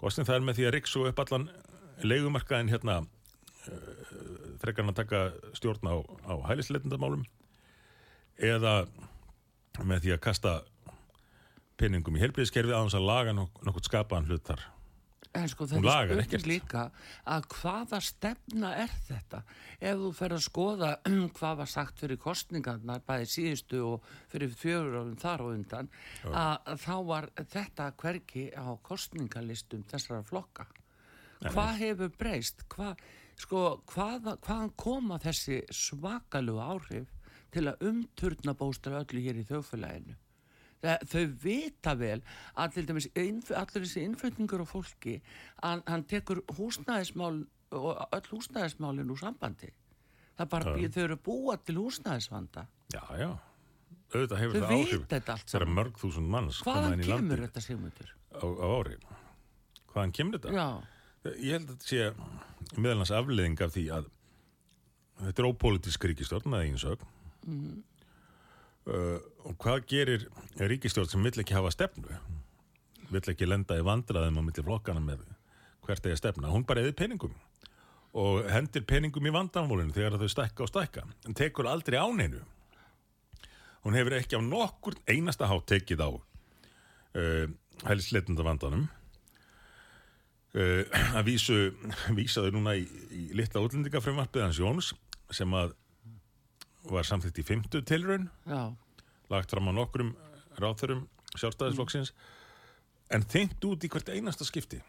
Kostin 0.00 0.24
það 0.24 0.38
er 0.38 0.44
með 0.46 0.58
því 0.58 0.66
að 0.66 0.74
riksu 0.76 1.02
upp 1.10 1.20
allan 1.20 1.46
leigumarkaðin 2.00 2.72
hérna 2.72 3.00
uh, 3.02 3.80
frekar 4.62 4.86
hann 4.86 4.94
að 4.94 5.00
taka 5.02 5.20
stjórn 5.58 5.90
á, 5.92 5.96
á 6.24 6.34
hælisleitendamálum 6.48 7.26
eða 8.40 8.74
með 9.84 10.06
því 10.06 10.14
að 10.16 10.22
kasta 10.24 10.54
peningum 11.80 12.18
í 12.18 12.22
helbriðiskerfið 12.24 12.76
á 12.76 12.84
þess 12.84 13.00
að 13.00 13.08
laga 13.08 13.36
nok 13.36 13.64
nokkuð 13.66 13.88
skapaðan 13.90 14.30
hlut 14.30 14.52
þar 14.52 14.68
En 15.38 15.46
sko 15.46 15.66
þetta 15.70 15.86
lagar 15.86 16.18
spurning 16.24 16.46
líka 16.50 16.80
að 17.30 17.44
hvaða 17.54 17.98
stefna 18.02 18.70
er 18.82 18.94
þetta? 19.06 19.42
Ef 19.78 20.00
þú 20.00 20.08
fer 20.18 20.32
að 20.34 20.42
skoða 20.42 20.88
hvað 21.38 21.60
var 21.60 21.70
sagt 21.70 22.02
fyrir 22.02 22.18
kostningarnar, 22.18 23.04
bæði 23.06 23.28
síðustu 23.30 23.82
og 23.92 24.08
fyrir 24.32 24.50
fjögur 24.50 24.96
árum 24.98 25.14
þar 25.20 25.44
og 25.44 25.52
undan, 25.54 25.90
að, 26.26 26.56
að 26.72 26.82
þá 26.82 26.96
var 27.12 27.28
þetta 27.54 27.86
hverki 28.02 28.44
á 28.58 28.66
kostningalistum 28.88 29.84
þessara 29.92 30.26
flokka. 30.26 30.66
Hvað 31.46 31.78
hefur 31.84 32.10
breyst? 32.18 32.66
Hva, 32.74 32.90
sko, 33.38 33.62
hvaða, 33.92 34.34
hvaðan 34.42 34.74
koma 34.76 35.20
þessi 35.22 35.62
svakalu 35.70 36.58
áhrif 36.58 37.14
til 37.54 37.68
að 37.70 37.86
umturna 37.86 38.56
bóstra 38.58 38.98
öllu 39.04 39.22
hér 39.22 39.38
í 39.38 39.46
þjóðfélaginu? 39.46 40.18
Það, 40.80 41.02
þau 41.12 41.24
vita 41.42 41.92
vel 42.00 42.22
að 42.56 42.74
til 42.78 42.84
dæmis 42.88 43.06
allir 43.14 43.82
þessi 43.84 44.04
innflutningur 44.06 44.62
á 44.64 44.66
fólki 44.70 45.18
hann, 45.62 45.82
hann 45.86 46.04
tekur 46.08 46.40
húsnæðismál 46.56 47.42
og 47.76 48.00
öll 48.16 48.28
húsnæðismálin 48.32 49.10
úr 49.12 49.20
sambandi 49.20 49.68
það 50.38 50.46
er 50.46 50.50
bara, 50.54 50.72
Já. 50.80 50.88
þau 50.94 51.02
eru 51.04 51.18
búa 51.28 51.56
til 51.60 51.76
húsnæðisvanda 51.82 52.64
Já, 52.94 53.02
já, 53.20 53.28
auðvitað 54.14 54.40
hefur 54.40 54.56
Þau 54.56 54.64
það 54.64 54.72
áhrif 54.78 55.04
þegar 55.12 55.44
saman. 55.52 55.74
mörg 55.76 56.00
þúsund 56.00 56.32
manns 56.32 56.62
hvaðan 56.64 57.04
kemur 57.04 57.44
þetta 57.44 57.64
sigmundur? 57.66 58.14
á, 58.40 58.40
á 58.40 58.66
ári 58.80 58.96
hvaðan 59.92 60.16
kemur 60.16 60.38
þetta? 60.40 60.56
Já, 60.56 60.68
Ég 61.36 61.52
held 61.58 61.68
að 61.68 61.76
þetta 61.76 61.88
sé 61.92 62.80
meðalans 62.80 63.10
afleðing 63.12 63.60
af 63.60 63.74
því 63.76 63.82
að 64.00 64.06
þetta 65.26 65.42
er 65.44 65.48
ópolítisk 65.52 66.08
ríkistjórn 66.08 66.54
að 66.56 66.64
eigin 66.64 66.80
sög 66.80 67.04
Mhm. 67.44 67.82
Uh, 68.90 69.18
og 69.48 69.56
hvað 69.62 69.86
gerir 69.90 70.26
ríkistjórn 70.60 71.10
sem 71.10 71.24
vill 71.24 71.42
ekki 71.42 71.56
hafa 71.56 71.72
stefnu? 71.74 72.18
Vill 73.10 73.28
ekki 73.32 73.48
lenda 73.48 73.78
í 73.78 73.86
vandræðum 73.86 74.38
á 74.38 74.42
milli 74.42 74.64
flokkana 74.66 75.02
með 75.02 75.24
hvert 75.86 76.06
að 76.06 76.18
stefna? 76.20 76.52
Hún 76.52 76.66
bara 76.68 76.84
eði 76.84 76.94
peningum 76.98 77.34
og 78.20 78.46
hendir 78.50 78.82
peningum 78.86 79.26
í 79.26 79.32
vandanvólinu 79.34 79.94
þegar 79.94 80.18
þau 80.18 80.30
stækka 80.30 80.64
og 80.64 80.70
stækka. 80.70 81.04
En 81.28 81.36
tekur 81.38 81.68
aldrei 81.70 81.98
án 82.00 82.18
einu. 82.22 82.42
Hún 83.86 83.96
hefur 83.96 84.16
ekki 84.18 84.36
á 84.36 84.42
nokkur 84.42 84.98
einasta 85.08 85.48
hátt 85.48 85.68
tekið 85.70 86.02
á 86.04 86.10
uh, 86.10 87.46
helslitunda 87.86 88.44
vandanum 88.44 88.88
uh, 90.58 90.82
að 91.16 91.30
vísu 91.30 91.60
vísaðu 92.18 92.56
núna 92.56 92.76
í, 92.76 92.84
í 93.14 93.30
litla 93.38 93.62
útlendingafrumvarpið 93.64 94.46
hans 94.48 94.60
Jóns 94.60 94.92
sem 95.34 95.54
að 95.54 95.76
var 96.88 97.06
samþýtt 97.08 97.42
í 97.42 97.46
fymtu 97.46 97.82
tilraun. 97.86 98.28
Já, 98.48 98.72
lagt 99.32 99.52
fram 99.52 99.68
á 99.68 99.72
nokkrum 99.76 100.14
ráþurum 100.60 101.06
sjálfstæðisflokksins. 101.36 102.14
En 103.10 103.26
þynnt 103.26 103.64
út 103.66 103.84
í 103.84 103.90
hvert 103.90 104.10
einasta 104.14 104.46
skipti. 104.46 104.80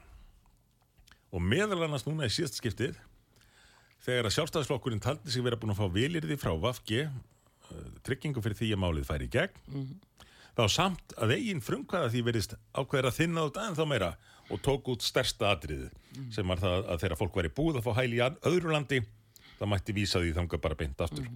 Og 1.32 1.42
meðal 1.44 1.84
annars 1.86 2.06
núna 2.08 2.28
í 2.28 2.34
síðast 2.34 2.60
skiptið 2.60 2.98
þegar 4.06 4.30
að 4.30 4.36
sjálfstæðisflokkurinn 4.38 5.04
taldi 5.04 5.32
sig 5.34 5.44
vera 5.46 5.60
búin 5.60 5.74
að 5.76 5.84
fá 5.84 5.94
vilirði 5.94 6.38
frá 6.42 6.54
Vafge 6.60 7.06
tryggingu 8.06 8.42
fyrir 8.44 8.58
því 8.60 8.72
að 8.76 8.82
málið 8.84 9.08
færi 9.08 9.28
í 9.28 9.32
gegn 9.32 9.94
þá 10.58 10.64
samt 10.74 11.16
að 11.22 11.36
eigin 11.38 11.64
frumkvæða 11.64 12.12
því 12.12 12.24
verðist 12.28 12.58
ákveður 12.76 13.10
að 13.12 13.18
þinna 13.20 13.46
út 13.48 13.60
aðeins 13.62 13.80
þá 13.80 13.88
meira 13.88 14.12
og 14.52 14.62
tók 14.66 14.90
út 14.92 15.06
stærsta 15.06 15.54
atriðið 15.54 15.94
sem 16.36 16.52
var 16.52 16.60
það 16.60 16.90
að 16.92 17.04
þegar 17.06 17.20
fólk 17.22 17.40
væri 17.40 17.54
búið 17.62 17.80
að 17.80 17.88
fá 17.88 18.00
hæli 18.02 18.20
í 18.20 18.24
öðru 18.52 18.74
landi 18.74 19.02
þá 19.60 19.66
mætti 19.72 19.96
vísa 19.96 20.22
því 20.24 20.34
þangað 20.36 20.64
bara 20.66 20.80
beint 20.82 21.06
aftur 21.06 21.30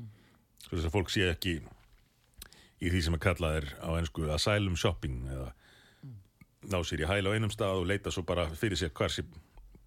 svo 0.64 0.78
þess 0.78 0.90
að 0.90 0.96
fólk 0.96 1.14
sé 1.14 1.30
ekki 1.32 1.60
í 2.82 2.92
því 2.92 3.04
sem 3.06 3.18
að 3.18 3.24
kalla 3.28 3.54
er 3.60 3.70
á 3.82 3.90
ennsku 3.98 4.28
asylum 4.34 4.76
shopping 4.80 5.26
eða 5.32 5.52
ná 6.72 6.80
sér 6.86 7.06
í 7.06 7.10
hæli 7.10 7.30
á 7.30 7.36
einum 7.36 7.54
stað 7.54 7.84
og 7.84 7.90
leita 7.90 8.14
svo 8.14 8.26
bara 8.28 8.48
fyrir 8.58 8.80
sér 8.80 8.94
hvar 8.96 9.14
sér 9.14 9.30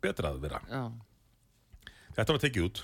betra 0.02 0.32
að 0.32 0.44
vera 0.46 0.62
Já, 0.70 0.84
Þetta 2.18 2.34
var 2.34 2.42
tekið 2.42 2.64
út 2.66 2.80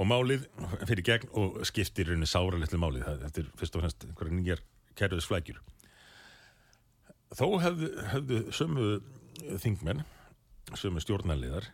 og 0.00 0.08
málið 0.08 0.46
fyrir 0.88 1.04
gegn 1.04 1.32
og 1.36 1.58
skiptir 1.68 2.08
rauninni 2.08 2.28
sára 2.28 2.56
litlu 2.56 2.78
málið. 2.80 3.04
Þetta 3.26 3.42
er 3.42 3.50
fyrst 3.60 3.76
og 3.76 3.82
fremst 3.82 4.06
einhverja 4.06 4.36
nýjar 4.38 4.62
kerfiðsflækjur. 4.96 5.58
Þó 7.36 7.46
hefðu, 7.60 7.90
hefðu 8.12 8.38
sömu 8.56 8.86
þingmenn, 9.60 10.02
sömu 10.80 11.02
stjórnarliðar, 11.04 11.68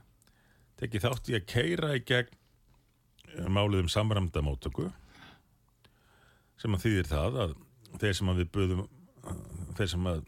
tekið 0.82 1.06
þátt 1.06 1.30
í 1.30 1.38
að 1.38 1.46
keira 1.50 1.92
í 1.94 2.02
gegn 2.06 3.52
málið 3.54 3.84
um 3.84 3.92
samramda 3.92 4.42
móttöku 4.42 4.88
sem 6.58 6.74
að 6.74 6.84
þýðir 6.86 7.08
það 7.08 7.40
að 7.44 7.54
þeir 8.02 8.18
sem 8.18 8.30
að 8.32 8.42
við 8.42 8.50
böðum 8.56 8.84
þeir 9.78 9.90
sem 9.92 10.10
að 10.10 10.20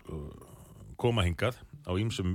sko, 0.00 0.18
koma 1.00 1.24
hingað 1.26 1.60
á 1.84 1.92
ýmsum 2.00 2.34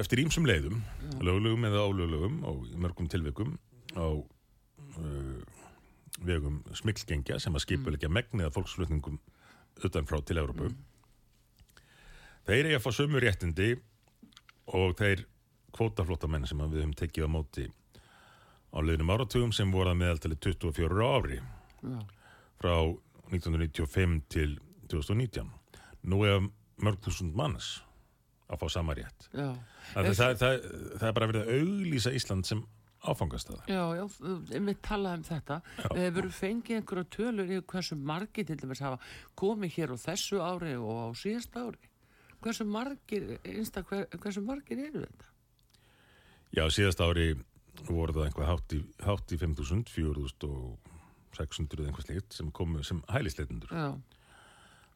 eftir 0.00 0.22
ýmsum 0.22 0.46
leiðum 0.48 0.80
löglegum 1.20 1.66
eða 1.68 1.84
ólöglegum 1.88 2.38
og 2.48 2.64
í 2.70 2.78
mörgum 2.80 3.08
tilvikum 3.12 3.56
á 3.96 4.08
uh, 4.08 5.40
vegum 6.24 6.60
smiklgengja 6.76 7.38
sem 7.40 7.54
að 7.56 7.66
skipulegja 7.66 8.12
megnið 8.12 8.48
af 8.48 8.56
fólksflutningum 8.56 9.20
utanfrá 9.84 10.20
til 10.24 10.40
Európu 10.42 10.70
þeir 12.46 12.68
eiga 12.68 12.80
að 12.80 12.84
fá 12.84 12.90
sömu 12.96 13.22
réttindi 13.22 13.74
og 14.72 14.96
þeir 14.98 15.26
kvótaflótamenn 15.72 16.46
sem 16.48 16.60
að 16.60 16.76
við 16.76 16.84
höfum 16.84 16.98
tekið 17.00 17.28
á 17.28 17.30
móti 17.32 17.66
á 18.72 18.78
leiðinum 18.80 19.12
áratugum 19.14 19.52
sem 19.56 19.72
voru 19.72 19.92
að 19.92 20.00
meðaltali 20.02 20.38
24 20.40 21.04
á 21.04 21.08
ári 21.16 21.40
já, 21.82 21.98
frá 22.62 22.74
1995 23.32 24.20
til 24.32 24.58
2019 24.92 25.50
nú 26.10 26.22
er 26.26 26.42
mörg 26.82 27.02
þúsund 27.04 27.34
manns 27.38 27.80
að 28.52 28.60
fá 28.62 28.68
sama 28.74 28.94
rétt. 28.96 29.28
Það, 29.32 30.12
það, 30.12 30.32
það, 30.40 30.56
það 31.00 31.08
er 31.08 31.16
bara 31.16 31.28
verið 31.30 31.42
að 31.42 31.60
auglýsa 31.60 32.12
Ísland 32.16 32.48
sem 32.48 32.62
áfangastað. 33.02 33.62
Já, 33.70 33.82
já, 33.98 34.04
við 34.52 34.76
talaðum 34.84 35.22
um 35.22 35.26
þetta. 35.26 35.58
Við 35.94 36.04
hefur 36.06 36.28
fengið 36.36 36.78
einhverja 36.78 37.08
tölur 37.16 37.50
í 37.50 37.60
hversu 37.72 37.98
margir 37.98 38.46
til 38.46 38.58
dæmis 38.60 38.82
hafa 38.84 39.00
komið 39.38 39.78
hér 39.78 39.94
á 39.94 40.04
þessu 40.04 40.42
ári 40.44 40.76
og 40.78 41.00
á 41.02 41.08
síðast 41.18 41.56
ári. 41.58 41.90
Hversu 42.42 42.66
margir, 42.66 43.36
einsta, 43.46 43.84
hver, 43.86 44.06
hversu 44.18 44.42
margir 44.44 44.84
eru 44.88 45.04
þetta? 45.06 45.32
Já, 46.52 46.64
síðast 46.74 47.02
ári 47.02 47.32
voru 47.88 48.14
það 48.14 48.28
einhvað 48.28 48.50
hátt 48.50 48.74
í, 48.76 48.82
í 48.82 49.40
5.000, 49.40 49.94
4.600 51.32 51.86
einhvað 51.88 52.06
slíkt 52.06 52.36
sem 52.36 52.50
komu 52.54 52.82
sem 52.84 53.02
hælisleitundur. 53.12 53.72
Já, 53.72 53.92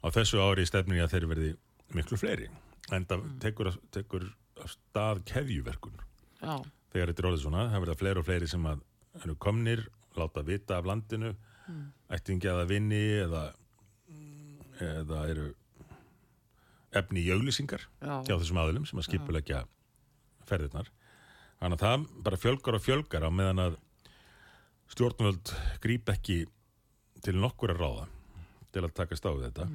Á 0.04 0.06
þessu 0.12 0.38
ári 0.44 0.66
stefnir 0.68 1.00
ég 1.00 1.06
að 1.08 1.14
þeir 1.16 1.26
verði 1.30 1.50
miklu 1.96 2.18
fleiri. 2.20 2.48
En 2.94 3.06
það 3.08 3.24
tekur, 3.42 3.70
af- 3.72 3.78
tekur 3.90 4.26
af 4.62 4.70
stað 4.76 5.22
keðjuverkun. 5.26 5.96
já, 6.42 6.56
Þegar 6.92 7.10
þetta 7.12 7.22
er 7.24 7.28
orðið 7.30 7.42
svona, 7.42 7.64
það 7.72 7.82
verða 7.84 7.96
fleiri 8.00 8.20
og 8.20 8.26
fleiri 8.28 8.48
sem 8.48 8.66
að 8.66 8.80
eru 9.24 9.34
komnir, 9.36 9.86
láta 10.16 10.42
vita 10.46 10.76
af 10.78 10.86
landinu, 10.86 11.32
mm. 11.68 11.82
ættingi 12.10 12.48
að 12.48 12.60
það 12.62 12.68
vinni 12.70 13.00
eða, 13.24 13.42
eða 14.80 15.22
eru 15.32 15.48
efni 16.96 17.24
í 17.26 17.32
auglýsingar 17.34 17.82
já, 18.00 18.14
hjá 18.28 18.36
þessum 18.38 18.60
aðilum 18.62 18.86
sem 18.88 19.00
að 19.00 19.08
skipulegja 19.10 19.64
ferðirnar. 20.48 20.88
Þannig 21.60 21.80
að 21.80 21.84
það 21.86 22.06
bara 22.28 22.40
fjölgar 22.40 22.78
og 22.78 22.84
fjölgar 22.84 23.26
á 23.26 23.30
meðan 23.32 23.62
að 23.66 23.76
stjórnvöld 24.92 25.52
gríp 25.82 26.10
ekki 26.12 26.44
til 27.24 27.36
nokkur 27.40 27.74
að 27.74 27.82
ráða 27.82 28.06
til 28.74 28.84
að 28.84 28.96
taka 28.96 29.18
stáðu 29.18 29.46
þetta. 29.46 29.68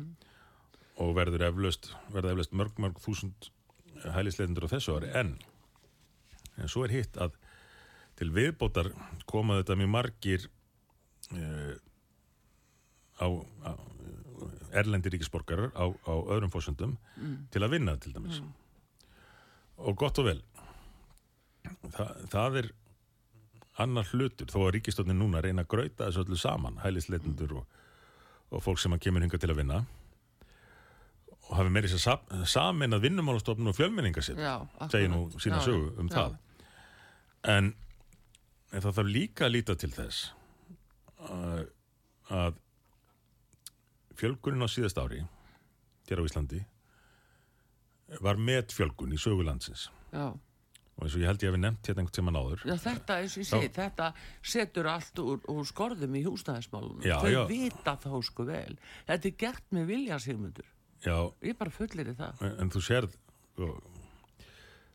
Og 1.02 1.15
verður 1.17 1.47
eflaust, 1.47 1.91
verður 2.13 2.36
eflaust 2.36 2.56
mörg, 2.58 2.82
mörg 2.82 3.00
þúsund 3.02 3.52
hælisleitundur 4.15 4.67
á 4.69 4.74
þessu 4.76 4.97
ári. 4.97 5.12
En, 5.17 5.36
en 6.58 6.71
svo 6.71 6.86
er 6.86 6.95
hitt 7.00 7.17
að 7.21 7.38
til 8.19 8.30
viðbótar 8.36 8.91
koma 9.30 9.62
þetta 9.62 9.80
mjög 9.80 9.93
margir 9.95 10.45
uh, 11.34 11.74
á, 13.17 13.28
á 13.65 13.71
erlendir 14.78 15.15
ríkisborgarar 15.15 15.71
á, 15.76 15.86
á 15.89 16.13
öðrum 16.32 16.52
fórsöndum 16.54 16.95
til 17.52 17.63
að 17.63 17.74
vinna 17.76 17.97
til 17.97 18.13
dæmis. 18.15 18.41
Og 19.82 19.97
gott 19.97 20.19
og 20.21 20.30
vel. 20.30 20.39
Þa, 21.91 22.06
það 22.32 22.58
er 22.62 22.69
annar 23.84 24.08
hlutur 24.12 24.50
þó 24.52 24.60
að 24.65 24.74
ríkistofnin 24.78 25.20
núna 25.20 25.41
reyna 25.44 25.65
að 25.65 25.72
grauta 25.74 26.08
þessu 26.08 26.26
öllu 26.26 26.38
saman 26.39 26.80
hælisleitundur 26.84 27.58
og, 27.62 27.82
og 28.52 28.63
fólk 28.63 28.82
sem 28.82 28.96
að 28.96 29.04
kemur 29.08 29.26
hinga 29.26 29.39
til 29.41 29.52
að 29.52 29.62
vinna 29.62 29.82
og 31.50 31.58
hafi 31.58 31.74
meiri 31.74 31.91
sér 31.91 32.04
sam, 32.04 32.26
samin 32.48 32.96
að 32.96 33.08
vinnumálastofnun 33.08 33.74
og 33.74 33.78
fjölmenningarsett 33.78 34.39
já. 34.39 34.56
segir 34.91 35.12
nú 35.12 35.26
sína 35.36 35.60
sögu 35.65 35.91
um 36.00 36.10
já. 36.12 36.15
það 36.17 36.38
en, 37.56 37.74
það 38.72 38.91
þarf 38.91 39.12
líka 39.12 39.48
að 39.48 39.56
líta 39.58 39.76
til 39.76 39.91
þess 39.96 40.32
að, 41.28 41.65
að 42.32 42.60
fjölgunin 44.22 44.63
á 44.63 44.70
síðast 44.72 45.02
ári 45.02 45.26
hér 46.10 46.22
á 46.22 46.28
Íslandi 46.28 46.62
var 48.20 48.39
met 48.39 48.74
fjölgun 48.76 49.13
í 49.15 49.20
sögulandsins 49.20 49.89
Já. 50.12 50.32
Og 51.01 51.07
eins 51.07 51.15
og 51.17 51.21
ég 51.23 51.29
held 51.31 51.41
ég 51.41 51.49
hefði 51.49 51.61
nefnt 51.63 51.87
hérna 51.89 52.03
einhvern 52.03 52.13
tíma 52.19 52.31
náður 52.35 52.61
Já, 52.69 52.75
þetta, 52.83 53.15
segi, 53.33 53.69
þetta 53.73 54.09
setur 54.53 54.89
allt 54.91 55.21
úr, 55.23 55.39
úr 55.49 55.65
skorðum 55.65 56.13
í 56.19 56.21
húsnæðismálunum. 56.27 57.01
Þau 57.01 57.31
já. 57.33 57.41
vita 57.49 57.95
þá 57.97 58.11
sko 58.27 58.45
vel. 58.45 58.75
Þetta 59.09 59.27
er 59.31 59.35
gert 59.41 59.65
með 59.73 59.87
vilja 59.89 60.19
sigmundur. 60.21 60.69
já, 61.01 61.17
Ég 61.41 61.57
bara 61.57 61.73
fullir 61.73 62.11
í 62.13 62.15
það. 62.19 62.41
en, 62.45 62.55
en 62.61 62.69
þú 62.69 62.83
sérð 62.85 63.15
sko, 63.55 63.71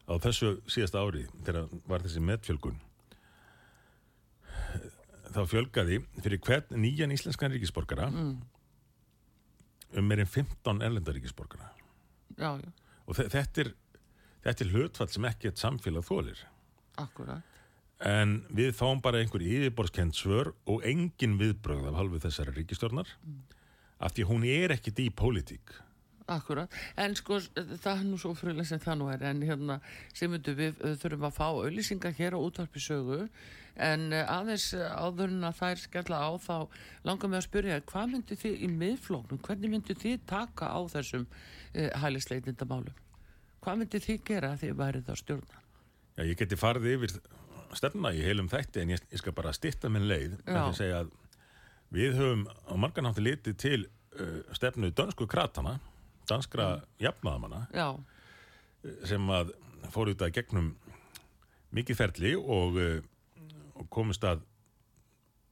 á 0.06 0.14
þessu 0.22 0.52
síðasta 0.70 1.02
ári 1.02 1.24
þegar 1.42 1.66
var 1.90 2.04
þessi 2.06 2.22
metfjölgun 2.22 2.78
þá 5.34 5.40
fjölgaði 5.50 5.98
fyrir 6.22 6.38
hvern 6.46 6.78
nýjan 6.80 7.12
íslenskan 7.12 7.50
ríkisborgara 7.52 8.06
Mm. 8.12 8.36
um 9.98 10.06
meirinn 10.08 10.26
15 10.30 10.82
erlenda 10.86 11.12
ríkisborgara 11.12 11.72
Já, 12.38 12.54
já, 12.62 12.70
og 13.06 13.16
þe- 13.18 13.28
þetta 13.34 13.60
er 13.64 13.70
þetta 14.46 14.64
er 14.64 14.72
hlutfall 14.74 15.11
sem 15.12 15.28
ekki 15.28 15.50
eitt 15.50 15.62
samfélag 15.62 16.06
þólir 16.06 16.44
akkurat. 17.02 17.42
en 18.06 18.38
við 18.54 18.72
fáum 18.78 19.02
bara 19.02 19.20
einhver 19.22 19.42
yfirborskend 19.42 20.16
svör 20.16 20.54
og 20.70 20.87
engin 20.87 21.38
viðbrögð 21.40 21.90
af 21.90 21.98
halvu 22.00 22.22
þessara 22.22 22.54
ríkistjórnar 22.56 23.11
af 23.98 24.14
því 24.14 24.30
hún 24.30 24.46
er 24.48 24.76
ekkit 24.76 25.04
í 25.06 25.11
pólitík 25.11 25.74
Akkurat, 26.26 26.72
en 26.98 27.12
sko 27.14 27.37
það 27.38 27.92
er 27.92 28.00
nú 28.02 28.16
svo 28.18 28.32
frulega 28.35 28.64
sem 28.66 28.80
það 28.82 28.96
nú 28.98 29.11
er 29.12 29.20
en 29.28 29.44
hérna 29.46 29.76
sem 30.11 30.32
við 30.35 30.80
uh, 30.82 30.96
þurfum 30.98 31.28
að 31.28 31.37
fá 31.37 31.44
auðlýsingar 31.46 32.16
hér 32.18 32.35
á 32.35 32.42
útvarpi 32.42 32.82
sögu 32.82 33.20
en 33.78 34.09
uh, 34.11 34.24
aðeins 34.35 34.72
uh, 34.74 34.88
áður 34.98 35.30
en 35.37 35.46
að 35.46 35.61
þær 35.61 35.82
skella 35.85 36.18
á 36.26 36.30
þá 36.42 36.56
langar 37.06 37.30
mig 37.30 37.38
að 37.38 37.46
spyrja 37.46 37.78
hvað 37.92 38.11
myndu 38.16 38.38
þið 38.42 38.59
í 38.59 38.72
miðflóknum, 38.74 39.42
hvernig 39.46 39.74
myndu 39.76 39.94
þið 40.02 40.26
taka 40.26 40.72
á 40.74 40.80
þessum 40.96 41.28
uh, 41.30 41.90
hælisleitindamálum? 42.02 43.05
Hvað 43.66 43.81
myndu 43.81 43.98
þið 43.98 44.18
gera 44.22 44.48
að 44.55 44.61
þið 44.61 44.74
værið 44.79 45.09
að 45.11 45.16
stjórna? 45.18 45.61
Já, 46.14 46.20
ég 46.22 46.37
geti 46.38 46.57
farið 46.61 46.85
yfir 46.92 47.14
stefna 47.74 48.12
í 48.14 48.20
heilum 48.22 48.46
þætti 48.46 48.83
en 48.85 48.92
ég, 48.94 49.00
ég 49.11 49.18
skal 49.18 49.33
bara 49.35 49.50
stitta 49.57 49.88
minn 49.90 50.07
leið. 50.07 50.37
Með 50.46 50.59
að 50.61 50.76
segja 50.79 51.00
að 51.00 51.09
við 51.96 52.14
höfum 52.20 52.44
á 52.46 52.74
margan 52.79 53.09
hátti 53.11 53.24
litið 53.26 53.57
til 53.59 53.81
uh, 53.83 54.38
stefnu 54.55 54.92
dönsku 54.94 55.26
kratana 55.26 55.81
danskra 56.31 56.68
jafnaðamanna 57.02 57.64
Já, 57.74 57.88
sem 59.07 59.31
að 59.35 59.50
fóru 59.90 60.14
þetta 60.14 60.31
gegnum 60.38 60.72
mikið 61.74 61.98
ferli 61.98 62.35
og, 62.38 62.79
uh, 62.79 63.50
og 63.74 63.90
komist 63.90 64.22
að 64.26 64.46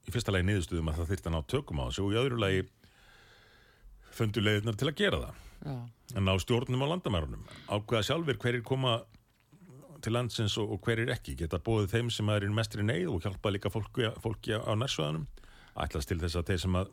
í 0.06 0.14
fyrsta 0.14 0.34
lagi 0.34 0.46
niðurstuðum 0.52 0.92
að 0.92 1.02
það 1.02 1.10
þyrfti 1.12 1.32
að 1.32 1.34
ná 1.34 1.50
tökum 1.50 1.82
á 1.82 1.86
þessu 1.88 2.06
og 2.06 2.14
í 2.14 2.20
öðru 2.22 2.40
lagi 2.42 2.62
fundu 4.14 4.46
leiðirnar 4.46 4.78
til 4.78 4.90
að 4.90 5.02
gera 5.02 5.22
það 5.26 5.43
já, 5.64 5.76
að 6.14 6.24
ná 6.24 6.32
stjórnum 6.42 6.84
á 6.84 6.92
landamærunum 6.92 7.44
ákveða 7.72 8.06
sjálfur 8.08 8.40
hverjir 8.42 8.64
koma 8.66 8.98
til 10.04 10.12
landsins 10.12 10.56
og, 10.60 10.74
og 10.74 10.84
hverjir 10.84 11.12
ekki? 11.14 11.36
Geta 11.40 11.60
bóðið 11.64 11.94
þeim 11.94 12.10
sem 12.12 12.30
er 12.34 12.44
í 12.44 12.52
mestri 12.52 12.84
neyð 12.84 13.10
og 13.14 13.24
hjálpa 13.24 13.52
líka 13.54 13.72
fólki, 13.72 14.10
fólki 14.20 14.56
á 14.56 14.72
nærsvæðanum 14.76 15.26
ætlast 15.84 16.10
til 16.10 16.20
þess 16.20 16.38
að 16.38 16.50
þeir 16.50 16.62
sem 16.64 16.78
að 16.78 16.90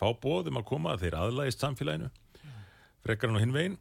fá 0.00 0.08
bóðum 0.22 0.60
að 0.60 0.66
koma 0.68 0.96
þeir 1.00 1.18
aðlægist 1.18 1.64
samfélaginu? 1.64 2.10
Frekar 3.04 3.30
hann 3.30 3.40
á 3.40 3.44
hinn 3.44 3.54
veginn. 3.56 3.78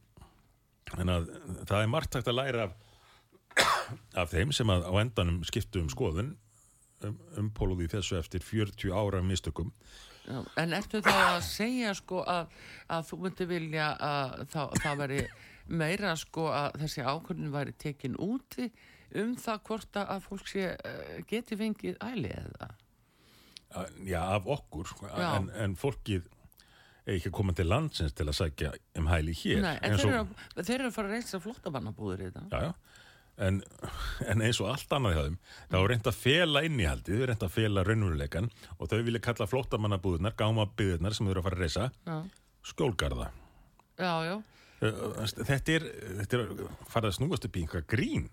En 0.97 1.11
að 1.11 1.29
það 1.69 1.81
er 1.81 1.91
margt 1.91 2.15
hægt 2.17 2.29
að 2.31 2.39
læra 2.39 2.67
af, 2.67 2.77
af 4.23 4.31
þeim 4.33 4.53
sem 4.55 4.71
að 4.71 4.87
á 4.87 4.93
endanum 5.03 5.41
skiptu 5.47 5.83
um 5.83 5.91
skoðun 5.91 6.33
um, 7.05 7.17
umpóluði 7.43 7.89
þessu 7.91 8.17
eftir 8.19 8.43
40 8.45 8.95
ára 8.95 9.21
mistökum 9.25 9.73
Já, 10.27 10.39
en 10.61 10.73
ertu 10.77 10.99
þá 11.05 11.13
að 11.15 11.39
segja 11.47 11.93
sko 11.97 12.23
að, 12.27 12.51
að 12.91 13.05
þú 13.09 13.17
myndi 13.23 13.45
vilja 13.49 13.87
að 13.97 14.35
það, 14.51 14.73
það 14.83 14.97
veri 15.03 15.21
meira 15.79 16.15
sko 16.17 16.47
að 16.53 16.79
þessi 16.83 17.05
ákvörðin 17.05 17.51
væri 17.53 17.73
tekin 17.81 18.17
úti 18.21 18.67
um 19.19 19.35
það 19.41 19.61
hvort 19.69 19.99
að 20.03 20.19
fólk 20.27 20.47
sé 20.51 20.67
uh, 20.75 21.15
geti 21.29 21.57
fengið 21.57 21.97
æli 22.05 22.29
eða? 22.35 22.69
Já, 24.05 24.21
af 24.33 24.47
okkur, 24.49 24.87
sko, 24.89 25.07
Já. 25.13 25.29
en, 25.37 25.49
en 25.53 25.75
fólkið 25.77 26.25
er 27.05 27.15
ekki 27.15 27.29
að 27.29 27.35
koma 27.37 27.53
til 27.57 27.67
landsins 27.69 28.13
til 28.17 28.25
að 28.29 28.37
sækja 28.37 28.71
um 28.97 29.09
hæli 29.09 29.33
hér. 29.37 29.61
Nei, 29.65 29.75
en 29.77 29.91
eins 29.93 30.01
þeir 30.01 30.09
og- 30.09 30.15
eru, 30.15 30.39
að- 30.55 30.65
þeir 30.65 30.75
eru 30.79 30.89
að 30.89 30.95
fara 30.95 31.09
að 31.09 31.13
reysa 31.17 31.39
flottabannabúður 31.43 32.23
í 32.25 32.29
þetta. 32.29 32.45
Já, 32.49 32.63
já. 32.65 32.73
En, 33.39 33.61
en 34.27 34.41
eins 34.43 34.57
og 34.59 34.67
allt 34.73 34.91
annað 34.97 35.13
hjá 35.15 35.21
þeim, 35.29 35.35
þá 35.71 35.75
er 35.79 35.85
reynd 35.93 36.07
að 36.11 36.17
fela 36.19 36.63
innihaldið, 36.67 37.21
reynd 37.29 37.43
að 37.47 37.53
fela 37.55 37.83
raunveruleikan 37.87 38.49
og 38.77 38.89
þau 38.91 38.97
vilja 39.07 39.21
kalla 39.23 39.47
flóttamannabúðunar, 39.47 40.35
gámabyðunar 40.41 41.15
sem 41.15 41.25
þau 41.29 41.31
eru 41.31 41.43
að 41.43 41.47
fara 41.47 41.59
að 41.59 41.63
reysa, 41.63 41.85
Já, 42.09 42.17
skjólgarða. 42.73 43.29
já, 43.99 44.13
já, 44.31 44.37
Uh, 44.79 45.25
Þetta 45.27 45.73
er, 45.75 45.83
þetta 46.21 46.37
er 46.37 46.51
farið 46.87 47.09
að 47.09 47.15
snúast 47.17 47.43
upp 47.49 47.57
í 47.59 47.63
einhvað 47.65 47.81
grín. 47.91 48.29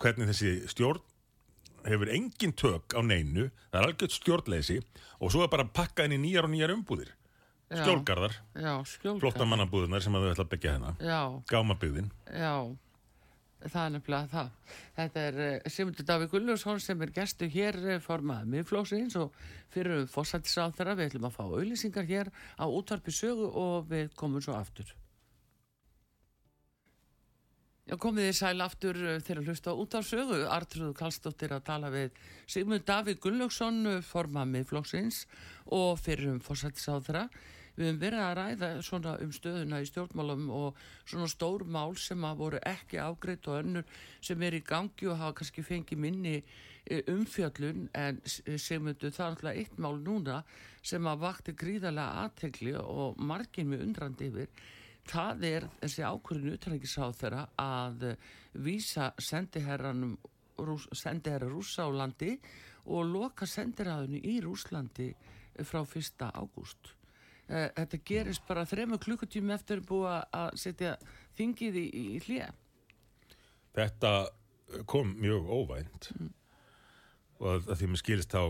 Hvernig 0.00 0.30
þessi 0.30 0.52
stjórn 0.72 1.02
hefur 1.84 2.08
engin 2.08 2.54
tök 2.56 2.96
á 2.96 3.00
neinu, 3.04 3.50
það 3.68 3.76
er 3.82 3.88
algjört 3.90 4.14
stjórnleysi 4.16 4.78
og 5.20 5.28
svo 5.34 5.42
er 5.44 5.50
bara 5.52 5.66
að 5.66 5.74
pakka 5.76 6.06
í 6.08 6.16
nýjar 6.16 6.48
og 6.48 6.54
nýjar 6.54 6.72
umbúðir. 6.72 7.10
Skjólgarðar, 7.68 8.38
já, 8.56 8.72
skjólgar. 8.88 9.20
flóttamannabúðunar 9.26 10.00
sem 10.06 10.16
að 10.16 10.24
þau 10.24 10.32
ætla 10.32 10.46
að 10.46 10.52
byggja 10.54 10.74
Já, 11.04 11.20
gámabyðin. 11.52 12.08
já, 12.32 12.54
það 13.64 13.80
er 13.84 13.92
nefnilega 13.94 14.30
það. 14.32 14.76
Þetta 14.98 15.24
er 15.30 15.40
uh, 15.44 15.70
Simundur 15.72 16.06
Davík 16.08 16.30
Gulljósson 16.34 16.80
sem 16.82 17.02
er 17.02 17.12
gestu 17.16 17.48
hér 17.50 17.78
uh, 17.82 17.96
formað 18.02 18.46
miðflóksins 18.52 19.18
og 19.18 19.34
fyrir 19.72 20.02
um 20.02 20.08
fósættisáþara 20.10 20.94
við 20.98 21.10
ætlum 21.10 21.28
að 21.28 21.36
fá 21.36 21.44
auðlýsingar 21.46 22.08
hér 22.08 22.32
á 22.56 22.64
útvarpi 22.66 23.14
sögu 23.14 23.50
og 23.50 23.90
við 23.90 24.14
komum 24.18 24.44
svo 24.44 24.56
aftur. 24.58 24.94
Já, 27.88 27.94
komið 27.96 28.26
þið 28.28 28.34
sæl 28.36 28.60
aftur 28.60 28.96
til 29.24 29.34
að 29.38 29.46
hlusta 29.48 29.72
út 29.72 29.94
á 29.96 30.00
sögu. 30.04 30.42
Artrúðu 30.52 30.92
Kallstóttir 30.96 31.54
að 31.56 31.62
tala 31.70 31.88
við 31.88 32.18
Sigmund 32.44 32.84
Davík 32.84 33.22
Gunnlaugsson, 33.24 33.80
uh, 33.88 34.02
formað 34.04 34.50
miðflokksins 34.54 35.24
og 35.72 35.96
fyrir 36.02 36.34
um 36.34 36.42
fórsættisáðra. 36.44 37.26
Við 37.78 37.86
höfum 37.86 37.98
verið 38.02 38.22
að 38.24 38.32
ræða 38.38 38.68
svona 38.82 39.12
um 39.22 39.32
stöðuna 39.36 39.78
í 39.84 39.86
stjórnmálum 39.86 40.48
og 40.50 40.80
svona 41.06 41.28
stór 41.30 41.62
mál 41.70 41.92
sem 42.02 42.24
að 42.26 42.40
voru 42.40 42.60
ekki 42.66 42.98
ágreitt 42.98 43.46
og 43.52 43.60
önnur 43.60 43.84
sem 44.20 44.42
er 44.42 44.56
í 44.58 44.62
gangi 44.66 45.06
og 45.12 45.20
hafa 45.20 45.36
kannski 45.38 45.62
fengið 45.62 46.00
minni 46.02 46.32
eh, 46.40 47.04
umfjöllun 47.12 47.84
en 47.94 48.18
S- 48.26 48.40
Sigmundur 48.64 49.14
það 49.14 49.24
er 49.24 49.30
alltaf 49.36 49.60
eitt 49.62 49.78
mál 49.78 50.00
núna 50.02 50.40
sem 50.82 51.06
að 51.06 51.22
vakti 51.22 51.54
gríðarlega 51.60 52.24
aðtegli 52.26 52.74
og 52.82 53.22
margin 53.30 53.70
með 53.70 53.86
undrandi 53.86 54.32
yfir 54.32 54.50
það 55.08 55.46
er 55.52 55.68
þessi 55.84 56.02
ákvörðinu 56.10 56.58
utanækisáð 56.58 57.14
þeirra 57.22 57.46
að 57.62 58.08
vísa 58.66 59.12
sendiherranum 59.22 60.18
sendiherra 60.98 61.46
rúsa 61.48 61.86
á 61.86 61.90
landi 61.94 62.34
og 62.90 63.06
loka 63.06 63.46
sendiræðinu 63.46 64.18
í 64.26 64.38
Rúslandi 64.42 65.12
frá 65.62 65.84
1. 65.86 66.24
ágúst. 66.34 66.94
Eh, 67.48 67.68
Þetta 67.76 68.00
gerist 68.04 68.44
bara 68.48 68.66
þrema 68.68 68.98
klukkutími 69.00 69.54
eftir 69.54 69.80
búið 69.88 70.18
að 70.36 70.50
setja 70.60 70.96
þingið 71.38 71.78
í, 71.80 71.86
í 71.88 72.18
hlýja. 72.26 72.50
Þetta 73.78 74.12
kom 74.90 75.14
mjög 75.16 75.48
óvænt 75.48 76.10
og 77.38 77.46
að, 77.54 77.70
að 77.70 77.76
því 77.80 77.88
mér 77.88 78.00
skilist 78.02 78.34
þá 78.34 78.42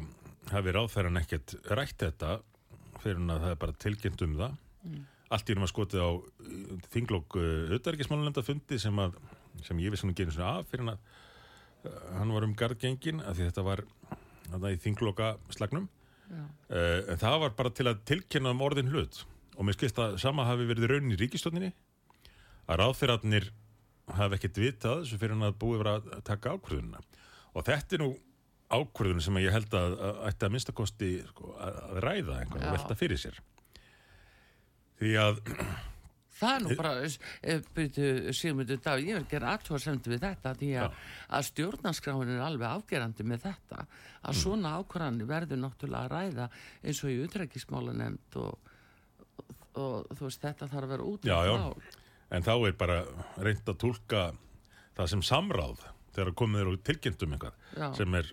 hafi 0.51 0.75
ráðferðan 0.75 1.21
ekkert 1.21 1.55
rætt 1.69 2.01
þetta 2.01 2.39
fyrir 3.03 3.21
hann 3.21 3.35
að 3.37 3.45
það 3.45 3.55
er 3.55 3.63
bara 3.63 3.79
tilkynnt 3.85 4.25
um 4.27 4.37
það. 4.41 4.59
Allt 5.29 5.51
í 5.51 5.55
erum 5.55 5.67
að 5.67 5.73
skotið 5.75 6.03
á 6.03 6.11
þinglokk 6.95 7.37
auðverkismálunenda 7.39 8.43
fundi 8.47 8.79
sem, 8.81 8.99
að, 8.99 9.19
sem 9.63 9.83
ég 9.85 9.93
vissi 9.93 10.09
hann 10.09 10.17
gerir 10.17 10.35
svona 10.35 10.57
af 10.59 10.71
fyrir 10.73 10.87
hann 10.87 10.95
að 10.97 12.17
hann 12.19 12.33
var 12.35 12.47
um 12.47 12.57
gardgengin 12.59 13.23
að 13.23 13.39
því 13.39 13.49
þetta 13.51 13.67
var 13.67 13.85
þarna 14.49 14.73
í 14.73 14.81
þingloka 14.83 15.29
slagnum. 15.55 15.87
Uh, 16.29 17.09
en 17.09 17.21
það 17.21 17.43
var 17.45 17.55
bara 17.59 17.73
til 17.75 17.89
að 17.89 18.03
tilkynna 18.09 18.53
um 18.55 18.65
orðin 18.67 18.93
hlut. 18.93 19.23
Og 19.57 19.67
mér 19.67 19.79
skilst 19.79 19.99
að 20.03 20.19
sama 20.23 20.47
hafi 20.47 20.69
verið 20.69 20.93
raunin 20.93 21.17
í 21.17 21.19
ríkistjóninni 21.19 21.73
að 22.69 22.81
ráðferðarnir 22.83 23.51
hafi 24.19 24.39
ekkert 24.39 24.61
vitað 24.61 25.03
þessu 25.03 25.21
fyrir 25.21 25.37
hann 25.37 25.49
að 25.49 25.59
búið 25.61 25.83
vera 25.83 25.95
að 25.99 26.25
taka 26.29 26.55
ákvörðunina. 26.57 27.03
Og 27.57 27.67
þetta 27.67 27.97
er 27.97 28.03
nú 28.05 28.11
ákvörðun 28.69 29.25
sem 29.25 29.41
ég 29.41 29.55
held 29.55 29.75
að, 29.77 29.95
ætti 30.29 30.47
að 30.47 30.55
minnstakosti 30.55 31.13
sko, 31.31 31.55
að, 31.65 31.79
ræða 32.05 32.41
og 32.45 32.59
velta 32.67 32.97
fyrir 32.99 33.21
sér. 33.21 33.39
Því 34.99 35.15
að 35.23 35.41
Það 36.39 36.55
er 36.55 36.65
nú 36.65 36.77
bara, 36.79 36.93
eh, 37.43 37.61
byrju 37.75 38.33
Sigmundur 38.37 38.81
Davíð, 38.85 39.09
ég 39.11 39.19
vil 39.19 39.29
gera 39.33 39.53
aðtóðasemdi 39.57 40.13
við 40.13 40.25
þetta 40.25 40.55
því 40.61 40.71
að, 40.85 40.97
að 41.35 41.47
stjórnarskráin 41.49 42.35
er 42.35 42.45
alveg 42.47 42.69
afgerandi 42.69 43.27
með 43.27 43.45
þetta 43.49 43.85
að 44.23 44.41
svona 44.43 44.75
ákvarðanir 44.79 45.31
verður 45.31 45.63
náttúrulega 45.65 46.05
að 46.05 46.13
ræða 46.15 46.49
eins 46.85 47.03
og 47.05 47.13
í 47.13 47.21
utrækismálanemnd 47.27 48.41
og, 48.43 48.75
og, 49.43 49.55
og 49.75 50.17
þú 50.19 50.29
veist 50.29 50.45
þetta 50.47 50.71
þarf 50.71 50.89
að 50.89 50.95
vera 50.95 51.09
út 51.13 51.29
Já, 51.29 51.39
já. 51.49 51.95
en 52.31 52.47
þá 52.47 52.53
er 52.57 52.77
bara 52.79 52.99
reynd 53.37 53.73
að 53.75 53.81
tólka 53.85 54.27
það 54.99 55.13
sem 55.15 55.25
samráð 55.27 55.87
þegar 56.15 56.35
komið 56.39 56.63
er 56.63 56.71
og 56.73 56.85
tilkynntum 56.87 57.39
Já. 57.39 57.89
sem 57.99 58.15
er 58.19 58.31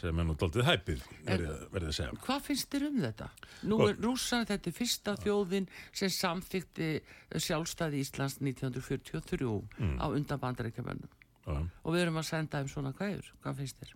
sem 0.00 0.18
er 0.22 0.26
nú 0.26 0.34
daldið 0.40 0.64
hæpið 0.66 1.02
verið 1.28 1.88
að 1.90 1.94
segja 1.98 2.18
Hvað 2.24 2.44
finnst 2.48 2.70
þér 2.72 2.86
um 2.88 2.98
þetta? 3.04 3.28
Nú 3.68 3.78
Gott. 3.80 3.90
er 3.92 4.02
rússan 4.06 4.46
þetta 4.48 4.70
er 4.70 4.76
fyrsta 4.80 5.14
þjóðin 5.20 5.68
sem 5.92 6.12
samþykti 6.16 6.90
sjálfstæði 7.46 8.02
Íslands 8.04 8.38
1943 8.40 10.00
á 10.00 10.06
undan 10.08 10.40
bandarækjumönnum 10.44 11.16
Já. 11.46 11.56
og 11.60 11.94
við 11.94 12.04
erum 12.06 12.20
að 12.20 12.28
senda 12.30 12.60
þeim 12.60 12.68
svona 12.72 12.92
kvæður. 12.96 13.30
Hvað 13.44 13.60
finnst 13.62 13.80
þér? 13.80 13.94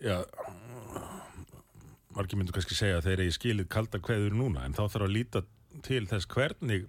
Já, 0.00 0.16
margir 2.16 2.38
myndu 2.40 2.54
kannski 2.56 2.76
segja 2.78 2.98
að 3.00 3.08
þeir 3.10 3.22
eigi 3.26 3.34
skilið 3.36 3.68
kalda 3.72 4.00
kveður 4.02 4.36
núna 4.38 4.64
en 4.66 4.74
þá 4.76 4.84
þarf 4.86 5.06
að 5.06 5.14
líta 5.14 5.42
til 5.86 6.02
þess 6.10 6.28
hvernig 6.32 6.88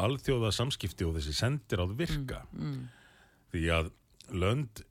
alþjóða 0.00 0.52
samskipti 0.54 1.04
og 1.08 1.16
þessi 1.18 1.34
sendiráð 1.36 1.96
virka 1.98 2.44
því 3.52 3.64
að 3.74 3.90
lönd 4.30 4.84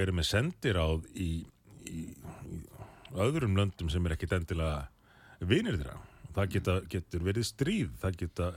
eru 0.00 0.14
með 0.16 0.28
sendiráð 0.30 1.06
í, 1.14 1.30
í, 1.88 2.00
í 2.50 2.60
öðrum 3.24 3.56
löndum 3.58 3.90
sem 3.92 4.04
er 4.06 4.16
ekkit 4.16 4.36
endilega 4.38 4.88
vinir 5.44 5.78
þeirra. 5.78 5.98
Það 6.34 6.50
geta, 6.56 6.76
getur 6.90 7.26
verið 7.26 7.46
stríð 7.46 7.94
það 8.02 8.20
geta 8.24 8.50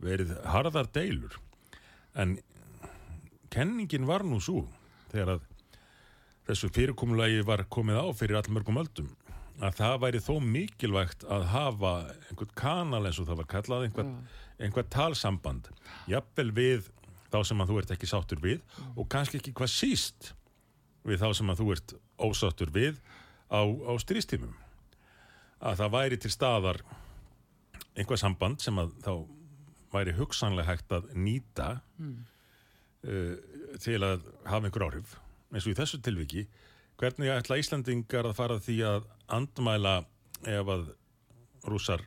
verið 0.00 0.34
harðar 0.48 0.88
deilur. 0.94 1.38
En 2.18 2.38
kenningin 3.52 4.08
var 4.08 4.24
nú 4.26 4.40
svo 4.42 4.64
þegar 5.12 5.36
að 5.36 5.46
þessu 6.48 6.70
fyrirkomulagi 6.72 7.44
var 7.44 7.66
komið 7.68 8.00
á 8.00 8.06
fyrir 8.16 8.40
allmörgum 8.40 8.80
öldum 8.80 9.10
að 9.58 9.80
það 9.80 9.96
væri 10.04 10.20
þó 10.22 10.34
mikilvægt 10.44 11.24
að 11.26 11.48
hafa 11.52 11.92
einhvern 12.30 12.52
kanal 12.58 13.02
eins 13.08 13.18
og 13.18 13.26
það 13.28 13.40
var 13.40 13.48
kallað 13.50 13.86
einhvern, 13.88 14.12
einhvern 14.62 14.90
talsamband 14.94 15.70
jafnvel 16.10 16.52
við 16.54 16.90
þá 17.28 17.40
sem 17.44 17.62
að 17.62 17.72
þú 17.72 17.80
ert 17.80 17.94
ekki 17.96 18.08
sáttur 18.08 18.42
við 18.42 18.62
og 18.94 19.08
kannski 19.10 19.40
ekki 19.40 19.54
hvað 19.58 19.72
síst 19.74 20.30
við 21.06 21.22
þá 21.22 21.28
sem 21.38 21.52
að 21.52 21.60
þú 21.62 21.68
ert 21.74 21.94
ósáttur 22.18 22.72
við 22.74 22.98
á, 23.50 23.60
á 23.62 23.92
strístímum 24.02 24.54
að 25.58 25.80
það 25.80 25.94
væri 25.94 26.18
til 26.22 26.32
staðar 26.32 26.82
einhvað 27.98 28.22
samband 28.22 28.62
sem 28.62 28.78
að 28.78 28.92
þá 29.02 29.12
væri 29.92 30.14
hugsanlega 30.18 30.68
hægt 30.68 30.92
að 30.94 31.08
nýta 31.18 31.68
uh, 31.98 33.34
til 33.82 33.98
að 34.04 34.26
hafa 34.44 34.68
einhver 34.68 34.86
áhrif. 34.86 35.16
Eins 35.52 35.64
og 35.64 35.72
í 35.72 35.78
þessu 35.78 36.00
tilviki 36.04 36.44
hvernig 37.00 37.32
ætla 37.32 37.58
Íslandingar 37.60 38.28
að 38.28 38.38
fara 38.38 38.60
því 38.62 38.78
að 38.86 39.08
andmæla 39.38 39.96
ef 40.46 40.72
að 40.74 40.88
rússar 41.68 42.04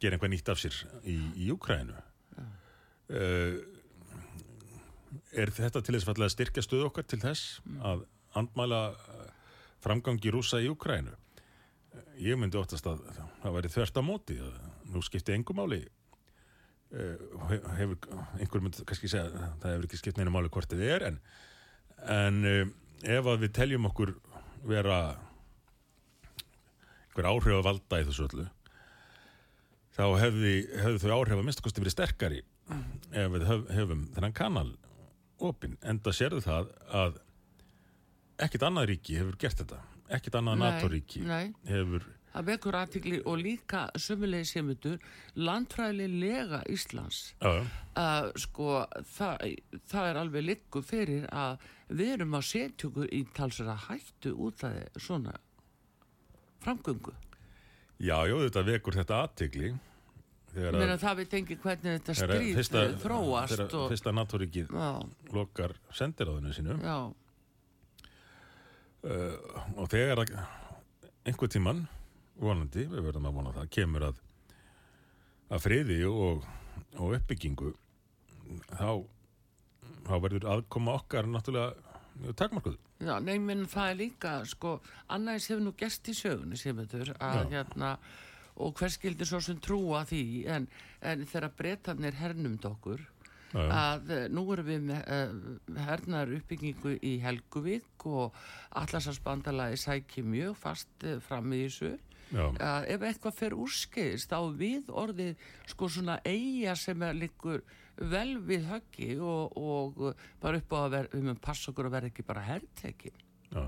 gera 0.00 0.16
einhvað 0.16 0.32
nýtt 0.32 0.52
af 0.52 0.60
sér 0.60 0.76
í, 1.04 1.16
í 1.36 1.48
Júkrænu 1.50 1.96
uh, 1.96 3.56
er 5.36 5.52
þetta 5.54 5.82
til 5.84 5.96
þess 5.96 6.10
að 6.12 6.32
styrkja 6.34 6.64
stöðu 6.64 6.88
okkar 6.90 7.06
til 7.08 7.20
þess 7.22 7.60
að 7.84 8.06
andmæla 8.36 8.80
uh, 8.92 9.26
framgangi 9.84 10.32
rússa 10.32 10.60
í 10.62 10.68
Júkrænu 10.68 11.14
ég 12.20 12.38
myndi 12.40 12.58
óttast 12.60 12.86
að 12.88 13.04
það 13.42 13.54
væri 13.58 13.72
þvert 13.72 14.00
á 14.00 14.02
móti 14.04 14.38
að 14.40 14.56
nú 14.92 15.02
skipti 15.04 15.34
engum 15.34 15.58
máli. 15.60 15.82
Uh, 16.92 17.52
hefur 17.76 17.98
einhver 18.38 18.62
myndi 18.64 18.84
kannski 18.88 19.10
segja 19.10 19.28
að 19.28 19.38
það 19.62 19.72
hefur 19.72 19.88
ekki 19.88 20.00
skipt 20.00 20.20
neina 20.20 20.32
máli 20.32 20.52
hvort 20.54 20.70
þið 20.70 20.84
er 20.96 21.06
en, 21.10 21.22
en 22.06 22.42
ef 22.46 23.26
að 23.26 23.42
við 23.42 23.56
teljum 23.58 23.88
okkur 23.90 24.14
vera 24.66 25.00
einhver 27.16 27.30
áhrif 27.32 27.58
að 27.58 27.66
valda 27.66 28.00
í 28.00 28.06
þessu 28.06 28.26
öllu 28.28 28.46
þá 29.96 30.04
hefði, 30.20 30.54
hefði 30.82 31.00
þau 31.02 31.14
áhrif 31.16 31.38
að 31.38 31.46
minnstakosti 31.46 31.82
verið 31.82 31.94
sterkari 31.94 32.42
ef 33.16 33.30
við 33.32 33.46
höf, 33.48 33.62
hefum 33.72 34.02
þennan 34.14 34.36
kanal 34.36 34.68
opinn, 35.44 35.76
enda 35.84 36.12
sérðu 36.14 36.42
það 36.44 36.70
að 37.04 37.18
ekkit 38.46 38.66
annað 38.68 38.90
ríki 38.92 39.16
hefur 39.18 39.38
gert 39.40 39.62
þetta 39.62 39.80
ekkit 40.16 40.38
annað 40.38 40.60
Nei, 40.60 40.66
NATO-ríki 40.66 41.22
nei. 41.26 41.54
hefur 41.68 42.04
það 42.36 42.48
vekur 42.50 42.76
aðtikli 42.76 43.18
og 43.24 43.38
líka 43.40 43.82
sömulegi 43.96 44.48
semundur 44.50 44.98
landfræðilega 45.40 46.60
Íslands 46.72 47.20
að 47.40 48.28
sko 48.42 48.82
það, 49.16 49.46
það 49.88 50.10
er 50.10 50.20
alveg 50.20 50.46
likku 50.50 50.82
fyrir 50.84 51.24
að 51.32 51.64
við 51.88 52.12
erum 52.18 52.36
að 52.36 52.48
setja 52.50 52.90
okkur 52.90 53.08
í 53.14 53.22
talsara 53.36 53.76
hættu 53.86 54.34
út 54.36 54.64
af 54.68 55.00
svona 55.00 55.32
framgöngu. 56.66 57.14
Já, 58.02 58.18
já, 58.28 58.34
þetta 58.42 58.62
vekur 58.66 58.96
þetta 58.98 59.22
þegar 59.38 59.76
Mér 60.56 60.72
að 60.72 60.94
að 60.96 61.02
það 61.04 61.18
veit 61.20 61.36
engin 61.38 61.62
hvernig 61.62 61.98
þetta 61.98 62.14
stríð 62.20 62.54
fyrsta, 62.60 62.82
eh, 62.82 62.96
þróast 63.02 63.52
þegar 63.56 63.74
og 63.80 63.86
fyrsta 63.92 64.10
NATO-ríkið 64.16 64.66
já, 64.72 64.90
lokar 65.36 65.72
sendiráðinu 65.94 66.52
sínu 66.56 66.78
uh, 66.82 67.10
og 69.76 69.90
þegar 69.92 70.24
einhver 71.26 71.50
tíman 71.52 71.84
vonandi, 72.40 72.86
við 72.88 73.04
verðum 73.04 73.28
að 73.30 73.36
vona 73.40 73.52
það, 73.56 73.68
kemur 73.76 74.02
að 74.10 74.22
að 75.46 75.62
friði 75.62 76.00
og, 76.10 76.46
og 76.98 77.14
uppbyggingu 77.18 77.72
þá, 78.72 78.90
þá 80.06 80.14
verður 80.24 80.48
aðkoma 80.56 80.96
okkar 81.00 81.28
náttúrulega 81.30 82.32
takmarkuð. 82.38 82.78
já, 82.98 83.18
nei, 83.20 83.36
menn 83.42 83.66
það 83.70 83.90
er 83.90 83.98
líka 84.00 84.32
sko, 84.48 84.78
annars 85.12 85.48
hefur 85.50 85.64
nú 85.66 85.74
gest 85.78 86.08
í 86.08 86.14
sögunni 86.16 86.58
sem 86.58 86.76
þetta 86.78 87.16
að 87.18 87.40
Já. 87.42 87.50
hérna 87.52 87.96
og 88.56 88.78
hvers 88.78 88.96
skildi 88.98 89.26
svo 89.28 89.40
sem 89.44 89.58
trúa 89.62 90.04
því? 90.08 90.22
En, 90.52 90.68
en 91.00 91.26
þegar 91.28 91.54
breytanir 91.58 92.18
hernumd 92.18 92.64
okkur 92.68 93.04
Já, 93.54 93.60
já. 93.62 93.70
að 93.72 94.10
eh, 94.10 94.24
nú 94.32 94.42
erum 94.52 94.66
við 94.66 94.86
með 94.88 95.10
uh, 95.14 95.84
hernar 95.86 96.32
uppbyggingu 96.34 96.96
í 96.98 97.12
Helguvík 97.22 98.06
og 98.10 98.34
allarsasbandalagi 98.76 99.78
sæki 99.80 100.24
mjög 100.26 100.56
fast 100.58 101.06
uh, 101.06 101.20
fram 101.22 101.54
í 101.54 101.62
þessu. 101.62 101.92
Já, 102.34 102.42
að 102.58 102.88
ef 102.90 103.04
eitthvað 103.06 103.36
fer 103.38 103.54
úrskeiðist 103.54 104.32
þá 104.32 104.38
er 104.40 104.56
við 104.58 104.88
orðið 104.90 105.44
sko 105.70 105.88
svona 105.94 106.16
eiga 106.26 106.74
sem 106.74 107.04
er 107.06 107.14
líkur 107.14 107.62
vel 107.96 108.40
við 108.44 108.66
höggi 108.66 109.12
og, 109.22 109.54
og 109.56 110.00
uh, 110.10 110.24
bara 110.42 110.58
upp 110.58 110.74
á 110.74 110.78
að 110.82 110.90
vera, 110.96 111.12
við 111.14 111.28
mögum 111.28 111.44
passa 111.46 111.70
okkur 111.70 111.88
að 111.88 111.94
vera 111.96 112.10
ekki 112.10 112.26
bara 112.26 112.42
herrteki 112.48 113.12
já, 113.14 113.62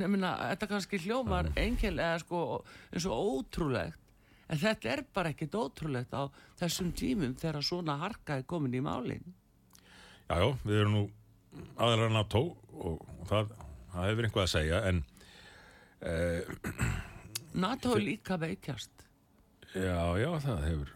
nefnina, 0.00 0.32
þetta 0.52 0.68
kannski 0.70 1.00
hljómar 1.04 1.50
engilega 1.58 2.18
sko 2.22 2.42
eins 2.92 3.06
og 3.08 3.30
ótrúlegt. 3.36 4.02
En 4.46 4.60
þetta 4.60 4.90
er 4.92 5.02
bara 5.14 5.32
ekkit 5.34 5.56
ótrúlegt 5.58 6.12
á 6.14 6.30
þessum 6.60 6.92
tímum 6.94 7.34
þegar 7.38 7.64
svona 7.66 7.96
harka 7.98 8.38
er 8.38 8.46
komin 8.46 8.76
í 8.78 8.82
málin. 8.84 9.24
Já, 10.26 10.38
já, 10.38 10.48
við 10.62 10.82
erum 10.82 10.94
nú 10.94 11.04
aðalega 11.80 12.12
NATO 12.14 12.42
og, 12.76 13.02
það, 13.30 13.50
það 13.94 14.08
hefur 14.10 14.28
einhvað 14.28 14.44
að 14.44 14.52
segja 14.52 14.82
en 14.90 15.02
uh, 16.06 16.92
NATO 17.56 17.96
er 17.96 18.04
líka 18.04 18.38
veikjast. 18.40 19.06
Já, 19.74 19.98
já, 20.20 20.30
það 20.44 20.62
hefur 20.68 20.92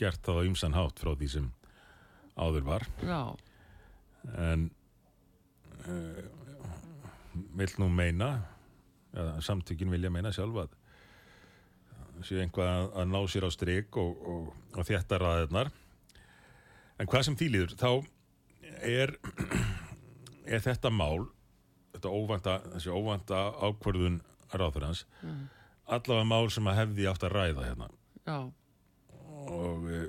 gert 0.00 0.24
það 0.26 0.40
á 0.40 0.46
ymsan 0.48 0.76
hátt 0.78 1.02
frá 1.02 1.12
því 1.14 1.30
sem 1.36 1.50
áður 2.34 2.64
var. 2.66 2.86
Já, 3.04 3.20
en 4.48 4.70
uh, 5.84 6.43
vill 7.34 7.74
nú 7.82 7.88
meina 7.92 8.30
ja, 9.14 9.28
samtökin 9.44 9.92
vilja 9.92 10.10
meina 10.10 10.32
sjálf 10.34 10.64
að 10.64 10.74
séu 12.24 12.40
einhvað 12.42 12.70
að, 12.70 12.90
að 13.00 13.08
ná 13.10 13.20
sér 13.30 13.46
á 13.46 13.50
strik 13.54 13.96
og, 14.00 14.26
og, 14.30 14.50
og 14.78 14.86
þétta 14.88 15.18
ræðirnar 15.22 15.70
en 16.98 17.10
hvað 17.10 17.26
sem 17.26 17.38
því 17.38 17.48
líður 17.50 17.74
þá 17.80 17.90
er, 18.84 19.16
er 20.46 20.62
þetta 20.62 20.92
mál 20.94 21.26
þetta 21.94 22.10
óvænta, 22.10 22.58
þessi 22.74 22.94
óvænta 22.94 23.46
ákvörðun 23.62 24.20
ráðurans 24.54 25.04
Mm. 25.24 25.48
allavega 25.86 26.26
mál 26.28 26.50
sem 26.52 26.66
að 26.68 26.78
hefði 26.82 27.08
átt 27.10 27.24
að 27.26 27.34
ræða 27.34 27.64
hérna 27.66 27.88
já, 28.24 28.38
og 29.50 29.88
e, 29.90 30.00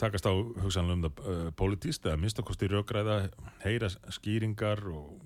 takast 0.00 0.28
á 0.28 0.32
hugsanlega 0.32 0.96
um 0.96 1.04
það 1.04 1.20
uh, 1.28 1.50
politíst 1.56 2.06
eða 2.06 2.20
minnstakosti 2.20 2.68
rökræða 2.70 3.16
heyra 3.64 3.90
skýringar 4.12 4.80
og, 4.88 5.18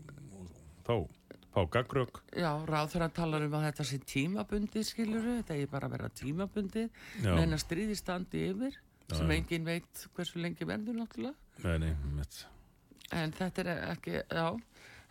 þá 0.87 0.95
fá 1.55 1.61
gaggrök 1.71 2.19
já, 2.35 2.51
ráð 2.67 2.89
þegar 2.93 3.05
hann 3.07 3.15
talar 3.19 3.45
um 3.47 3.53
að 3.61 3.67
þetta 3.69 3.85
sé 3.87 3.99
tímabundið 4.11 4.87
skiluru, 4.89 5.37
þetta 5.41 5.57
er 5.63 5.69
bara 5.71 5.87
að 5.89 5.95
vera 5.97 6.09
tímabundið 6.19 6.89
Já. 7.23 7.31
menn 7.39 7.55
að 7.55 7.63
stríði 7.63 7.97
standi 8.01 8.43
yfir 8.51 8.79
sem 9.15 9.31
Já. 9.31 9.37
engin 9.37 9.69
veit 9.69 10.05
hversu 10.17 10.41
lengi 10.43 10.67
verður 10.67 10.99
náttúrulega 10.99 11.69
nei, 11.79 11.79
nei, 11.87 12.13
mitt, 12.17 12.41
En 13.15 13.31
þetta 13.37 13.63
er 13.63 13.69
ekki, 13.93 14.17
já, 14.33 14.47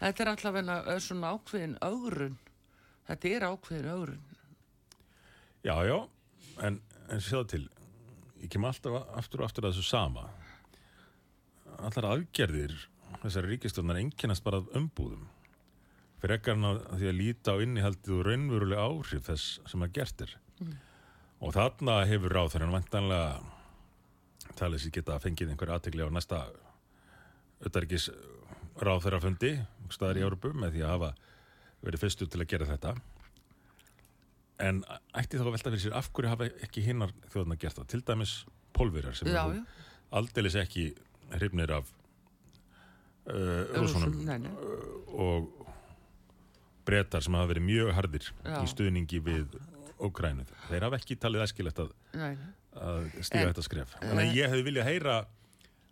þetta 0.02 0.24
er 0.26 0.30
allavega 0.34 0.96
svona 1.00 1.30
ákveðin 1.38 1.76
augrun. 1.86 2.34
Þetta 3.08 3.30
er 3.30 3.46
ákveðin 3.48 3.92
augrun. 3.94 4.24
já, 5.64 5.76
já 5.88 5.98
en, 6.68 6.82
en 7.08 7.22
sjáðu 7.24 7.48
til 7.54 7.64
ég 8.44 8.50
kem 8.52 8.66
alltaf 8.68 8.98
aftur 9.16 9.44
og 9.44 9.48
aftur 9.48 9.70
að 9.70 9.78
þessu 9.78 9.88
sama 9.94 10.26
allar 11.80 12.10
aðgerðir 12.18 12.74
þessari 13.24 13.54
ríkistjónar 13.54 14.02
einkennast 14.02 14.44
bara 14.44 14.60
umbúðum 14.76 15.24
frekar 16.24 16.56
hann 16.56 16.70
að 16.70 16.82
því 17.02 17.10
að 17.10 17.18
líta 17.20 17.56
á 17.56 17.64
innihaldið 17.64 18.16
og 18.16 18.26
raunverulega 18.30 18.88
áhrif 18.88 19.26
þess 19.28 19.58
sem 19.70 19.84
að 19.84 19.96
gert 19.98 20.24
er. 20.24 20.36
Og 21.44 21.56
þarna 21.56 21.98
hefur 22.08 22.32
ráð 22.38 22.54
þegar 22.54 22.66
hann 22.68 22.78
vantanlega 22.78 24.54
talið 24.60 24.84
sér 24.84 24.94
geta 24.98 25.20
fengið 25.20 25.52
einhver 25.54 25.74
aðtegli 25.76 26.06
á 26.08 26.10
næsta 26.14 26.46
auðarikis 27.64 28.10
ráð 28.84 29.04
þeirra 29.06 29.22
fundi 29.24 29.52
staðar 29.94 30.20
í 30.20 30.24
Európu 30.26 30.54
með 30.56 30.78
því 30.78 30.84
að 30.86 30.94
hafa 30.94 31.10
verið 31.84 32.04
fyrstu 32.06 32.28
til 32.32 32.42
að 32.42 32.50
gera 32.54 32.70
þetta. 32.70 32.94
En 34.64 34.84
ætti 35.18 35.40
þá 35.40 35.48
að 35.48 35.56
velta 35.58 35.74
fyrir 35.74 35.84
sér 35.84 35.98
af 36.00 36.10
hverju 36.14 36.32
hafa 36.32 36.48
ekki 36.66 36.86
hinnar 36.86 37.12
þjóðna 37.34 37.58
gert 37.60 37.80
það? 37.80 37.90
Til 37.92 38.02
dæmis 38.08 38.36
pólverjar 38.78 39.18
sem 39.18 39.30
Já, 39.30 39.44
já. 39.52 39.62
aldeilis 40.16 40.56
ekki 40.62 40.86
hrifnir 41.34 41.74
af 41.76 41.90
uh, 43.28 43.34
Rússum, 43.76 44.06
rúsunum 44.08 44.24
nei, 44.28 44.38
nei. 44.46 44.54
og 45.12 45.52
brettar 46.86 47.24
sem 47.24 47.34
hafa 47.38 47.52
verið 47.54 47.66
mjög 47.70 47.94
hardir 47.98 48.26
Já. 48.44 48.58
í 48.64 48.68
stuðningi 48.72 49.22
við 49.24 49.60
Ókrænu. 50.04 50.44
Þeir 50.68 50.84
hafa 50.88 50.98
ekki 51.00 51.16
talið 51.22 51.44
æskilegt 51.46 51.80
að, 51.80 51.92
Nei, 52.18 52.34
að 52.76 53.06
stíga 53.24 53.52
þetta 53.54 53.64
skref. 53.64 53.94
Þannig 54.02 54.26
að 54.32 54.36
ég 54.36 54.50
hefði 54.52 54.66
viljað 54.68 54.88
heyra 54.90 55.14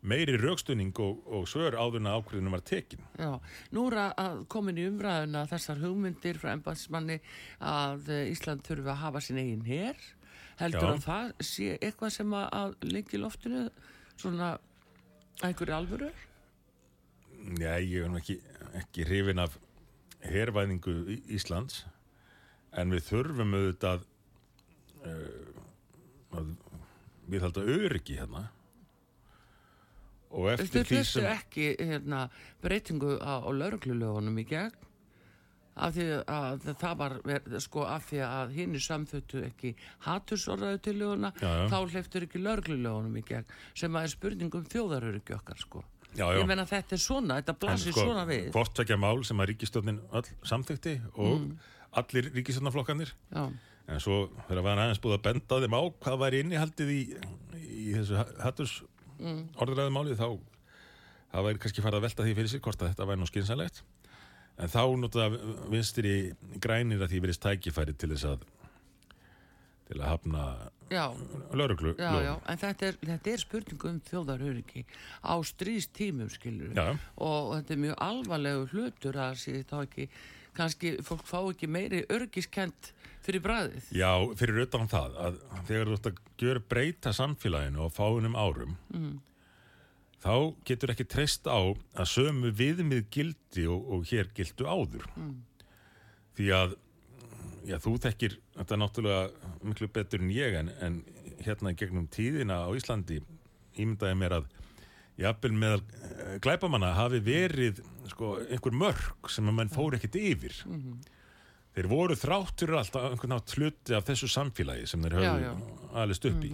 meiri 0.01 0.33
raukstuðning 0.41 0.97
og, 0.99 1.19
og 1.29 1.45
svör 1.47 1.77
áðurna 1.77 2.15
ákveðinu 2.17 2.51
var 2.51 2.63
tekin. 2.65 3.03
já. 3.21 3.39
Nú 3.71 3.85
er 3.91 3.97
að- 4.17 4.41
komin 4.49 4.79
í 4.81 4.87
umræðuna 4.89 5.45
þessar 5.47 5.79
hugmyndir 5.79 6.39
frá 6.41 6.55
embæðismanni 6.57 7.19
að 7.61 8.09
Ísland 8.33 8.65
þurfi 8.65 8.89
að 8.89 8.99
hafa 9.05 9.21
sin 9.21 9.37
eigin 9.37 9.63
her. 9.69 9.95
Heldur 10.57 10.81
Já. 10.81 10.93
að 10.97 11.05
það 11.05 11.31
sé 11.45 11.77
eitthvað 11.79 12.11
sem 12.11 12.33
að, 12.33 12.75
lengi 12.81 13.17
loftinu 13.21 13.69
svona 14.17 14.57
einhverju 15.41 15.73
alvöru? 15.77 16.11
Já, 17.61 17.77
ég 17.79 18.03
er 18.03 18.09
nú 18.09 18.19
ekki, 18.19 18.35
ekki 18.77 19.05
hrifin 19.07 19.39
af 19.41 19.55
hervæðingu 20.27 20.93
Í- 21.15 21.21
Íslands 21.37 21.83
en 22.77 22.93
við 22.93 23.05
þurfum 23.09 23.55
auðvitað 23.57 24.05
uh, 25.05 25.61
að 26.39 26.51
við 27.31 27.45
halda 27.45 27.63
öryggi 27.75 28.19
hérna 28.19 28.45
og 30.31 30.47
eftir 30.53 30.85
því 30.87 30.97
hlustu 31.01 31.19
sem 31.19 31.27
ekki 31.33 31.65
hérna, 31.79 32.21
breytingu 32.63 33.17
á, 33.19 33.43
á 33.43 33.49
lauruglulögunum 33.51 34.37
í 34.39 34.45
gegn 34.47 34.71
af 35.81 35.93
því 35.95 36.05
að 36.27 36.65
það 36.81 36.95
var 36.99 37.13
sko 37.63 37.83
af 37.87 38.07
því 38.09 38.19
að 38.27 38.53
hinn 38.57 38.75
samþöttu 38.83 39.41
ekki 39.47 39.71
hatursorðaðu 40.05 40.81
til 40.87 40.95
löguna 40.99 41.31
Já, 41.39 41.47
já. 41.47 41.67
þá 41.71 41.77
hleyftur 41.95 42.25
ekki 42.27 42.41
lauruglulögunum 42.43 43.15
í 43.19 43.23
gegn 43.27 43.47
sem 43.79 43.95
að 43.95 44.07
er 44.07 44.13
spurning 44.15 44.55
um 44.59 44.65
þjóðaröryggi 44.71 45.35
okkar 45.37 45.61
sko 45.63 45.83
Já, 46.15 46.25
já. 46.27 46.39
ég 46.41 46.47
menna 46.49 46.65
þetta 46.67 46.97
er 46.97 47.01
svona, 47.01 47.37
þetta 47.41 47.53
blasir 47.61 47.93
svona 47.95 48.25
við 48.27 48.49
hvort 48.51 48.73
tvekja 48.75 48.97
mál 48.99 49.21
sem 49.23 49.39
að 49.39 49.53
ríkistjórnin 49.53 50.01
öll 50.11 50.25
samþykti 50.43 50.95
og 51.15 51.37
Mm. 51.39 51.57
allir 52.01 52.31
ríkistjórnarflokkanir 52.35 53.13
já, 53.31 53.45
en 53.87 53.99
svo 53.99 54.29
þegar 54.49 54.63
var 54.63 54.77
aðeins 54.83 54.99
búið 55.03 55.17
að 55.17 55.23
benda 55.29 55.59
þeim 55.63 55.75
á 55.77 55.81
hvað 56.03 56.19
væri 56.25 56.41
innihaldið 56.43 56.89
í, 56.91 57.01
í 57.61 57.93
þessu 57.95 58.19
hatturs 58.43 58.81
Mm. 59.21 59.47
orðræðumáli 59.55 60.15
þá 60.17 60.27
það 61.31 61.43
væri 61.47 61.59
kannski 61.63 61.81
farið 61.85 61.99
að 61.99 62.05
velta 62.09 62.23
því 62.25 62.35
fyrir 62.35 62.49
sér 62.51 62.61
hvort 62.65 62.81
að 62.81 62.89
þetta 62.91 63.05
væri 63.07 63.19
nú 63.21 63.27
skynsalegt 63.29 63.81
en 64.57 64.67
þá 64.67 64.81
notaða 64.99 65.39
vinstri 65.71 66.15
grænir 66.59 66.99
að 67.05 67.11
því 67.13 67.21
verið 67.23 67.39
tækifæri 67.45 67.93
til 67.97 68.09
þess 68.15 68.25
að 68.33 68.43
til 69.91 69.99
að 69.99 70.07
hafna 70.07 70.45
lauruglu 71.55 71.93
en 71.99 72.59
þetta 72.59 72.89
er, 72.89 72.99
þetta 73.05 73.31
er 73.31 73.43
spurning 73.43 73.85
um 73.89 74.01
þjóðaröryggi 74.09 74.83
á 75.23 75.35
stríðstímum 75.51 76.31
skilur 76.33 76.75
Já. 76.75 76.95
og 77.15 77.55
þetta 77.57 77.75
er 77.75 77.83
mjög 77.85 77.97
alvarlegu 78.07 78.67
hlutur 78.73 79.19
að 79.27 79.39
sé 79.43 79.61
þá 79.67 79.77
ekki 79.83 80.07
kannski 80.57 80.97
fólk 81.07 81.27
fá 81.27 81.39
ekki 81.43 81.69
meiri 81.71 82.03
örgiskent 82.11 82.91
fyrir 83.23 83.43
bræðið 83.45 83.91
Já, 83.95 84.11
fyrir 84.39 84.63
utan 84.65 84.89
það 84.91 85.19
að 85.27 85.41
þegar 85.69 85.91
þú 85.91 85.97
ert 85.97 86.09
að 86.11 86.23
gjöra 86.41 86.63
breyta 86.73 87.13
samfélaginu 87.15 87.87
á 87.87 87.89
fáunum 87.93 88.39
árum 88.39 88.79
þá 90.21 90.53
getur 90.67 90.93
ekki 90.93 91.07
treyst 91.09 91.47
á 91.49 91.57
að 91.57 92.09
sömu 92.09 92.51
viðmið 92.53 93.07
gildi 93.13 93.65
og, 93.69 93.87
og 93.89 94.05
hér 94.11 94.29
gildu 94.37 94.67
áður. 94.69 95.07
Því 96.37 96.51
að 96.55 96.75
já, 97.67 97.77
þú 97.81 97.95
þekkir 98.05 98.37
þetta 98.57 98.79
náttúrulega 98.79 99.51
miklu 99.67 99.89
betur 99.93 100.23
en 100.23 100.33
ég 100.33 100.57
en, 100.59 100.71
en 100.81 100.99
hérna 101.41 101.73
gegnum 101.77 102.07
tíðina 102.11 102.63
á 102.65 102.69
Íslandi 102.77 103.21
ímyndaði 103.79 104.17
mér 104.19 104.37
að 104.39 104.49
jafnvel 105.21 105.53
með 105.55 105.77
uh, 105.79 106.35
glæpamanna 106.43 106.93
hafi 106.97 107.21
verið 107.23 107.81
sko, 108.11 108.35
einhver 108.47 108.77
mörg 108.77 109.31
sem 109.31 109.49
að 109.49 109.57
mann 109.57 109.73
fór 109.73 109.97
ekkert 109.97 110.17
yfir. 110.19 110.55
Þeir 111.71 111.87
voru 111.87 112.17
þráttur 112.19 112.73
alltaf 112.75 113.11
einhvern 113.11 113.35
nátt 113.35 113.53
hluti 113.55 113.95
af 113.95 114.07
þessu 114.07 114.27
samfélagi 114.31 114.89
sem 114.91 115.03
þeir 115.05 115.19
höfðu 115.19 115.51
alveg 116.01 116.25
upp 116.31 116.47
í. 116.47 116.51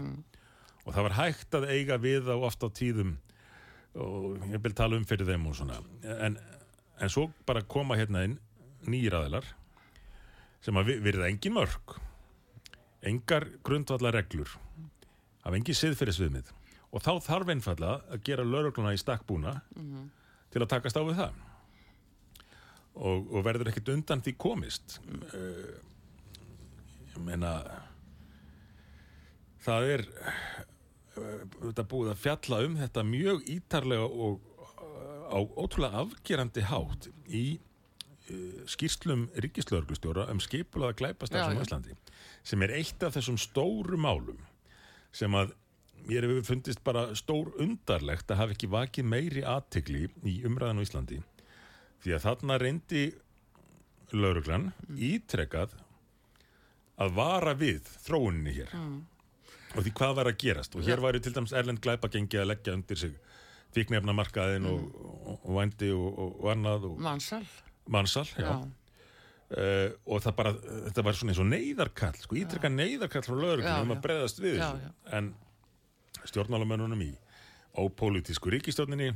Og 0.86 0.93
það 0.93 1.08
var 1.08 1.16
hægt 1.18 1.58
að 1.58 1.70
eiga 1.74 1.97
við 1.99 2.30
á 2.30 2.36
oft 2.38 2.62
á 2.64 2.70
tíðum 2.70 3.16
og 3.97 4.43
ég 4.51 4.62
vil 4.62 4.76
tala 4.78 4.99
um 4.99 5.08
fyrir 5.10 5.26
þeim 5.26 5.47
og 5.49 5.58
svona. 5.58 5.80
En, 6.22 6.38
en 7.01 7.12
svo 7.12 7.32
bara 7.49 7.66
koma 7.66 7.97
hérna 7.97 8.28
inn 8.28 8.38
nýjir 8.86 9.18
aðilar 9.18 9.47
sem 10.64 10.78
að 10.80 10.93
virða 11.05 11.30
engin 11.30 11.55
mörg 11.55 11.97
engar 13.08 13.47
grundvallar 13.64 14.16
reglur 14.18 14.51
af 15.47 15.55
engin 15.55 15.78
siðferðisviðmið. 15.78 16.53
Og 16.91 17.03
þá 17.03 17.12
þarf 17.24 17.51
einfallega 17.51 17.99
að 18.14 18.24
gera 18.26 18.47
lögregluna 18.47 18.93
í 18.95 18.99
stakkbúna 18.99 19.58
til 20.51 20.64
að 20.64 20.72
takast 20.72 20.97
á 20.97 21.03
við 21.03 21.20
það. 21.20 21.43
Og, 22.97 23.28
og 23.30 23.43
verður 23.45 23.70
ekkit 23.72 23.91
undan 23.93 24.24
því 24.26 24.34
komist. 24.41 24.97
Uh, 25.30 25.78
ég 27.14 27.20
meina 27.22 27.51
það 29.62 29.91
er 29.93 30.05
uh, 30.08 31.43
þetta 31.68 31.88
búið 31.91 32.14
að 32.16 32.24
fjalla 32.24 32.62
um 32.66 32.80
þetta 32.82 33.05
mjög 33.05 33.43
ítarlega 33.53 34.08
og 34.08 34.41
uh, 34.66 35.28
á 35.30 35.38
ótrúlega 35.38 36.03
afgerandi 36.03 36.66
hátt 36.72 37.10
í 37.28 37.45
skýrslum 38.67 39.28
ríkislauglustjóra 39.43 40.28
um 40.32 40.41
skipulaða 40.43 40.97
glæpast 40.99 41.36
á 41.36 41.47
já. 41.47 41.61
Íslandi 41.61 41.95
sem 42.43 42.61
er 42.63 42.75
eitt 42.80 43.03
af 43.03 43.15
þessum 43.15 43.39
stóru 43.39 43.99
málum 43.99 44.39
sem 45.15 45.32
að 45.36 45.53
mér 46.07 46.28
hefur 46.28 46.45
fundist 46.47 46.84
bara 46.86 47.09
stór 47.17 47.51
undarlegt 47.63 48.32
að 48.32 48.41
hafa 48.41 48.55
ekki 48.55 48.69
vakið 48.71 49.09
meiri 49.11 49.43
aðtegli 49.47 50.05
í 50.28 50.38
umræðan 50.47 50.80
á 50.80 50.86
Íslandi. 50.86 51.19
Því 52.03 52.15
að 52.15 52.23
þarna 52.28 52.57
reyndi 52.61 53.03
lauruglan 54.15 54.71
ítrekkað 54.95 55.75
að 56.97 57.13
vara 57.17 57.53
við 57.57 57.89
þróuninni 58.05 58.55
hér. 58.55 58.75
Og 59.75 59.84
því 59.84 59.93
hvað 59.99 60.15
var 60.21 60.32
að 60.32 60.39
gerast? 60.41 60.78
Og 60.78 60.88
hér 60.88 61.03
væri 61.03 61.21
til 61.21 61.34
dæmis 61.36 61.53
Erlend 61.53 61.82
Glæpagengi 61.84 62.39
að 62.39 62.51
leggja 62.53 62.78
undir 62.78 63.01
sig 63.01 63.17
fíknefnamarkaðin 63.75 64.65
og, 64.69 64.86
og, 64.95 65.39
og 65.43 65.57
vændi 65.59 65.91
og, 65.93 66.07
og, 66.07 66.38
og 66.39 66.51
annað 66.53 66.88
og 66.88 67.01
Mansal. 67.94 68.28
já. 68.38 68.48
Já. 68.48 68.58
Uh, 69.48 69.94
og 70.12 70.20
það 70.26 70.34
bara, 70.36 70.52
þetta 70.90 71.04
var 71.08 71.16
svona 71.16 71.32
eins 71.32 71.40
og 71.40 71.46
neyðarkall 71.48 72.18
sko, 72.20 72.36
ítrekka 72.36 72.68
neyðarkall 72.68 73.24
frá 73.24 73.38
lögreglum 73.40 73.86
um 73.86 73.94
að 73.96 74.02
breyðast 74.04 74.42
við 74.44 74.58
þessu. 74.60 74.90
en 75.16 75.30
stjórnmálamönnunum 76.28 77.06
í 77.06 77.14
ópolítísku 77.80 78.52
ríkistjórninni 78.52 79.14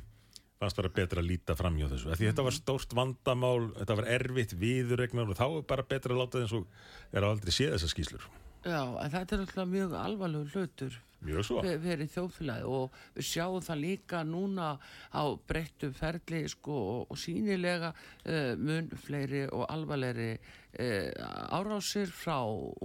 fannst 0.62 0.78
bara 0.80 0.94
betra 0.94 1.20
að 1.20 1.34
líta 1.34 1.58
fram 1.60 1.76
hjá 1.76 1.90
þessu 1.92 2.16
því 2.16 2.30
þetta 2.30 2.46
var 2.48 2.56
stórt 2.56 2.96
vandamál, 2.96 3.72
þetta 3.82 3.98
var 4.00 4.10
erfitt 4.16 4.56
viðurregnar 4.62 5.34
og 5.34 5.40
þá 5.40 5.46
er 5.50 5.68
bara 5.74 5.88
betra 5.92 6.16
að 6.16 6.22
láta 6.22 6.38
það 6.38 6.46
eins 6.46 6.56
og 6.62 7.12
er 7.12 7.26
að 7.26 7.32
aldrei 7.34 7.56
séð 7.58 7.76
þessar 7.76 7.94
skýslur 7.96 8.28
Já, 8.62 8.82
en 8.88 9.14
þetta 9.18 9.36
er 9.36 9.44
alltaf 9.44 9.72
mjög 9.74 9.96
alvarlegur 9.98 10.56
hlutur 10.56 11.00
verið 11.22 12.12
þjóðfélagi 12.16 12.70
og 12.70 12.96
við 13.16 13.28
sjáum 13.30 13.66
það 13.66 13.82
líka 13.84 14.22
núna 14.28 14.70
á 15.14 15.24
breyttu 15.48 15.92
ferli 15.94 16.44
sko, 16.50 16.78
og, 16.96 17.12
og 17.14 17.20
sínilega 17.22 17.92
uh, 17.94 18.54
mun 18.58 18.90
fleiri 19.06 19.44
og 19.50 19.68
alvarlegri 19.70 20.32
uh, 20.36 21.58
árásir 21.58 22.10
frá 22.14 22.40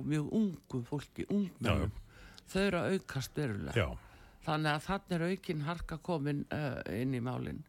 mjög 0.05 0.33
ungu 0.41 0.83
fólki, 0.89 1.29
ungmennum. 1.31 1.95
Þau 2.47 2.61
eru 2.63 2.83
að 2.83 2.97
aukast 2.97 3.39
verulega. 3.39 3.75
Já. 3.75 3.89
Þannig 4.47 4.73
að 4.77 4.85
þannig 4.87 5.17
er 5.17 5.25
aukin 5.31 5.65
harka 5.67 5.99
komin 5.99 6.45
uh, 6.55 6.83
inn 6.95 7.17
í 7.17 7.23
málin. 7.25 7.65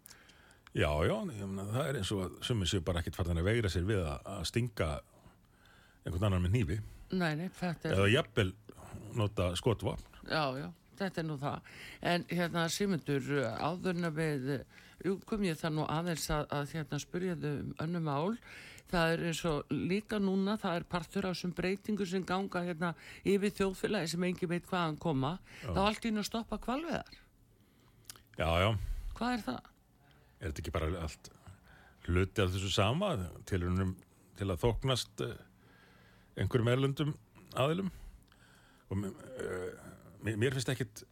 Já, 0.78 0.92
já, 1.08 1.16
ég 1.34 1.48
meina, 1.48 1.66
það 1.74 1.88
er 1.88 1.98
eins 1.98 2.12
og 2.14 2.26
að 2.28 2.34
sumir 2.46 2.70
séu 2.70 2.84
bara 2.86 3.02
ekkit 3.02 3.16
farðan 3.18 3.40
að 3.42 3.48
veira 3.48 3.70
sér 3.72 3.88
við 3.88 4.04
að, 4.04 4.20
að 4.30 4.44
stinga 4.52 4.90
einhvern 6.06 6.28
annan 6.30 6.46
með 6.46 6.54
nýfi 6.54 6.78
Nei, 7.18 7.32
nei, 7.40 7.48
þetta 7.56 7.90
er 7.90 7.96
eða 7.96 8.10
jafnvel 8.12 8.52
nota 9.18 9.48
skotvapn 9.58 10.17
Já, 10.28 10.44
já, 10.60 10.68
þetta 11.00 11.22
er 11.22 11.28
nú 11.28 11.38
það. 11.42 11.68
En 12.14 12.26
hérna, 12.32 12.66
Simundur, 12.74 13.30
áðurna 13.64 14.12
við, 14.16 14.50
kom 15.30 15.46
ég 15.48 15.60
það 15.60 15.78
nú 15.78 15.86
aðeins 15.92 16.26
að, 16.34 16.48
að 16.58 16.74
hérna 16.76 17.00
spyrja 17.04 17.38
þau 17.44 17.54
um 17.54 17.72
önnum 17.86 18.10
mál. 18.10 18.38
Það 18.88 19.14
er 19.14 19.24
eins 19.28 19.40
og 19.50 19.72
líka 19.76 20.20
núna, 20.24 20.56
það 20.62 20.78
er 20.80 20.86
partur 20.88 21.26
af 21.28 21.34
þessum 21.36 21.54
breytingu 21.58 22.06
sem 22.08 22.24
ganga 22.24 22.62
hérna 22.64 22.94
yfir 23.28 23.52
þjóðfélagi 23.58 24.14
sem 24.14 24.28
engi 24.30 24.48
veit 24.48 24.68
hvaðan 24.70 25.00
koma. 25.04 25.34
Það 25.66 25.82
er 25.82 25.88
allt 25.90 26.08
í 26.08 26.14
að 26.14 26.28
stoppa 26.30 26.60
kvalveðar. 26.64 27.18
Já, 28.38 28.48
já, 28.64 28.70
Hvað 29.18 29.34
er 29.34 29.44
það? 29.48 29.74
er 30.38 30.52
þetta 30.52 30.62
ekki 30.64 30.74
bara 30.76 30.90
allt 31.02 31.30
hluti 32.08 32.44
af 32.44 32.52
þessu 32.54 32.72
sama 32.72 33.12
til, 33.50 33.64
unum, 33.68 33.96
til 34.38 34.48
að 34.54 34.62
þóknast 34.64 35.24
uh, 35.26 35.34
einhverjum 36.38 36.72
erlundum 36.72 37.14
aðilum 37.58 37.90
og 38.94 39.08
uh, 39.10 39.88
mér, 40.26 40.38
mér 40.44 40.56
finnst 40.58 40.72
ekkit 40.74 41.04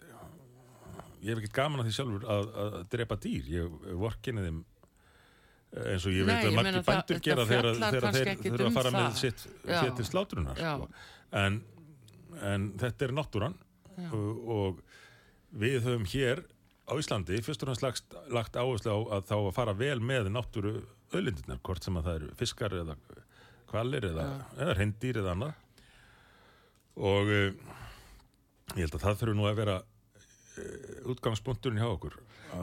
ég 1.25 1.31
hef 1.33 1.41
ekkit 1.41 1.55
gaman 1.57 1.81
að 1.81 1.89
því 1.89 1.93
sjálfur 1.97 2.25
að, 2.35 2.49
að 2.63 2.79
drepa 2.93 3.17
dýr, 3.25 3.51
ég 3.55 3.77
vorkinni 4.01 4.45
þeim 4.45 4.59
eh, 5.75 5.91
eins 5.93 6.07
og 6.07 6.15
ég 6.15 6.27
Nei, 6.27 6.33
veit 6.33 6.43
ég 6.45 6.49
að 6.51 6.57
margir 6.59 6.87
bændur 6.89 7.21
gera 7.27 7.45
þegar, 7.49 7.69
þeir 7.81 8.41
þurfa 8.43 8.59
að 8.59 8.67
um 8.69 8.75
fara 8.79 8.93
með 8.95 9.05
það. 9.07 9.21
sitt 9.21 9.45
Já. 9.65 9.77
fér 9.79 9.93
til 9.99 10.07
slátrunar 10.09 10.61
Já. 10.61 10.73
sko. 10.75 10.89
en, 11.43 11.61
en 12.53 12.67
þetta 12.81 13.07
er 13.07 13.15
náttúran 13.19 13.57
og, 14.11 14.51
og 14.57 14.83
við 15.55 15.79
höfum 15.87 16.05
hér 16.11 16.43
á 16.85 16.93
Íslandi 17.01 17.39
fyrst 17.41 17.63
og 17.65 17.71
náttúrulega 17.71 18.25
lagt, 18.35 18.57
áherslu 18.59 18.91
á 18.93 18.99
að 19.17 19.29
þá 19.31 19.35
að 19.39 19.53
fara 19.55 19.73
vel 19.79 19.97
með 20.03 20.29
náttúru 20.35 20.75
öðlindirnar, 21.15 21.61
hvort 21.65 21.85
sem 21.85 21.95
að 21.97 22.09
það 22.09 22.19
eru 22.19 22.35
fiskar 22.37 22.75
eða 22.75 22.97
kvalir 23.71 24.05
eða, 24.11 24.25
eða 24.61 24.75
hendýr 24.81 25.21
eða 25.23 25.33
annað 25.33 25.55
og 26.95 27.31
uh, 27.33 27.81
ég 28.73 28.81
held 28.85 28.95
að 28.97 29.03
það 29.05 29.19
þurfi 29.21 29.35
nú 29.37 29.45
að 29.49 29.59
vera 29.61 29.75
uh, 29.81 31.11
útgangspunkturinn 31.13 31.81
hjá 31.81 31.89
okkur. 31.91 32.15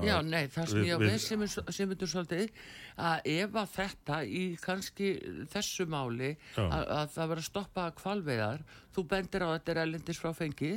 Já, 0.02 0.14
nei, 0.24 0.46
það 0.48 0.68
sem 0.70 0.84
ég 0.88 0.96
á 0.96 0.98
við- 1.02 1.18
sem, 1.20 1.88
myndur 1.90 2.08
svolítið 2.08 2.52
að 2.96 3.26
ef 3.28 3.56
að 3.60 3.72
þetta 3.74 4.18
í 4.24 4.42
kannski 4.62 5.08
þessu 5.52 5.84
máli 5.92 6.30
að, 6.56 6.86
að 6.96 7.10
það 7.12 7.28
verður 7.32 7.42
að 7.42 7.48
stoppa 7.50 7.84
kvalveiðar 8.00 8.62
þú 8.96 9.04
bendir 9.10 9.44
á 9.44 9.48
þetta 9.52 9.74
er 9.74 9.80
elendis 9.84 10.20
frá 10.22 10.32
fengi 10.38 10.70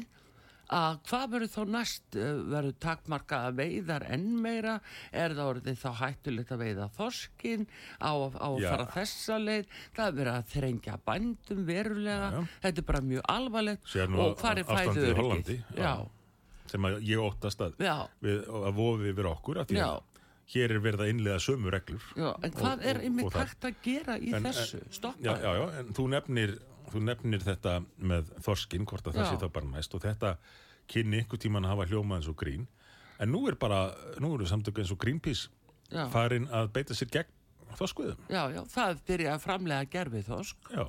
að 0.70 0.97
hvað 1.09 1.26
verður 1.36 1.51
þá 1.53 1.61
næst? 1.76 2.03
Eh, 2.16 2.39
verður 2.55 2.76
takmarka 2.80 3.39
að 3.49 3.59
veiðar 3.59 4.05
enn 4.16 4.28
meira? 4.41 4.80
Er 5.11 5.36
það 5.38 5.51
orðið 5.53 5.78
þá 5.84 5.89
hættulegt 6.01 6.51
að 6.55 6.63
veiða 6.66 6.89
þorskin 6.97 7.68
á, 8.01 8.11
á 8.16 8.47
að 8.49 8.66
fara 8.66 8.88
þessa 8.95 9.38
leið? 9.43 9.68
Það 9.95 10.07
er 10.07 10.18
verið 10.20 10.34
að 10.34 10.49
þrengja 10.55 10.97
bændum 11.05 11.66
verulega. 11.66 12.32
Já, 12.32 12.39
já. 12.39 12.47
þetta 12.66 12.82
er 12.84 12.89
bara 12.89 13.01
mjög 13.01 13.30
alvarlegt. 13.36 13.95
Og 14.05 14.36
hvað 14.41 14.57
er 14.57 14.68
fæðu 14.72 15.63
já, 15.78 15.93
sem 16.72 16.89
að 16.89 16.99
ég 17.05 17.22
óttast 17.22 17.61
að, 17.61 17.76
við, 18.26 18.43
að 18.49 18.74
vofi 18.76 19.09
yfir 19.13 19.28
okkur 19.30 19.61
af 19.61 19.68
því 19.70 19.82
að 19.86 20.03
hér 20.53 20.72
er 20.76 20.82
verið 20.82 21.01
að 21.01 21.11
innlega 21.13 21.41
sömu 21.41 21.72
reglur. 21.74 22.03
Já, 22.18 22.30
en 22.43 22.51
hvað 22.53 22.74
Og- 22.78 22.86
er 22.86 22.99
það- 23.01 23.38
hægt 23.39 23.66
að 23.66 23.76
gera 23.82 24.18
í 24.20 24.34
En- 24.34 24.43
þessu? 24.43 24.82
Stoppa. 24.91 25.18
Já, 25.22 25.34
já, 25.41 25.51
já, 25.57 25.80
en 25.80 25.93
þú 25.93 26.07
nefnir, 26.09 26.59
þú 26.91 27.01
nefnir 27.07 27.43
þetta 27.43 27.79
með 27.97 28.31
þorskin, 28.45 28.86
hvort 28.89 29.07
að 29.09 29.19
það 29.19 29.29
sé 29.31 29.41
þá 29.43 29.49
bara 29.57 29.71
næst 29.71 29.95
og 29.97 30.03
þetta 30.03 30.36
kynni 30.91 31.21
einhver 31.21 31.41
tíman 31.41 31.65
að 31.65 31.75
hafa 31.75 31.88
hljómað 31.89 32.21
eins 32.21 32.31
og 32.31 32.38
grín. 32.39 32.67
En 33.19 33.31
nú 33.31 33.45
er 33.49 33.57
bara, 33.59 33.88
nú 34.21 34.33
eru 34.36 34.47
samtöku 34.49 34.83
eins 34.83 34.91
og 34.93 34.99
Greenpeace 35.01 35.49
já, 35.91 36.05
farin 36.13 36.47
að 36.53 36.69
beita 36.75 36.97
sér 36.97 37.11
gegn 37.13 37.33
þorskuðum 37.75 38.29
já, 38.31 38.41
já, 38.53 38.61
það 38.71 39.01
byrja 39.09 39.33
að 39.33 39.41
framlega 39.43 39.89
gerfið 39.91 40.29
þosk, 40.29 40.69
já, 40.71 40.86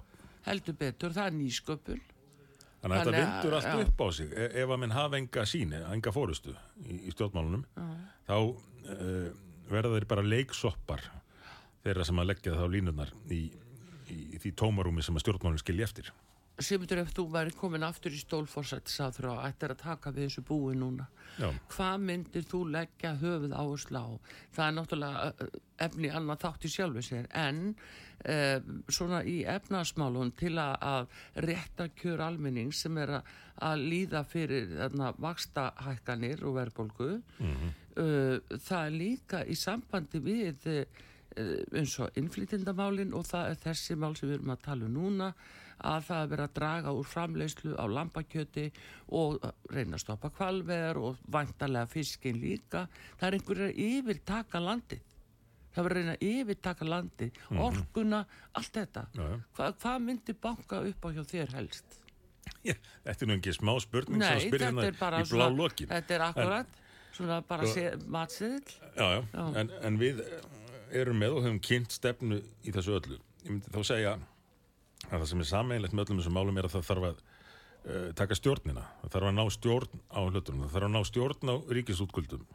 heldur 0.47 0.79
betur, 0.79 1.17
það 1.17 1.31
er 1.31 1.37
nýsköpun. 1.41 2.05
þannig 2.83 2.97
að 2.97 3.03
þetta 3.03 3.21
vindur 3.21 3.57
allt 3.59 3.69
já. 3.71 3.77
upp 3.83 4.03
á 4.03 4.07
sig. 4.19 4.33
E 4.33 4.47
ef 4.63 4.71
að 4.71 4.81
minn 4.83 4.95
hafa 4.95 5.21
enga 5.21 5.47
síni, 5.49 5.83
enga 5.91 6.15
fórustu 6.15 6.55
í, 6.85 7.01
í 7.09 7.15
stjórnmálunum 7.15 7.65
þá 8.29 8.37
uh, 8.37 9.31
verða 9.71 9.97
þeir 9.97 10.09
bara 10.13 10.27
leiksoppar 10.27 11.07
þeirra 11.87 12.07
sem 12.07 12.21
að 12.23 12.31
leggja 12.31 12.59
þá 12.59 12.67
línurnar 12.71 13.13
í, 13.31 13.41
í, 14.13 14.23
í 14.37 14.41
því 14.43 14.55
tómarúmi 14.63 15.05
sem 15.05 15.17
að 15.17 15.27
stjórnmálun 15.27 15.63
skilja 15.63 15.89
eftir. 15.89 16.13
Simundur, 16.57 17.03
ef 17.03 17.11
þú 17.13 17.27
væri 17.35 17.53
komin 17.53 17.85
aftur 17.85 18.15
í 18.17 18.19
stólforsættisáþrá 18.23 19.35
og 19.35 19.43
ættir 19.45 19.75
að 19.75 19.83
taka 19.83 20.13
við 20.17 20.31
þessu 20.31 20.45
búi 20.49 20.77
núna, 20.79 21.05
já, 21.37 21.51
hvað 21.75 22.05
myndir 22.09 22.47
þú 22.49 22.61
leggja 22.73 23.11
höfuð 23.21 23.53
áherslu 23.53 24.01
á? 24.01 24.09
Það 24.57 24.65
er 24.65 24.77
náttúrulega 24.79 25.49
efni 25.85 26.13
annað 26.17 26.41
þátt 26.47 26.65
í 26.65 26.71
sjálfu 26.73 27.03
sér, 27.05 27.27
en 27.37 27.61
uh, 27.77 28.71
svona 28.89 29.21
í 29.29 29.37
efnaðsmálun 29.53 30.33
til 30.41 30.55
að, 30.63 30.77
að 30.81 31.45
rétta 31.45 31.91
kjör 32.01 32.25
almenning 32.25 32.73
sem 32.73 32.97
er 33.05 33.19
að, 33.19 33.35
að 33.69 33.85
líða 33.93 34.23
fyrir 34.31 34.73
þarna 34.79 35.11
vakstahækkanir 35.27 36.47
og 36.49 36.57
verðbólgu, 36.57 37.11
uh, 37.45 38.57
það 38.57 38.81
er 38.81 38.97
líka 38.97 39.45
í 39.45 39.59
sambandi 39.61 40.25
við 40.25 40.65
eins 41.37 41.95
og 42.01 42.17
innflytindamálin 42.21 43.15
og 43.17 43.27
það 43.29 43.51
er 43.53 43.63
þessi 43.67 43.97
mál 44.01 44.15
sem 44.17 44.29
við 44.31 44.39
erum 44.39 44.53
að 44.55 44.63
tala 44.67 44.87
um 44.89 44.95
núna 44.97 45.31
að 45.85 46.07
það 46.07 46.23
er 46.23 46.31
verið 46.31 46.47
að 46.47 46.55
draga 46.57 46.93
úr 46.97 47.09
framleiðslu 47.11 47.75
á 47.77 47.85
lambakjöti 47.93 48.63
og 49.19 49.43
reyna 49.75 49.99
að 49.99 50.05
stoppa 50.07 50.31
kvalveðar 50.33 51.01
og 51.03 51.19
vantarlega 51.29 51.91
fiskin 51.93 52.41
líka. 52.41 52.87
Það 53.21 53.29
er 53.29 53.37
einhverju 53.37 53.67
að 53.69 53.83
yfirtaka 53.91 54.63
landið. 54.65 55.05
Það 55.77 55.85
verður 55.85 56.01
að 56.01 56.01
reyna 56.01 56.17
að 56.17 56.27
yfirtaka 56.31 56.89
landið, 56.89 57.41
orkuna, 57.67 58.23
allt 58.57 58.73
þetta. 58.81 59.05
Já. 59.13 59.29
Hva, 59.59 59.71
hvað 59.85 60.03
myndi 60.07 60.37
banka 60.49 60.81
upp 60.89 61.05
á 61.05 61.09
hjá 61.13 61.23
þér 61.35 61.55
helst? 61.59 62.01
Já, 62.65 62.75
þetta 63.05 63.27
er 63.27 63.29
nú 63.29 63.37
ekki 63.37 63.53
smá 63.53 63.75
spurning 63.83 64.23
Nei, 64.23 64.27
sem 64.27 64.39
að 64.39 64.47
spyrja 64.49 64.73
þetta 64.73 65.11
hérna 65.11 65.21
í 65.21 65.31
blá 65.35 65.47
lokin. 65.53 65.89
þetta 65.93 66.15
er 66.17 66.25
akkurat, 66.31 66.79
svona 67.13 67.41
bara 67.45 67.69
matsiðil. 68.17 68.77
Já, 68.97 69.05
já, 69.05 69.21
Já. 69.35 69.45
En, 69.61 69.73
en 69.85 70.01
við 70.01 70.25
erum 70.93 71.19
með 71.21 71.39
og 71.39 71.47
höfum 71.47 71.63
kynnt 71.63 71.95
stefnu 71.95 72.41
í 72.65 72.75
þessu 72.75 72.97
öllu. 72.99 73.19
Ég 73.45 73.53
myndi 73.53 73.73
þá 73.73 73.81
segja 73.87 74.13
að 75.07 75.17
það 75.21 75.27
sem 75.31 75.43
er 75.43 75.51
sameinlegt 75.51 75.97
með 75.97 76.07
öllum 76.07 76.21
þessum 76.21 76.37
málum 76.37 76.61
er 76.61 76.69
að 76.69 76.77
það 76.77 76.87
þarf 76.91 77.09
að 77.09 77.19
uh, 77.19 78.07
taka 78.19 78.39
stjórnina. 78.39 78.87
Það 79.03 79.17
þarf 79.17 79.31
að 79.31 79.37
ná 79.37 79.45
stjórn 79.57 80.01
á 80.11 80.21
hlutunum. 80.25 80.65
Það 80.65 80.77
þarf 80.77 80.89
að 80.89 80.95
ná 80.95 81.03
stjórn 81.11 81.53
á 81.53 81.57
ríkisútgöldum 81.79 82.47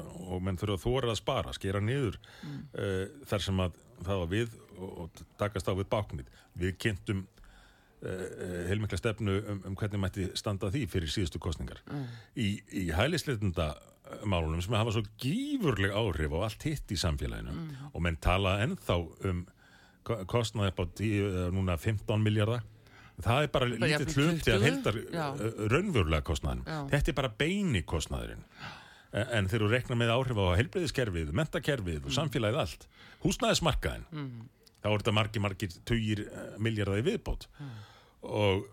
og 0.00 0.38
menn 0.44 0.58
þurfa 0.60 0.76
að 0.76 0.84
þóra 0.84 1.10
að 1.10 1.18
spara, 1.18 1.52
skera 1.56 1.80
niður 1.82 2.16
uh, 2.20 3.04
þar 3.28 3.44
sem 3.44 3.62
að 3.64 3.76
það 4.06 4.22
var 4.22 4.30
við 4.30 4.56
og, 4.78 4.90
og 5.04 5.22
takast 5.40 5.68
á 5.68 5.72
við 5.74 5.88
báknið. 5.92 6.32
Við 6.60 6.76
kynntum 6.84 7.24
uh, 7.24 8.26
heilmikla 8.70 9.00
stefnu 9.00 9.36
um, 9.40 9.62
um 9.70 9.78
hvernig 9.80 10.02
mætti 10.04 10.28
standa 10.38 10.70
því 10.72 10.86
fyrir 10.92 11.12
síðustu 11.12 11.42
kostningar. 11.42 11.82
Í, 12.36 12.60
í 12.70 12.86
hælisleitunda 12.94 13.72
málunum 14.24 14.62
sem 14.62 14.74
hafa 14.74 14.92
svo 14.96 15.02
gífurleg 15.22 15.92
áhrif 15.94 16.32
á 16.34 16.38
allt 16.48 16.62
hitt 16.68 16.92
í 16.92 16.98
samfélaginu. 17.00 17.54
Og 17.94 18.02
menn 18.02 18.16
tala 18.20 18.58
ennþá 18.64 18.96
um 19.30 19.46
ko- 20.04 20.24
kostnað 20.30 20.72
upp 20.72 20.80
á 20.80 20.84
tíu, 20.96 21.26
eh, 21.30 21.48
núna 21.54 21.76
15 21.78 22.22
miljardar 22.22 22.62
það 23.20 23.42
er 23.44 23.48
bara 23.52 23.66
lítið 23.68 24.14
hluti 24.16 24.44
20, 24.48 24.62
heldar 24.64 24.96
já. 25.12 25.26
raunverulega 25.68 26.22
kostnaðin 26.24 26.62
Já. 26.64 26.78
þetta 26.88 27.08
er 27.12 27.16
bara 27.18 27.28
beini 27.36 27.82
kostnaðurinn. 27.84 28.44
En, 29.12 29.48
þegar 29.50 29.64
þú 29.66 29.68
rekna 29.74 29.96
með 29.98 30.12
áhrif 30.14 30.38
á 30.40 30.56
heilbreyðiskerfið, 30.56 31.32
mentakerfið 31.34 32.04
og 32.06 32.14
samfélagið 32.14 32.60
allt 32.62 32.86
húsnæðismarkaðin 33.24 34.04
þá 34.80 34.86
er 34.88 35.02
þetta 35.02 35.12
margir, 35.12 35.42
margir 35.44 35.68
tugir 35.84 36.22
miljardaði 36.62 37.04
viðbót. 37.10 37.46
Og, 38.22 38.64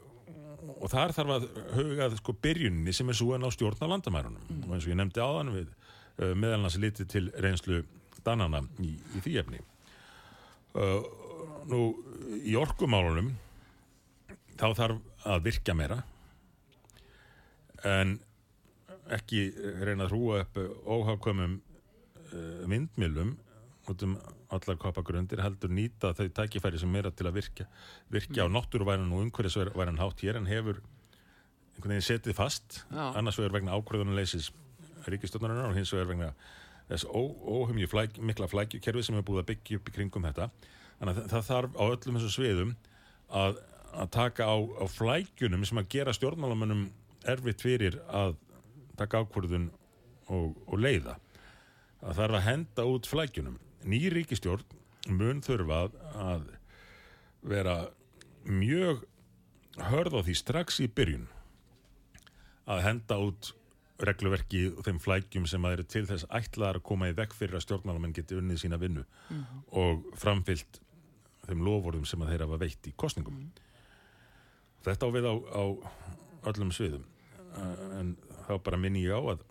og 0.65 0.89
þar 0.91 1.13
þarf 1.15 1.33
að 1.35 1.47
huga 1.75 2.09
sko 2.17 2.35
byrjunni 2.41 2.93
sem 2.95 3.09
er 3.09 3.17
svo 3.17 3.35
en 3.35 3.45
á 3.45 3.49
stjórn 3.53 3.81
á 3.83 3.91
landamærunum 3.93 4.65
og 4.65 4.73
eins 4.75 4.87
og 4.87 4.91
ég 4.91 4.99
nefndi 4.99 5.23
áðan 5.23 5.53
við 5.53 5.67
uh, 5.69 6.33
meðal 6.33 6.63
hans 6.65 6.79
litið 6.81 7.09
til 7.13 7.25
reynslu 7.43 7.83
Danana 8.25 8.63
í, 8.83 8.95
í 9.15 9.21
því 9.23 9.35
efni. 9.39 9.61
Uh, 10.75 11.03
nú 11.69 11.81
í 12.43 12.55
orkumálunum 12.59 13.31
þá 14.57 14.67
þarf 14.77 15.27
að 15.27 15.43
virka 15.45 15.75
meira 15.77 16.01
en 17.85 18.17
ekki 19.13 19.47
reyna 19.83 20.07
að 20.07 20.13
hrúa 20.13 20.41
upp 20.43 20.57
óhagkvæmum 20.97 21.59
uh, 21.59 22.63
vindmilum 22.67 23.35
út 23.93 24.03
um 24.05 24.17
allar 24.53 24.77
koppagrundir 24.81 25.41
heldur 25.43 25.71
nýta 25.71 26.13
þau 26.17 26.27
tækifæri 26.39 26.79
sem 26.81 26.91
meira 26.91 27.11
til 27.11 27.27
að 27.29 27.39
virka 27.39 27.67
virka 28.11 28.45
á 28.45 28.47
náttúruværan 28.51 29.11
og 29.13 29.25
umhverfisværan 29.25 29.99
hátt. 30.01 30.23
Hér 30.23 30.39
en 30.39 30.49
hefur 30.49 30.81
einhvern 31.75 31.93
veginn 31.93 32.07
setið 32.07 32.37
fast. 32.37 32.83
Já. 32.91 33.13
annars 33.15 33.37
vegar 33.37 33.53
vegna 33.57 33.75
ákvörðunarleysis 33.77 34.51
ríkistjónarinnar 35.07 35.69
og 35.71 35.77
hins 35.77 35.93
vegar 35.93 36.09
vegna 36.11 36.31
þess 36.87 37.05
óhumju 37.05 37.87
flæk, 37.91 38.19
mikla 38.23 38.47
flækjukerfi 38.47 39.03
sem 39.03 39.17
er 39.17 39.25
búið 39.27 39.43
að 39.43 39.49
byggja 39.51 39.79
upp 39.79 39.89
í 39.89 39.95
kringum 39.95 40.27
þetta. 40.27 40.49
Þannig 40.99 41.11
að 41.11 41.17
það, 41.17 41.29
það 41.33 41.47
þarf 41.51 41.77
á 41.77 41.83
öllum 41.87 42.17
þessum 42.17 42.33
sviðum 42.33 42.73
að, 43.29 43.59
að 43.93 44.11
taka 44.15 44.47
á, 44.47 44.55
á 44.55 44.85
flækjunum 44.91 45.65
sem 45.67 45.81
að 45.81 45.89
gera 45.93 46.15
stjórnmálamönnum 46.15 46.87
erfitt 47.27 47.63
fyrir 47.65 47.99
að 48.07 48.37
taka 48.97 49.21
ákvörðun 49.21 49.69
og, 50.31 50.55
og 50.65 50.79
leiða. 50.79 51.17
Að 52.01 52.21
þarf 52.21 52.39
að 52.39 52.47
henda 52.47 52.87
út 52.87 53.09
flækjunum 53.09 53.59
ný 53.87 54.01
ríkistjórn 54.13 54.63
mun 55.17 55.41
þurfa 55.45 55.87
að, 56.19 56.47
vera 57.47 57.77
mjög 58.47 59.05
hörð 59.87 60.17
á 60.19 60.21
því 60.25 60.35
strax 60.35 60.81
í 60.83 60.87
byrjun 60.91 61.27
að 62.67 62.83
henda 62.83 63.19
út 63.23 63.53
regluverki 64.03 64.67
og 64.73 64.83
þeim 64.85 64.99
flækjum 65.01 65.47
sem 65.49 65.63
að 65.65 65.77
eru 65.77 65.85
til 65.89 66.03
þess 66.09 66.27
ætlaðar 66.33 66.79
að 66.81 66.87
koma 66.89 67.09
í 67.09 67.15
vekk 67.17 67.33
fyrir 67.37 67.57
að 67.57 67.63
stjórnmálamenn 67.65 68.13
geti 68.13 68.37
unnið 68.37 68.61
sína 68.61 68.79
vinnu 68.81 69.05
og 69.81 70.03
framfyllt 70.19 70.81
þeim 71.47 71.63
lofórðum 71.65 72.05
sem 72.05 72.21
að 72.21 72.33
þeirra 72.33 72.49
var 72.51 72.61
veitt 72.61 72.89
í 72.89 72.93
kostningum. 72.99 73.39
Þetta 74.85 75.07
á 75.07 75.09
við 75.15 75.27
á, 75.31 75.33
á 75.33 75.63
öllum 76.51 76.73
sviðum. 76.75 77.05
En 77.97 78.15
þá 78.45 78.53
bara 78.63 78.79
minni 78.81 79.05
ég 79.05 79.15
á 79.15 79.21
að 79.33 79.45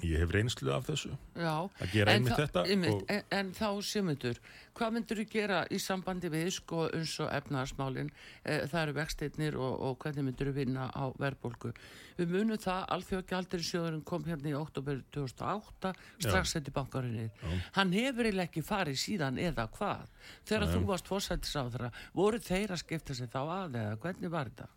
ég 0.00 0.20
hef 0.22 0.30
reynslu 0.32 0.70
af 0.72 0.86
þessu 0.88 1.10
Já, 1.36 1.68
Að 1.82 1.92
gera 1.92 2.14
einmitt 2.14 2.38
þetta 2.38 2.62
einmitt, 2.64 2.94
og- 2.94 3.10
en, 3.12 3.22
en 3.36 3.52
þá 3.56 3.82
Simundur, 3.84 4.38
hvað 4.74 4.94
myndur 4.96 5.20
þú 5.20 5.26
gera 5.30 5.58
í 5.70 5.78
sambandi 5.82 6.30
við 6.32 6.50
sko 6.56 6.86
eins 6.88 7.16
og 7.20 7.30
efnaðarsmálin, 7.36 8.10
e, 8.44 8.58
það 8.70 8.82
eru 8.82 8.94
vextinnir 8.96 9.58
og, 9.58 9.74
og 9.80 9.98
hvernig 9.98 10.26
myndur 10.28 10.50
þú 10.50 10.54
vinna 10.56 10.88
á 10.94 11.04
verðbólgu. 11.20 11.72
Við 12.20 12.32
munum 12.34 12.60
það, 12.60 12.86
Alþjóðgjaldur 12.96 13.64
sjóðurinn 13.64 14.04
kom 14.04 14.24
hérna 14.24 14.52
í 14.52 14.56
oktober 14.56 15.02
2008, 15.12 15.94
strax 16.18 16.56
þetta 16.56 16.72
í 16.72 16.76
bankarinnið. 16.76 17.44
Hann 17.76 17.92
hefur 17.96 18.28
eiginlega 18.28 18.48
ekki 18.48 18.64
farið 18.64 19.00
síðan 19.00 19.40
eða 19.40 19.68
hvað. 19.76 20.08
Þegar 20.48 20.68
þú 20.74 20.82
varst 20.88 21.10
fórsættisáðra, 21.10 21.92
voru 22.14 22.40
þeir 22.40 22.76
að 22.76 22.84
skipta 22.84 23.16
sig 23.16 23.30
þá 23.32 23.40
að 23.44 23.80
eða 23.80 24.00
hvernig 24.04 24.32
var 24.32 24.52
þetta? 24.52 24.68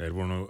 Þeir 0.00 0.14
voru 0.16 0.28
nú 0.30 0.44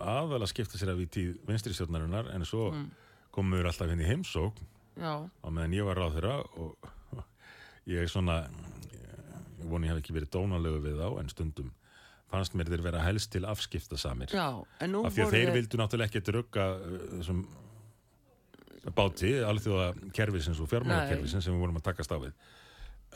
aðal 0.00 0.42
að 0.42 0.50
skipta 0.52 0.78
sér 0.80 0.92
af 0.92 1.00
í 1.00 1.06
tíð 1.10 1.38
vinstristjórnarinnar 1.48 2.30
en 2.34 2.44
svo 2.48 2.70
mm. 2.72 2.90
Komum 3.34 3.58
við 3.58 3.70
alltaf 3.70 3.90
henni 3.90 4.06
í 4.06 4.10
heimsókn. 4.10 4.68
Á 5.00 5.48
meðan 5.48 5.76
ég 5.76 5.86
var 5.86 6.00
ráð 6.00 6.18
þeirra 6.18 6.36
og 6.60 6.90
ég 7.90 8.02
er 8.02 8.10
svona 8.10 8.42
ég 9.60 9.68
voni 9.68 9.88
ég 9.88 9.94
hef 9.94 10.02
ekki 10.02 10.16
verið 10.16 10.32
dónalegu 10.34 10.82
við 10.84 11.00
þá 11.00 11.20
en 11.20 11.30
stundum 11.32 11.70
fannst 12.30 12.54
mér 12.54 12.70
þeir 12.70 12.84
vera 12.84 13.02
helst 13.02 13.32
til 13.34 13.42
afskipta 13.48 13.98
samir 13.98 14.30
af 14.38 15.14
því 15.14 15.24
að 15.24 15.34
þeir 15.34 15.52
vildu 15.56 15.80
náttúrulega 15.80 16.10
ekki 16.10 16.34
rugga 16.36 16.66
uh, 16.76 16.98
þessum 17.18 17.44
báti 18.96 19.32
alþjóða 19.44 19.88
kerfisins 20.16 20.60
og 20.62 20.70
fjármálakerfisins 20.70 21.44
sem 21.44 21.56
við 21.56 21.64
vorum 21.66 21.80
að 21.80 21.88
takast 21.90 22.14
á 22.14 22.18
við. 22.22 22.36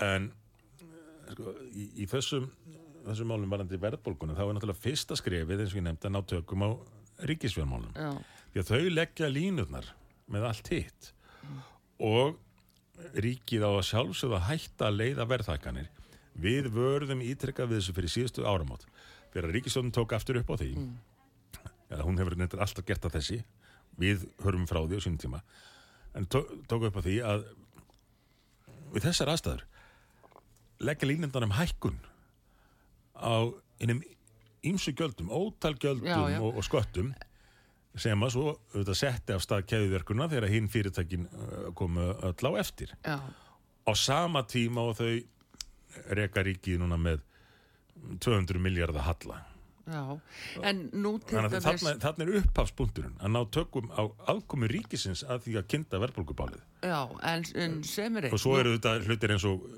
En 0.05 0.27
uh, 0.29 1.31
sko, 1.31 1.55
í, 1.73 1.87
í 2.05 2.09
þessum 2.11 2.51
þessum 3.05 3.31
málum 3.31 3.53
varandi 3.53 3.79
verðbólkunum 3.81 4.37
þá 4.37 4.47
er 4.47 4.55
náttúrulega 4.57 4.81
fyrsta 4.81 5.17
skrefið 5.21 5.63
eins 5.63 5.75
og 5.75 5.81
ég 5.81 5.87
nefndi 5.87 6.09
að 6.09 6.15
ná 6.17 6.21
tökum 6.29 6.65
á 6.65 6.71
ríkisfjármálum. 7.29 7.93
Já, 7.95 8.11
því 8.53 8.63
að 8.63 8.71
þau 8.71 8.95
leggja 8.99 9.31
línurnar 9.31 9.91
með 10.31 10.49
allt 10.49 10.71
hitt. 10.73 11.11
Og 12.03 12.39
ríkið 13.19 13.67
á 13.67 13.71
að 13.75 13.87
sjálfsögða 13.91 14.45
hætta 14.49 14.89
að 14.89 15.01
leiða 15.01 15.29
verðhækkanir. 15.31 15.91
Við 16.35 16.71
vörðum 16.75 17.23
ítrekkað 17.25 17.73
við 17.73 17.81
þessu 17.81 17.97
fyrir 17.97 18.15
síðustu 18.15 18.47
áramót. 18.47 18.87
Þegar 19.35 19.53
ríkistjóðin 19.55 19.95
tók 19.95 20.15
aftur 20.17 20.41
upp 20.41 20.55
á 20.55 20.57
því 20.59 20.73
eða 21.95 22.07
hún 22.07 22.19
hefur 22.21 22.37
nefndir 22.39 22.63
alltaf 22.65 22.87
gert 22.89 23.07
að 23.09 23.19
þessi 23.19 23.41
við 24.01 24.25
hörum 24.43 24.67
frá 24.71 24.81
því 24.83 24.99
á 24.99 25.05
sínum 25.05 25.21
tíma 25.23 25.43
en 26.15 26.27
tó, 26.31 26.43
tók 26.71 26.89
upp 26.89 26.99
á 26.99 27.03
því 27.05 27.19
að 27.27 27.45
við 28.95 29.07
þessar 29.09 29.33
aðstæður 29.35 29.65
leggja 30.85 31.11
línurnar 31.11 31.47
um 31.47 31.55
hækkun 31.59 32.01
á 33.15 33.47
innum 33.83 34.03
ímsu 34.65 34.95
gjöldum, 34.97 35.31
ótal 35.31 35.75
gjöldum 35.77 36.09
Já, 36.09 36.19
já. 36.35 36.41
Og, 36.41 36.57
og 36.59 36.67
sköttum 36.67 37.13
sem 37.95 38.27
að 38.27 38.35
svo 38.35 38.45
auðvitað 38.75 38.99
setti 38.99 39.35
af 39.37 39.43
stað 39.45 39.67
keðuverkuna 39.71 40.29
þegar 40.33 40.51
hinn 40.51 40.69
fyrirtækin 40.73 41.29
uh, 41.31 41.71
komu 41.79 42.11
öll 42.27 42.51
á 42.51 42.53
eftir. 42.63 42.95
já, 43.05 43.19
Á 43.85 43.93
sama 43.95 44.43
tíma 44.49 44.81
og 44.89 44.97
þau 44.97 45.11
reka 46.17 46.43
ríkið 46.43 46.81
núna 46.81 46.97
með 46.99 47.21
200 48.21 48.59
miljardar 48.61 49.05
halla. 49.07 49.43
já. 49.85 50.21
En 50.65 50.89
nú 50.93 51.19
til 51.21 51.37
Þannig 51.37 51.59
að 51.59 51.67
dæmis... 51.69 51.85
þarna, 52.03 52.25
er 52.25 52.39
upphafspunkturinn 52.41 53.19
að 53.21 53.35
ná 53.35 53.41
tökum 53.53 53.91
á 53.93 54.03
aðkomi 54.33 54.71
ríkisins 54.73 55.23
að 55.29 55.45
því 55.45 55.59
að 55.61 55.69
kynna 55.75 56.01
verðbólgubálið. 56.01 56.63
Já, 56.83 57.01
en, 57.31 57.45
en 57.55 57.77
sem 57.85 58.17
er 58.17 58.31
Og 58.33 58.41
svo 58.41 58.57
eru 58.59 58.79
þetta 58.79 58.95
hlutir 59.05 59.35
eins 59.37 59.45
og 59.49 59.69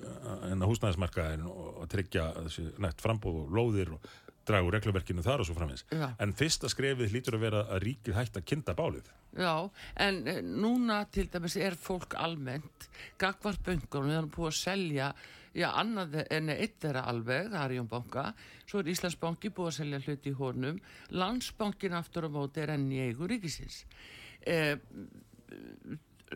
en 0.46 0.62
að 0.62 0.70
húsnæðismarkaðin 0.70 1.48
og 1.50 1.82
að 1.82 1.90
tryggja 1.96 2.28
þessi 2.46 2.68
nætt 2.82 3.02
frambóð 3.02 3.42
og 3.44 3.58
lóðir 3.58 3.92
og 3.96 4.08
draga 4.46 4.66
úr 4.68 4.76
regluverkinu 4.78 5.24
þar 5.26 5.42
og 5.42 5.48
svo 5.48 5.56
framins. 5.56 5.86
Já. 5.90 6.08
En 6.22 6.34
fyrsta 6.36 6.70
skrefið 6.72 7.14
hlýtur 7.14 7.38
að 7.38 7.46
vera 7.46 7.64
að 7.66 7.82
ríkið 7.86 8.18
hægt 8.18 8.38
að 8.40 8.46
kynna 8.52 8.76
bálið. 8.78 9.10
Já, 9.36 9.54
en 10.00 10.20
eh, 10.30 10.42
núna 10.44 11.02
til 11.12 11.26
dæmis 11.32 11.58
er 11.60 11.76
fólk 11.76 12.16
almennt 12.16 12.86
gagvart 13.20 13.60
böngunum, 13.66 14.08
við 14.08 14.20
erum 14.20 14.30
búið 14.32 14.52
að 14.52 14.60
selja 14.60 15.10
já, 15.56 15.68
annað 15.72 16.18
en 16.24 16.52
eitt 16.54 16.78
þeirra 16.82 17.04
alveg, 17.10 17.50
það 17.52 17.64
er 17.64 17.74
Jón 17.78 17.90
Banka, 17.90 18.24
svo 18.68 18.80
er 18.80 18.90
Íslandsbanki 18.92 19.52
búið 19.56 19.70
að 19.70 19.76
selja 19.78 20.00
hluti 20.04 20.32
í 20.32 20.38
honum, 20.38 20.80
Landsbankin 21.16 21.96
aftur 21.96 22.28
á 22.28 22.30
móti 22.32 22.64
er 22.64 22.74
enn 22.76 22.88
í 22.92 23.02
eigu 23.06 23.28
ríkisins. 23.30 23.82
Eh, 24.46 24.76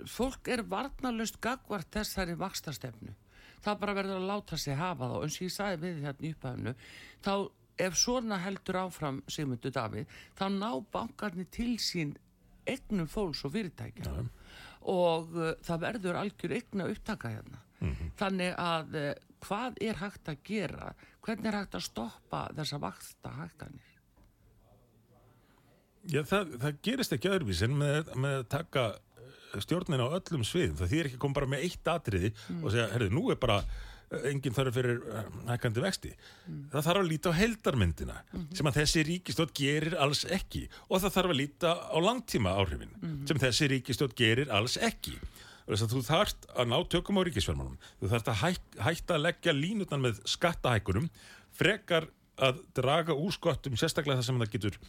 fólk 0.09 0.49
er 0.53 0.65
varnalust 0.69 1.41
gagvart 1.43 1.91
þessari 1.95 2.37
vakstastefnu. 2.39 3.17
Það 3.61 3.81
bara 3.83 3.95
verður 3.99 4.21
að 4.21 4.29
láta 4.31 4.57
sig 4.57 4.77
hafa 4.77 5.09
þá, 5.11 5.17
eins 5.21 5.37
og 5.37 5.47
ég 5.47 5.55
sagði 5.55 5.81
við 5.83 6.05
hérna 6.07 6.27
í 6.27 6.35
upphæfnu, 6.35 6.75
þá 7.21 7.35
ef 7.81 7.97
svona 7.99 8.41
heldur 8.45 8.81
áfram 8.85 9.23
Sigmundur 9.31 9.75
Davíð, 9.75 10.11
þá 10.39 10.47
ná 10.55 10.71
bankarnir 10.93 11.49
til 11.53 11.75
sín 11.83 12.15
egnum 12.69 13.09
fólks 13.11 13.43
og 13.49 13.55
fyrirtækja 13.57 14.13
og 14.91 15.35
uh, 15.37 15.53
það 15.65 15.83
verður 15.83 16.21
algjör 16.21 16.55
egna 16.57 16.87
upptaka 16.89 17.35
hérna. 17.35 17.61
Þannig 18.21 18.57
að 18.61 18.97
uh, 19.01 19.13
hvað 19.45 19.79
er 19.85 20.01
hægt 20.01 20.29
að 20.29 20.43
gera? 20.47 20.91
Hvernig 21.25 21.51
er 21.51 21.59
hægt 21.61 21.77
að 21.79 21.87
stoppa 21.87 22.43
þessa 22.57 22.81
vaksta 22.81 23.33
hækkanir? 23.39 23.95
Já, 26.09 26.23
það, 26.25 26.57
það 26.63 26.83
gerist 26.87 27.15
ekki 27.17 27.31
öðruvís 27.31 27.63
en 27.67 27.77
með, 27.77 28.13
með 28.17 28.37
að 28.39 28.47
taka 28.55 28.85
eh, 29.21 29.61
stjórnin 29.61 30.01
á 30.01 30.09
öllum 30.09 30.45
sviðum. 30.49 30.79
Það 30.79 30.93
þýr 30.95 31.09
ekki 31.09 31.19
að 31.19 31.25
koma 31.27 31.37
bara 31.37 31.51
með 31.53 31.65
eitt 31.67 31.91
atriði 31.93 32.31
og 32.57 32.69
segja, 32.73 32.87
herrðu, 32.95 33.11
nú 33.19 33.25
er 33.35 33.41
bara 33.43 33.59
enginn 34.31 34.55
þarf 34.55 34.75
fyrir 34.75 35.03
eh, 35.07 35.27
hækkandi 35.51 35.83
vexti. 35.85 36.13
Það 36.73 36.87
þarf 36.87 37.03
að 37.03 37.11
líta 37.11 37.31
á 37.31 37.39
heldarmyndina 37.39 38.17
sem 38.57 38.71
að 38.71 38.81
þessi 38.81 39.05
ríkistótt 39.07 39.53
gerir 39.57 39.97
alls 40.03 40.25
ekki 40.27 40.65
og 40.89 41.03
það 41.03 41.15
þarf 41.19 41.35
að 41.35 41.41
líta 41.41 41.75
á 41.79 41.99
langtíma 42.03 42.55
áhrifin 42.59 42.97
sem 43.29 43.41
þessi 43.43 43.71
ríkistótt 43.75 44.17
gerir 44.19 44.51
alls 44.55 44.79
ekki. 44.81 45.15
Þess 45.71 45.85
að 45.87 45.93
þú 45.95 46.01
þarft 46.09 46.49
að 46.59 46.73
ná 46.73 46.79
tökum 46.91 47.21
á 47.21 47.27
ríkisfjármálum. 47.29 47.77
Þú 48.01 48.09
þarft 48.11 48.31
að 48.33 48.41
hæk, 48.41 48.65
hætta 48.83 49.15
að 49.15 49.25
leggja 49.29 49.55
línutan 49.55 50.03
með 50.03 50.19
skattahækunum 50.27 51.07
frekar 51.55 52.09
að 52.41 52.65
draga 52.75 53.15
úr 53.15 53.31
skottum 53.37 53.77
sérstaklega 53.79 54.19
það 54.19 54.27
sem 54.27 54.43
það 54.43 54.53
getur 54.57 54.81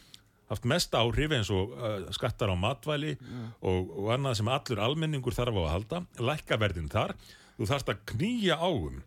haft 0.50 0.66
mest 0.68 0.96
áhrif 0.96 1.32
eins 1.36 1.50
og 1.54 1.72
uh, 1.76 2.08
skattar 2.12 2.50
á 2.52 2.56
matvæli 2.58 3.14
og, 3.60 3.92
og 3.94 4.10
annað 4.16 4.40
sem 4.40 4.50
allur 4.52 4.82
almenningur 4.84 5.36
þarf 5.36 5.56
á 5.56 5.62
að 5.62 5.72
halda, 5.76 6.02
lækka 6.18 6.58
verðin 6.60 6.90
þar 6.92 7.14
þú 7.56 7.68
þarft 7.70 7.92
að 7.92 8.02
knýja 8.12 8.58
áum 8.58 9.00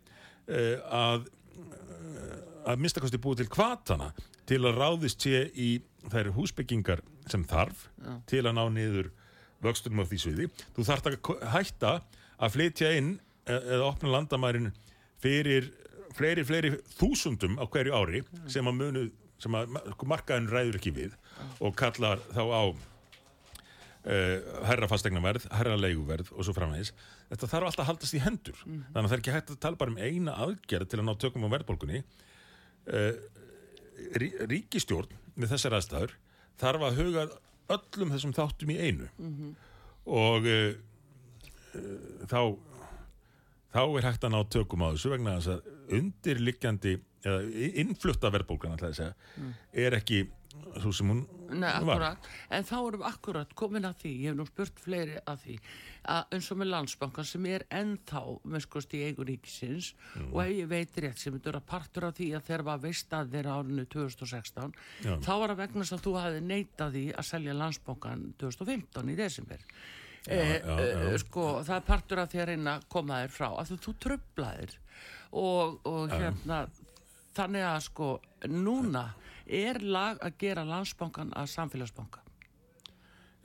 að 0.46 1.26
uh, 1.26 2.36
að 2.66 2.82
minnstakosti 2.82 3.20
búið 3.22 3.44
til 3.44 3.52
kvatana 3.54 4.10
til 4.46 4.62
að 4.66 4.80
ráðist 4.80 5.22
sé 5.22 5.44
í 5.54 5.76
þær 6.10 6.32
húsbyggingar 6.36 7.02
sem 7.30 7.44
þarf 7.46 7.88
til 8.30 8.44
að 8.44 8.56
ná 8.58 8.64
niður 8.74 9.10
vöxtunum 9.64 10.02
af 10.02 10.10
því 10.10 10.18
sviði. 10.22 10.48
Þú 10.76 10.86
þarft 10.86 11.08
að 11.10 11.30
hætta 11.54 11.92
að 12.36 12.56
flytja 12.56 12.92
inn 12.98 13.14
e- 13.46 13.56
eða 13.58 13.88
opna 13.88 14.12
landamærin 14.14 14.72
fyrir 15.22 15.70
fleiri, 16.16 16.44
fleiri 16.46 16.72
þúsundum 16.98 17.56
á 17.58 17.64
hverju 17.66 17.94
ári 17.96 18.22
sem 18.50 18.66
að 18.66 18.78
munu 18.80 19.06
sem 19.42 19.56
að 19.56 19.74
markaðin 20.08 20.48
ræður 20.48 20.78
ekki 20.78 20.94
við 20.96 21.16
og 21.60 21.74
kallar 21.76 22.22
þá 22.32 22.42
á 22.48 22.62
herra 24.06 24.86
fastegnaverð, 24.90 25.48
herra 25.50 25.78
leiguverð 25.80 26.28
og 26.30 26.46
svo 26.46 26.52
framvegis. 26.54 26.92
Þetta 27.32 27.48
þarf 27.50 27.70
alltaf 27.70 27.82
að 27.82 27.88
haldast 27.90 28.14
í 28.14 28.20
hendur. 28.22 28.60
Þannig 28.62 29.00
að 29.00 29.08
það 29.08 29.16
er 29.16 29.22
ekki 29.22 29.34
hægt 29.34 29.50
að 29.50 29.62
tala 29.64 29.80
bara 29.80 29.94
um 29.94 29.98
eina 29.98 30.36
aðgerð 30.44 30.92
til 30.92 31.00
að 31.00 31.08
ná 31.08 31.12
tökum 31.24 31.46
á 31.46 31.54
verðbólgunni. 31.56 32.02
Uh, 32.86 33.18
rí, 34.20 34.30
ríkistjórn 34.46 35.10
með 35.36 35.54
þessar 35.54 35.76
aðstæður 35.78 36.14
þarf 36.60 36.86
að 36.86 37.00
huga 37.00 37.24
öllum 37.76 38.12
þessum 38.14 38.34
þáttum 38.36 38.72
í 38.72 38.78
einu 38.78 39.08
og 40.06 40.46
uh, 40.46 40.76
uh, 41.74 42.26
þá 42.30 42.40
þá 43.74 43.82
er 43.84 44.08
hægt 44.08 44.24
að 44.24 44.34
ná 44.36 44.40
tökum 44.48 44.86
á 44.86 44.88
þessu 44.94 45.12
vegna 45.12 45.36
þess 45.36 45.52
að 45.56 45.96
undirliggjandi 45.98 46.94
eða 47.26 47.66
innflutta 47.82 48.30
að 48.30 48.86
segja 48.96 49.12
er 49.72 49.96
ekki 49.98 50.22
svo 50.80 50.92
sem 50.94 51.10
hún 51.10 51.24
Nei, 51.50 51.68
akkurat, 51.70 52.28
en 52.50 52.64
þá 52.66 52.74
erum 52.78 53.00
við 53.02 53.08
akkurat 53.10 53.52
komin 53.58 53.84
að 53.88 53.98
því, 54.02 54.12
ég 54.22 54.30
hef 54.32 54.36
nú 54.38 54.46
spurt 54.48 54.80
fleiri 54.82 55.18
að 55.26 55.42
því, 55.44 55.56
að 56.16 56.34
eins 56.36 56.48
og 56.54 56.58
með 56.60 56.70
landsbankan 56.72 57.26
sem 57.28 57.46
er 57.50 57.64
ennþá, 57.80 58.22
með 58.46 58.64
skoðst 58.66 58.94
í 58.98 59.02
eigu 59.08 59.26
ríkisins 59.28 59.92
og 60.32 60.40
ef 60.44 60.52
ég 60.56 60.68
veit 60.70 60.98
rétt 61.02 61.18
sem 61.22 61.34
þetta 61.36 61.52
er 61.52 61.58
að 61.60 61.66
partur 61.70 62.08
af 62.08 62.16
því 62.18 62.30
að 62.38 62.46
þegar 62.48 62.64
var 62.70 62.80
veist 62.86 63.12
að 63.18 63.30
þeirra 63.36 63.58
árinu 63.60 63.86
2016, 63.96 64.74
Já. 65.06 65.12
þá 65.26 65.32
var 65.42 65.54
að 65.54 65.62
vegna 65.64 65.84
þess 65.84 65.96
að 65.98 66.04
þú 66.06 66.16
hafði 66.22 66.42
neitað 66.50 66.96
því 66.98 67.04
að 67.14 67.28
selja 67.30 67.56
landsbankan 67.60 68.26
2015 68.42 69.12
í 69.14 69.16
desember. 69.22 69.62
Já, 69.66 69.84
Eh, 70.26 70.58
já, 70.58 70.74
eh, 70.82 71.12
já. 71.12 71.18
sko, 71.22 71.42
það 71.62 71.76
er 71.76 71.82
partur 71.86 72.18
af 72.18 72.30
því 72.32 72.38
að 72.42 72.48
reyna 72.50 72.72
að 72.80 72.86
koma 72.90 73.18
þér 73.22 73.30
frá, 73.30 73.46
að 73.60 73.68
þú, 73.70 73.76
þú 73.84 73.92
tröflaðir 74.02 74.72
og, 75.38 75.76
og 75.86 76.10
hérna 76.10 76.56
þannig 77.36 77.62
að 77.68 77.76
sko 77.84 78.08
núna 78.50 79.04
er 79.46 79.80
lag 79.82 80.20
að 80.24 80.38
gera 80.40 80.64
landsbankan 80.66 81.32
að 81.36 81.50
samfélagsbanka? 81.54 82.22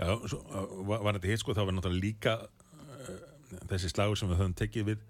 Já, 0.02 0.16
svo, 0.26 0.41
var, 0.88 1.04
var 1.06 1.18
þetta 1.18 1.30
hitt 1.30 1.43
sko 1.43 1.54
þá 1.54 1.64
var 1.68 1.76
náttúrulega 1.78 2.06
líka 2.06 2.36
uh, 2.41 3.18
þessi 3.70 3.91
slagur 3.91 4.18
sem 4.18 4.32
við 4.32 4.39
höfum 4.41 4.58
tekið 4.58 4.88
við 4.91 5.08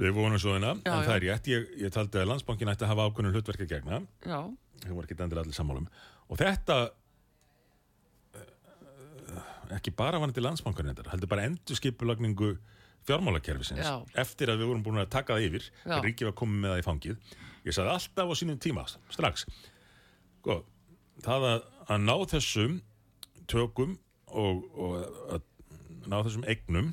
við 0.00 0.14
vonum 0.16 0.40
svo 0.42 0.56
Já, 0.82 0.90
en 0.90 1.04
það 1.06 1.12
já. 1.12 1.16
er 1.16 1.24
rétt 1.28 1.48
ég, 1.52 1.66
ég 1.84 1.94
taldi 1.94 2.18
að 2.18 2.30
landsbankin 2.32 2.72
ætti 2.72 2.86
að 2.86 2.92
hafa 2.94 3.08
ákveðnum 3.08 3.34
hlutverki 3.36 3.66
gegna, 3.70 4.00
þeim 4.82 4.96
var 4.96 5.06
ekki 5.06 5.18
endur 5.22 5.42
allir 5.42 5.56
sammálum 5.56 5.86
og 6.26 6.40
þetta 6.40 6.78
uh, 8.40 9.50
ekki 9.76 9.92
bara 9.94 10.22
þetta 10.22 10.46
landsbankan 10.48 10.90
þetta, 10.94 11.10
heldur 11.12 11.30
bara 11.30 11.46
endurskipulagningu 11.50 12.54
fjármálakerfisins. 13.04 13.84
Já. 13.84 14.00
eftir 14.16 14.48
að 14.48 14.62
við 14.62 14.70
vorum 14.70 14.84
búin 14.86 15.02
að 15.02 15.12
taka 15.12 15.36
það 15.36 15.46
yfir 15.50 15.68
ríkið 16.06 16.30
var 16.30 16.36
komið 16.40 16.62
með 16.62 16.70
það 16.72 16.80
í 16.80 16.84
fangið. 16.86 17.32
Ég 17.64 17.76
sagði 17.76 17.90
alltaf 17.92 18.32
á 18.32 18.34
sínum 18.40 18.60
tíma, 18.60 18.84
strax 19.12 19.44
sko, 20.44 20.60
það 21.24 21.48
að, 21.50 21.64
að 21.88 22.04
ná 22.04 22.14
þessum 22.34 22.76
tökum 23.50 23.96
og, 24.28 24.64
og 24.76 24.92
að 25.32 25.48
ná 26.04 26.18
þessum 26.20 26.44
eignum 26.52 26.92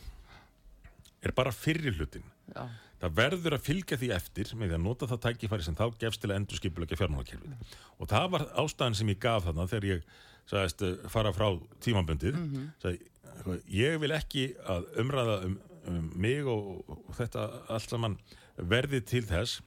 er 1.21 1.35
bara 1.35 1.51
fyrri 1.53 1.91
hlutin 1.93 2.23
já, 2.55 2.63
það 3.01 3.15
verður 3.17 3.55
að 3.57 3.65
fylgja 3.65 3.97
því 3.99 4.09
eftir 4.15 4.51
með 4.55 4.71
því 4.71 4.77
að 4.77 4.83
nota 4.85 5.09
það 5.09 5.23
tækifæri 5.25 5.65
sem 5.65 5.77
þá 5.77 5.85
gefst 6.03 6.21
til 6.21 6.29
að 6.29 6.35
endur 6.37 6.59
skipulegja 6.59 6.99
fjármálakerfið. 6.99 7.71
Og 7.97 8.11
það 8.11 8.27
var 8.35 8.45
ástæðan 8.61 8.97
sem 8.99 9.11
ég 9.11 9.21
gaf 9.23 9.47
þarna 9.47 9.65
þegar 9.71 9.87
ég 9.89 10.03
sagðist 10.49 10.85
uh, 10.85 10.93
fara 11.11 11.33
frá 11.33 11.47
tímambundið 11.81 12.37
sagði, 12.83 13.09
sko, 13.41 13.57
ég 13.73 13.97
vil 14.03 14.13
ekki 14.15 14.45
að 14.69 14.87
umræða 15.01 15.39
um, 15.47 15.57
um 15.89 16.07
mig 16.21 16.45
og, 16.45 16.85
og 16.93 17.11
þetta 17.17 17.47
allt 17.73 17.89
saman 17.89 18.17
verði 18.57 19.01
til 19.01 19.23
þess 19.25 19.61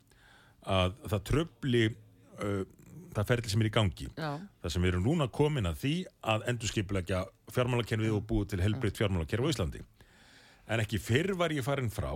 að 0.71 0.95
það 1.11 1.27
tröfli 1.31 1.85
uh, 1.91 2.63
það 3.19 3.31
ferli 3.33 3.53
sem 3.53 3.65
er 3.65 3.71
í 3.71 3.75
gangi. 3.75 4.09
Já, 4.19 4.31
það 4.63 4.75
sem 4.75 4.85
við 4.87 4.93
erum 4.93 5.09
núna 5.09 5.29
komin 5.33 5.71
að 5.71 5.81
því 5.83 5.95
að 6.35 6.47
endurskipulegja 6.53 7.25
fjármálakerfið 7.55 8.17
og 8.17 8.25
búið 8.31 8.49
til 8.55 8.63
helbriðt 8.65 9.03
fjármálakerfi 9.03 9.45
á 9.47 9.53
Íslandi. 9.55 9.85
En 10.65 10.81
ekki 10.81 11.03
fyrr 11.03 11.35
var 11.37 11.53
ég 11.53 11.67
farin 11.67 11.93
frá 11.93 12.13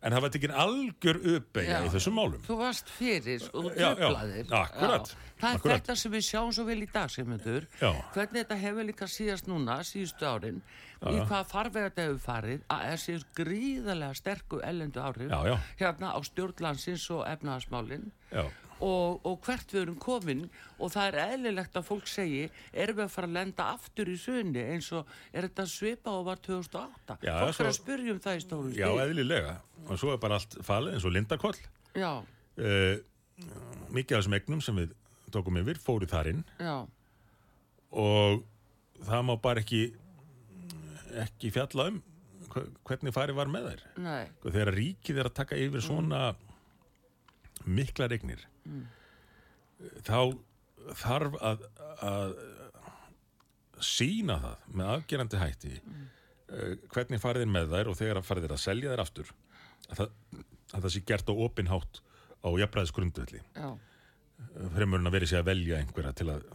en 0.00 0.14
það 0.14 0.22
var 0.24 0.32
tekin 0.32 0.54
algjör 0.56 1.18
uppeyja 1.34 1.80
Já. 1.80 1.84
í 1.84 1.90
þessum 1.92 2.14
málum. 2.16 2.44
Þú 2.46 2.56
varst 2.60 2.92
fyrir 2.96 3.42
og 3.50 3.66
þú 3.66 3.72
Já, 3.74 3.82
já, 3.82 3.90
tröflaðir 3.98 4.54
akkurat, 4.60 5.10
það 5.40 5.50
er 5.50 5.58
akkurat. 5.58 5.74
þetta 5.74 5.96
sem 6.02 6.14
við 6.14 6.24
sjáum 6.28 6.54
svo 6.56 6.64
vel 6.68 6.78
í 6.80 6.88
dag 6.92 7.10
sem 7.12 7.34
Já. 7.34 7.90
hvernig 8.14 8.38
þetta 8.40 8.58
hefur 8.62 8.88
líka 8.88 9.08
síðast 9.10 9.50
núna 9.50 9.76
síðustu 9.84 10.28
árin, 10.30 10.62
í 11.04 11.20
hvaða 11.20 11.42
farveg 11.52 11.86
þetta 11.90 12.06
hefur 12.06 12.22
farið, 12.24 12.64
að 12.72 12.86
þessi 12.94 13.18
gríðarlega 13.36 14.14
sterku 14.14 14.62
ellendu 14.64 15.00
Já, 15.28 15.38
já. 15.52 15.56
hérna 15.76 16.14
á 16.16 16.18
stjórnlandsins 16.24 17.10
og 17.10 17.26
efnaðasmálin 17.28 18.10
Já, 18.32 18.48
og, 18.80 19.20
og 19.28 19.38
hvert 19.44 19.72
við 19.74 19.82
erum 19.82 19.96
komin 20.00 20.42
og 20.78 20.90
það 20.94 21.08
er 21.10 21.18
eðlilegt 21.34 21.76
að 21.76 21.86
fólk 21.90 22.08
segi 22.08 22.42
erum 22.72 22.96
við 23.00 23.04
að 23.04 23.12
fara 23.14 23.28
að 23.30 23.34
lenda 23.36 23.66
aftur 23.74 24.08
í 24.08 24.16
sunni 24.20 24.62
eins 24.74 24.88
og 24.96 25.10
er 25.32 25.48
þetta 25.48 25.66
svipa 25.68 26.14
og 26.16 26.24
var 26.30 26.40
2008 26.46 27.18
Já, 27.26 27.34
fólk 27.42 27.54
svo- 27.58 27.64
er 27.64 27.70
að 27.70 27.76
spyrja 27.78 28.14
um 28.14 28.20
það 28.24 28.38
í 28.40 28.44
stóru 28.46 28.72
já, 28.76 28.88
eðlilega. 29.04 29.56
Og 29.88 29.98
svo 30.00 30.12
er 30.14 30.20
bara 30.22 30.38
allt 30.40 30.56
falið 30.64 30.94
eins 30.96 31.04
og 31.08 31.12
lindakoll 31.16 31.56
já, 31.94 32.12
uh, 32.20 32.96
mikið 33.90 34.16
af 34.16 34.22
þessum 34.22 34.38
egnum 34.40 34.60
sem 34.64 34.76
við 34.80 34.96
tókum 35.30 35.60
yfir 35.60 35.78
fóru 35.78 36.08
þar 36.10 36.32
inn. 36.32 36.44
Já, 36.58 36.86
og 37.90 38.42
það 39.06 39.24
má 39.28 39.34
bara 39.42 39.62
ekki 39.62 39.82
ekki 41.20 41.50
fjalla 41.54 41.88
um 41.90 42.00
hve- 42.50 42.68
hvernig 42.86 43.14
farið 43.14 43.34
var 43.38 43.50
með 43.50 43.68
þær. 43.70 43.82
Nei. 44.02 44.24
Þegar 44.44 44.72
ríkið 44.76 45.18
er 45.22 45.28
að 45.30 45.34
taka 45.40 45.58
yfir 45.58 45.82
svona 45.84 46.22
miklar 47.66 48.14
eignir 48.14 48.46
þá 50.06 50.36
þarf 51.00 51.36
að, 51.44 51.66
að 52.04 52.34
sína 53.84 54.38
það 54.42 54.64
með 54.76 54.92
afgerandi 54.94 55.40
hætti 55.40 55.74
uh, 55.80 56.74
hvernig 56.92 57.22
farið 57.22 57.46
er 57.46 57.52
með 57.56 57.74
þær 57.74 57.92
og 57.92 58.00
þegar 58.00 58.22
farið 58.26 58.48
er 58.48 58.56
að 58.56 58.64
selja 58.64 58.94
þær 58.94 59.04
aftur 59.04 59.34
að 59.90 60.00
það, 60.00 60.16
að 60.72 60.80
það 60.80 60.94
sé 60.94 61.04
gert 61.08 61.32
á 61.32 61.34
opinhátt 61.34 62.02
á 62.40 62.48
jafnræðisgrundvelli. 62.56 63.40
Já, 63.56 63.70
fremur 64.74 65.00
en 65.00 65.10
að 65.10 65.16
veri 65.18 65.28
sér 65.28 65.42
að 65.42 65.50
velja 65.50 65.80
einhverja 65.80 66.12
til 66.16 66.28
að 66.32 66.46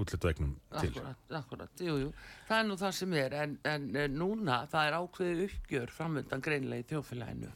útlita 0.00 0.30
eignum 0.30 0.52
til 0.74 0.90
akkurat, 0.90 1.24
akkurat 1.40 1.82
jú, 1.84 1.96
jú. 2.04 2.10
það 2.48 2.58
er 2.58 2.68
nú 2.68 2.76
það 2.80 2.94
sem 2.98 3.16
er 3.20 3.36
en, 3.42 3.56
en 3.70 3.88
núna 4.14 4.60
það 4.70 4.88
er 4.88 4.98
ákveðið 4.98 5.42
uppgjör 5.46 5.94
framöndan 5.94 6.44
greinlega 6.44 6.84
í 6.84 6.88
þjófélaginu 6.92 7.50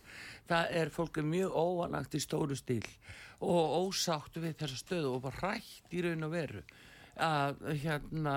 það 0.51 0.75
er 0.81 0.93
fólk 0.95 1.21
er 1.21 1.29
mjög 1.29 1.59
óanagt 1.61 2.19
í 2.19 2.23
stóru 2.23 2.59
stíl 2.59 2.85
og 3.45 3.79
ósátt 3.85 4.41
við 4.41 4.59
þessa 4.63 4.81
stöðu 4.81 5.15
og 5.17 5.25
bara 5.27 5.55
rætt 5.55 5.95
í 5.95 6.03
raun 6.05 6.27
og 6.29 6.35
veru 6.35 6.65
að 7.25 7.65
hérna 7.83 8.35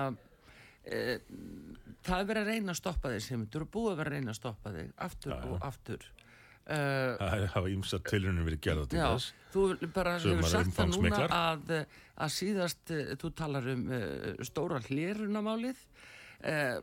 e, 0.84 1.18
það 2.06 2.20
er 2.20 2.28
verið 2.30 2.42
að 2.42 2.52
reyna 2.52 2.74
að 2.74 2.80
stoppa 2.80 3.12
þig 3.14 3.24
sem 3.24 3.46
þú 3.46 3.60
eru 3.60 3.70
búið 3.74 3.92
að 3.92 4.00
vera 4.02 4.12
að 4.12 4.18
reyna 4.18 4.34
að 4.34 4.40
stoppa 4.40 4.74
þig 4.76 4.92
aftur 5.08 5.34
Já, 5.34 5.38
já. 5.38 5.50
og 5.50 5.68
aftur 5.68 6.08
Uh, 6.68 7.14
Það 7.16 7.44
hafa 7.54 7.70
ímsa 7.72 7.98
tilrunum 8.04 8.44
verið 8.44 8.60
gerða 8.66 8.82
til 8.92 8.98
já, 9.00 9.06
þess. 9.14 9.28
þú 9.54 9.62
bara 9.94 10.16
hefur 10.20 10.50
sagt 10.52 10.74
það 10.76 10.90
núna 10.92 11.20
að, 11.32 11.70
eh, 11.78 11.94
að 12.20 12.34
síðast 12.34 12.92
uh, 12.92 13.14
þú 13.22 13.30
talar 13.38 13.70
um 13.72 13.86
uh, 13.88 14.26
stóra 14.44 14.82
hlérunamálið. 14.84 15.80
Uh, 16.38 16.76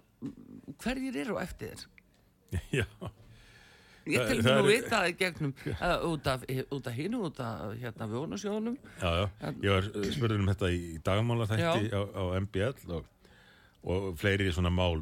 hverjir 0.81 1.21
eru 1.25 1.37
eftir 1.43 1.75
þér? 1.75 1.85
Já, 2.81 2.87
Ég 4.05 4.27
til 4.29 4.41
nú 4.45 4.65
vita 4.67 4.99
það 4.99 5.07
í 5.09 5.15
gegnum 5.17 5.53
uh, 5.73 5.95
út 6.09 6.27
af, 6.29 6.43
út 6.73 6.89
af 6.89 6.93
hinu, 6.93 7.23
út 7.25 7.39
af 7.41 7.71
hérna 7.81 8.05
vjónusjónum. 8.09 8.75
já, 9.01 9.11
já. 9.25 9.53
Ég 9.65 9.71
var 9.71 9.87
spurður 10.13 10.43
um 10.43 10.51
þetta 10.51 10.69
í 10.73 10.83
dagmála 11.05 11.47
þætti 11.49 11.89
á, 11.89 12.01
á 12.05 12.23
MBL 12.41 12.93
og, 12.99 13.07
og 13.85 14.11
fleiri 14.21 14.51
svona 14.53 14.73
mál 14.73 15.01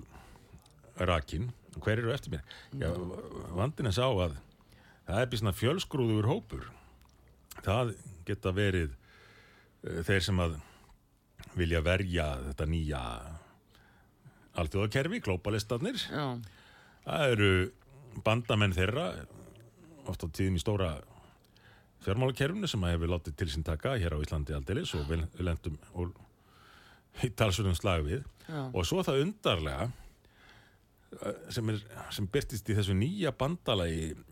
rakin. 1.00 1.50
Hver 1.80 2.00
eru 2.04 2.14
eftir 2.16 2.36
mér? 2.36 2.44
Já, 2.80 2.92
vandin 3.58 3.90
er 3.90 3.96
sá 3.96 4.06
að 4.08 4.38
það 5.08 5.22
er 5.22 5.30
býr 5.32 5.42
svona 5.42 5.56
fjölsgrúður 5.58 6.30
hópur. 6.32 6.68
Það 7.64 7.94
geta 8.28 8.54
verið 8.56 8.92
uh, 8.94 10.02
þeir 10.08 10.26
sem 10.26 10.44
að 10.44 10.58
vilja 11.60 11.84
verja 11.86 12.28
þetta 12.50 12.66
nýja 12.70 13.02
alþjóðakerfi, 14.62 15.22
glóbalistarnir. 15.26 15.98
Það 17.04 17.32
eru 17.34 17.50
bandamenn 18.24 18.76
þeirra, 18.76 19.08
oft 20.10 20.24
á 20.24 20.28
tíðin 20.30 20.60
í 20.60 20.62
stóra 20.62 20.92
fjármálakerfinu 22.04 22.68
sem 22.70 22.84
að 22.84 22.96
hefur 22.98 23.12
látið 23.14 23.36
til 23.40 23.50
sín 23.54 23.66
taka 23.66 23.96
hér 24.00 24.16
á 24.16 24.24
Íslandi 24.24 24.56
aldeilis 24.56 24.94
og 24.98 25.08
við 25.10 25.24
lendum 25.40 25.78
og 25.96 26.14
í 27.24 27.30
talsverðum 27.38 27.78
slag 27.78 28.06
við. 28.08 28.24
já, 28.48 28.62
Og 28.74 28.86
svo 28.88 29.04
það 29.06 29.22
undarlega 29.28 29.88
eh, 31.22 31.38
sem, 31.54 31.70
er, 31.72 31.82
sem 32.12 32.28
byrtist 32.28 32.70
í 32.70 32.78
þessu 32.78 32.96
nýja 32.98 33.34
bandalagi 33.38 34.12
eh, 34.12 34.24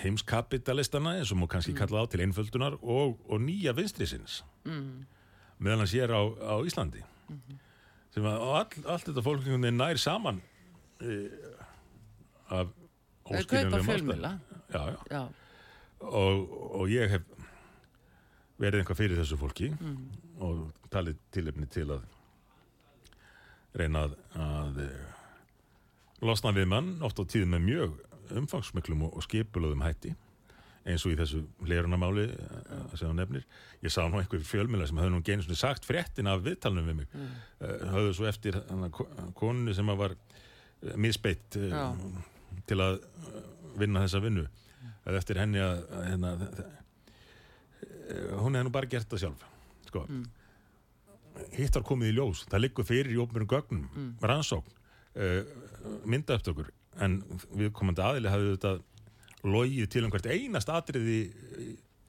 heimskapitalistana, 0.00 1.16
eins 1.18 1.32
og 1.34 1.42
má 1.42 1.48
kannski 1.50 1.74
kalla 1.76 2.04
á 2.04 2.06
til 2.08 2.22
einföldunar, 2.24 2.78
og, 2.82 3.18
og 3.28 3.40
nýja 3.40 3.74
vinstrisins 3.76 4.40
mm, 4.64 5.04
meðan 5.58 5.84
hann 5.84 5.90
sér 5.90 6.14
á, 6.16 6.22
á 6.22 6.54
Íslandi. 6.64 7.02
Sem 8.12 8.24
að 8.28 8.44
all, 8.44 8.80
allt 8.92 9.06
þetta 9.08 9.24
fólk 9.24 9.46
nær 9.46 10.00
saman 10.00 10.40
e, 11.00 11.28
af 12.52 12.72
fjölmila. 13.28 14.34
ástæðum. 14.36 14.40
já, 14.72 14.82
já. 14.88 14.98
já, 15.10 15.28
Og, 16.02 16.48
og 16.80 16.88
ég 16.90 17.12
hef 17.12 17.22
verið 18.58 18.80
einhvað 18.80 18.98
fyrir 18.98 19.20
þessu 19.20 19.38
fólki 19.38 19.68
mm, 19.70 20.00
og 20.42 20.88
talið 20.90 21.20
tilefni 21.34 21.68
til 21.70 21.86
að 21.94 22.02
reyna 23.78 24.06
að, 24.08 24.16
að 24.34 24.80
e, 24.82 24.88
losna 26.26 26.52
við 26.56 26.66
mann 26.72 26.90
oft 27.06 27.22
á 27.22 27.24
tíðum 27.24 27.54
með 27.54 27.68
mjög 27.68 28.00
umfangsmiklum 28.30 29.02
og, 29.08 29.16
og 29.16 29.22
skipulöðum 29.26 29.82
hætti 29.84 30.14
eins 30.82 31.04
og 31.06 31.12
í 31.12 31.16
þessu 31.20 31.44
hlerunamáli 31.62 32.24
eh, 32.26 32.94
sem 32.98 33.06
þú 33.06 33.12
nefnir. 33.14 33.44
Ég 33.84 33.92
sá 33.94 34.02
nú 34.10 34.18
einhver 34.18 34.42
fjölmjöla 34.42 34.88
sem 34.90 34.98
höfðu 34.98 35.12
nú 35.14 35.20
genið 35.22 35.44
svona 35.46 35.60
sagt 35.60 35.84
fréttin 35.86 36.26
af 36.26 36.42
viðtalunum 36.42 36.88
við 36.90 36.96
mig. 37.02 37.08
mm, 37.14 37.28
Uh, 37.62 37.84
höfðu 37.92 38.14
svo 38.18 38.26
eftir 38.26 38.56
hana, 38.66 38.88
konunu 39.38 39.70
sem 39.74 39.86
að 39.92 40.00
var 40.00 40.14
uh, 40.18 40.96
misbeitt 40.98 41.54
uh, 41.60 41.92
til 42.66 42.80
að 42.82 42.96
vinna 43.78 44.02
þessa 44.02 44.18
vinnu. 44.24 44.42
Höfðu 45.04 45.20
eftir 45.20 45.38
henni 45.38 45.62
að, 45.62 45.84
að 45.94 46.08
hérna, 46.08 46.32
hún 48.42 48.56
hefði 48.58 48.66
nú 48.66 48.72
bara 48.74 48.90
gert 48.90 49.06
það 49.12 49.22
sjálf. 49.22 49.44
Sko. 49.86 50.02
Mm. 50.10 50.24
Hitt 51.54 51.78
var 51.78 51.86
komið 51.86 52.10
í 52.10 52.16
ljós. 52.18 52.42
Það 52.50 52.64
liggur 52.66 52.88
fyrir 52.90 53.14
í 53.14 53.20
ópenum 53.22 53.48
gögnum, 53.54 53.86
Mm. 53.94 54.10
rannsókn, 54.20 54.74
uh, 55.14 55.44
myndaöftökur, 56.04 56.72
en 57.00 57.18
við 57.56 57.72
komandi 57.76 58.04
aðili 58.04 58.32
hafði 58.32 58.54
þetta 58.56 58.72
logið 59.52 59.88
til 59.90 60.04
um 60.06 60.12
hvert 60.12 60.28
einast 60.30 60.70
atriði 60.70 61.18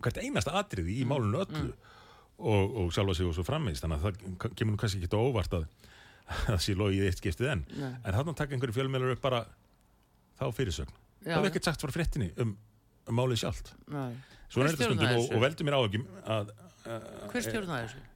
hvert 0.04 0.20
einast 0.22 0.52
atriði 0.52 1.00
í 1.02 1.08
málunum 1.08 1.42
öllu 1.46 1.72
og, 2.44 2.76
og 2.84 2.92
sjálfa 2.94 3.16
sig 3.18 3.30
og 3.30 3.36
svo 3.38 3.46
frammeins 3.48 3.84
þannig 3.84 4.02
að 4.02 4.20
það 4.20 4.54
kemur 4.60 4.76
nú 4.76 4.82
kannski 4.82 5.00
ekki 5.00 5.10
þetta 5.10 5.24
óvart 5.24 5.58
að 5.60 5.66
það 6.48 6.62
sé 6.66 6.76
logið 6.80 7.08
eitt 7.08 7.20
skiptið 7.20 7.50
enn. 7.52 7.66
Nei. 7.76 7.90
en 7.92 8.16
þannig 8.16 8.38
taka 8.40 8.56
einhverju 8.56 8.78
fjölmjölar 8.78 9.16
upp 9.16 9.24
bara 9.24 9.42
þá 10.40 10.46
fyrirsögn. 10.56 10.94
Já, 11.24 11.36
það 11.36 11.42
er 11.42 11.50
ekkert 11.52 11.68
sagt 11.68 11.84
frá 11.84 11.92
fréttinni 11.94 12.30
um, 12.40 12.56
um 13.08 13.20
málið 13.20 13.44
sjálft. 13.44 13.74
Svo 14.52 14.64
er 14.64 14.72
þetta 14.72 14.88
stundum 14.90 15.20
og, 15.20 15.28
og 15.36 15.44
veldur 15.44 15.68
mér 15.68 15.78
áhugjum 15.80 16.08
að, 16.24 16.54
að 16.88 17.06
Hver 17.32 17.46
stjórnaði 17.48 17.88
þessu? 17.88 18.10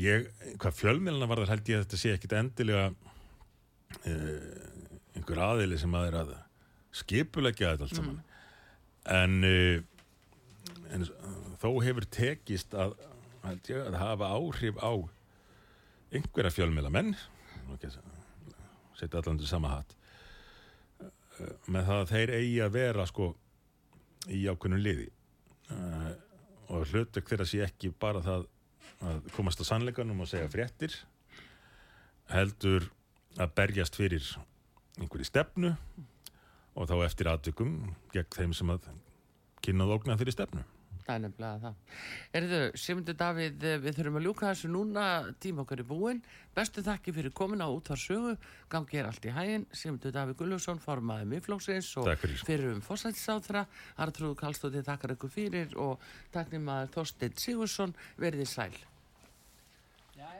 ég, 0.00 0.26
hvað 0.60 0.76
fjölmjölana 0.76 1.28
var 1.30 1.42
þar 1.42 1.54
held 1.54 1.70
ég 1.70 1.80
að 1.80 1.86
þetta 1.86 2.00
sé 2.00 2.12
ekkit 2.16 2.36
endilega 2.36 2.90
einhver 4.04 5.42
aðili 5.44 5.78
sem 5.80 5.94
að 5.96 6.08
er 6.08 6.18
að 6.22 6.32
skipulegja 7.00 7.74
þetta 7.74 7.86
allt 7.86 7.98
saman. 7.98 8.20
En, 9.10 9.36
uh, 9.46 9.78
en 10.94 11.06
þó 11.60 11.70
hefur 11.84 12.06
tekist 12.12 12.74
að, 12.74 12.96
ég, 13.68 13.80
að 13.80 13.98
hafa 14.00 14.30
áhrif 14.36 14.80
á 14.80 14.92
einhverja 16.10 16.52
fjölmjöla 16.54 16.90
menn 16.92 17.14
setja 18.98 19.20
allan 19.20 19.38
til 19.40 19.48
sama 19.48 19.70
hatt 19.76 19.94
uh, 21.00 21.52
með 21.70 21.86
það 21.86 22.00
að 22.00 22.10
þeir 22.14 22.34
eigi 22.40 22.58
að 22.64 22.74
vera 22.76 23.06
sko 23.08 23.30
í 24.28 24.42
ákveðnum 24.50 24.82
liði. 24.84 25.08
Uh, 25.70 26.10
og 26.70 26.90
hlutverk 26.90 27.30
þeirra 27.30 27.46
sé 27.48 27.62
ekki 27.64 27.90
bara 27.98 28.20
það 28.22 28.44
að 29.00 29.30
komast 29.32 29.62
á 29.62 29.64
sannleikanum 29.64 30.20
og 30.22 30.28
segja 30.28 30.50
fréttir 30.52 30.92
heldur 32.30 32.90
að 33.38 33.54
berjast 33.54 33.96
fyrir 33.98 34.26
einhverju 34.98 35.28
stefnu 35.28 35.74
og 36.74 36.90
þá 36.90 36.96
eftir 37.04 37.30
aðtökum 37.30 37.78
gegn 38.14 38.36
þeim 38.36 38.56
sem 38.56 38.74
að 38.74 38.90
kynnað 39.64 39.96
ógna 39.98 40.18
fyrir 40.20 40.34
stefnu 40.34 40.64
Það 41.10 41.16
er 41.16 41.22
nefnilega 41.24 41.60
það. 41.64 41.78
Erðu, 42.38 42.58
Simundur 42.78 43.16
Davíð, 43.18 43.64
eh, 43.66 43.78
við 43.82 43.96
þurfum 43.96 44.18
að 44.20 44.26
ljúka 44.26 44.46
þessu 44.50 44.68
núna, 44.70 45.06
tíma 45.42 45.64
okkar 45.64 45.82
er 45.82 45.88
búinn. 45.88 46.20
Bestu 46.54 46.84
þakki 46.86 47.14
fyrir 47.16 47.34
komin 47.34 47.64
á 47.64 47.66
út 47.66 47.90
þar 47.90 48.00
sögu, 48.04 48.36
gangi 48.70 49.00
er 49.00 49.08
allt 49.08 49.26
í 49.26 49.34
hæginn. 49.34 49.66
Simundur 49.72 50.14
Davíð 50.14 50.38
Gulljósson, 50.38 50.78
formaði 50.78 51.26
miðflóksins 51.32 51.90
og 51.98 52.06
fyrir. 52.14 52.70
um 52.74 52.80
fórsættisáþra. 52.80 53.66
Artrúð 53.98 54.36
Kallstóttir 54.36 54.84
takkar 54.84 55.16
ykkur 55.16 55.30
fyrir 55.30 55.76
og 55.76 55.98
takknum 56.30 56.66
að 56.68 56.90
Þorstein 56.94 57.36
Sigursson 57.36 57.94
verði 58.16 58.46
sæl. 58.46 58.76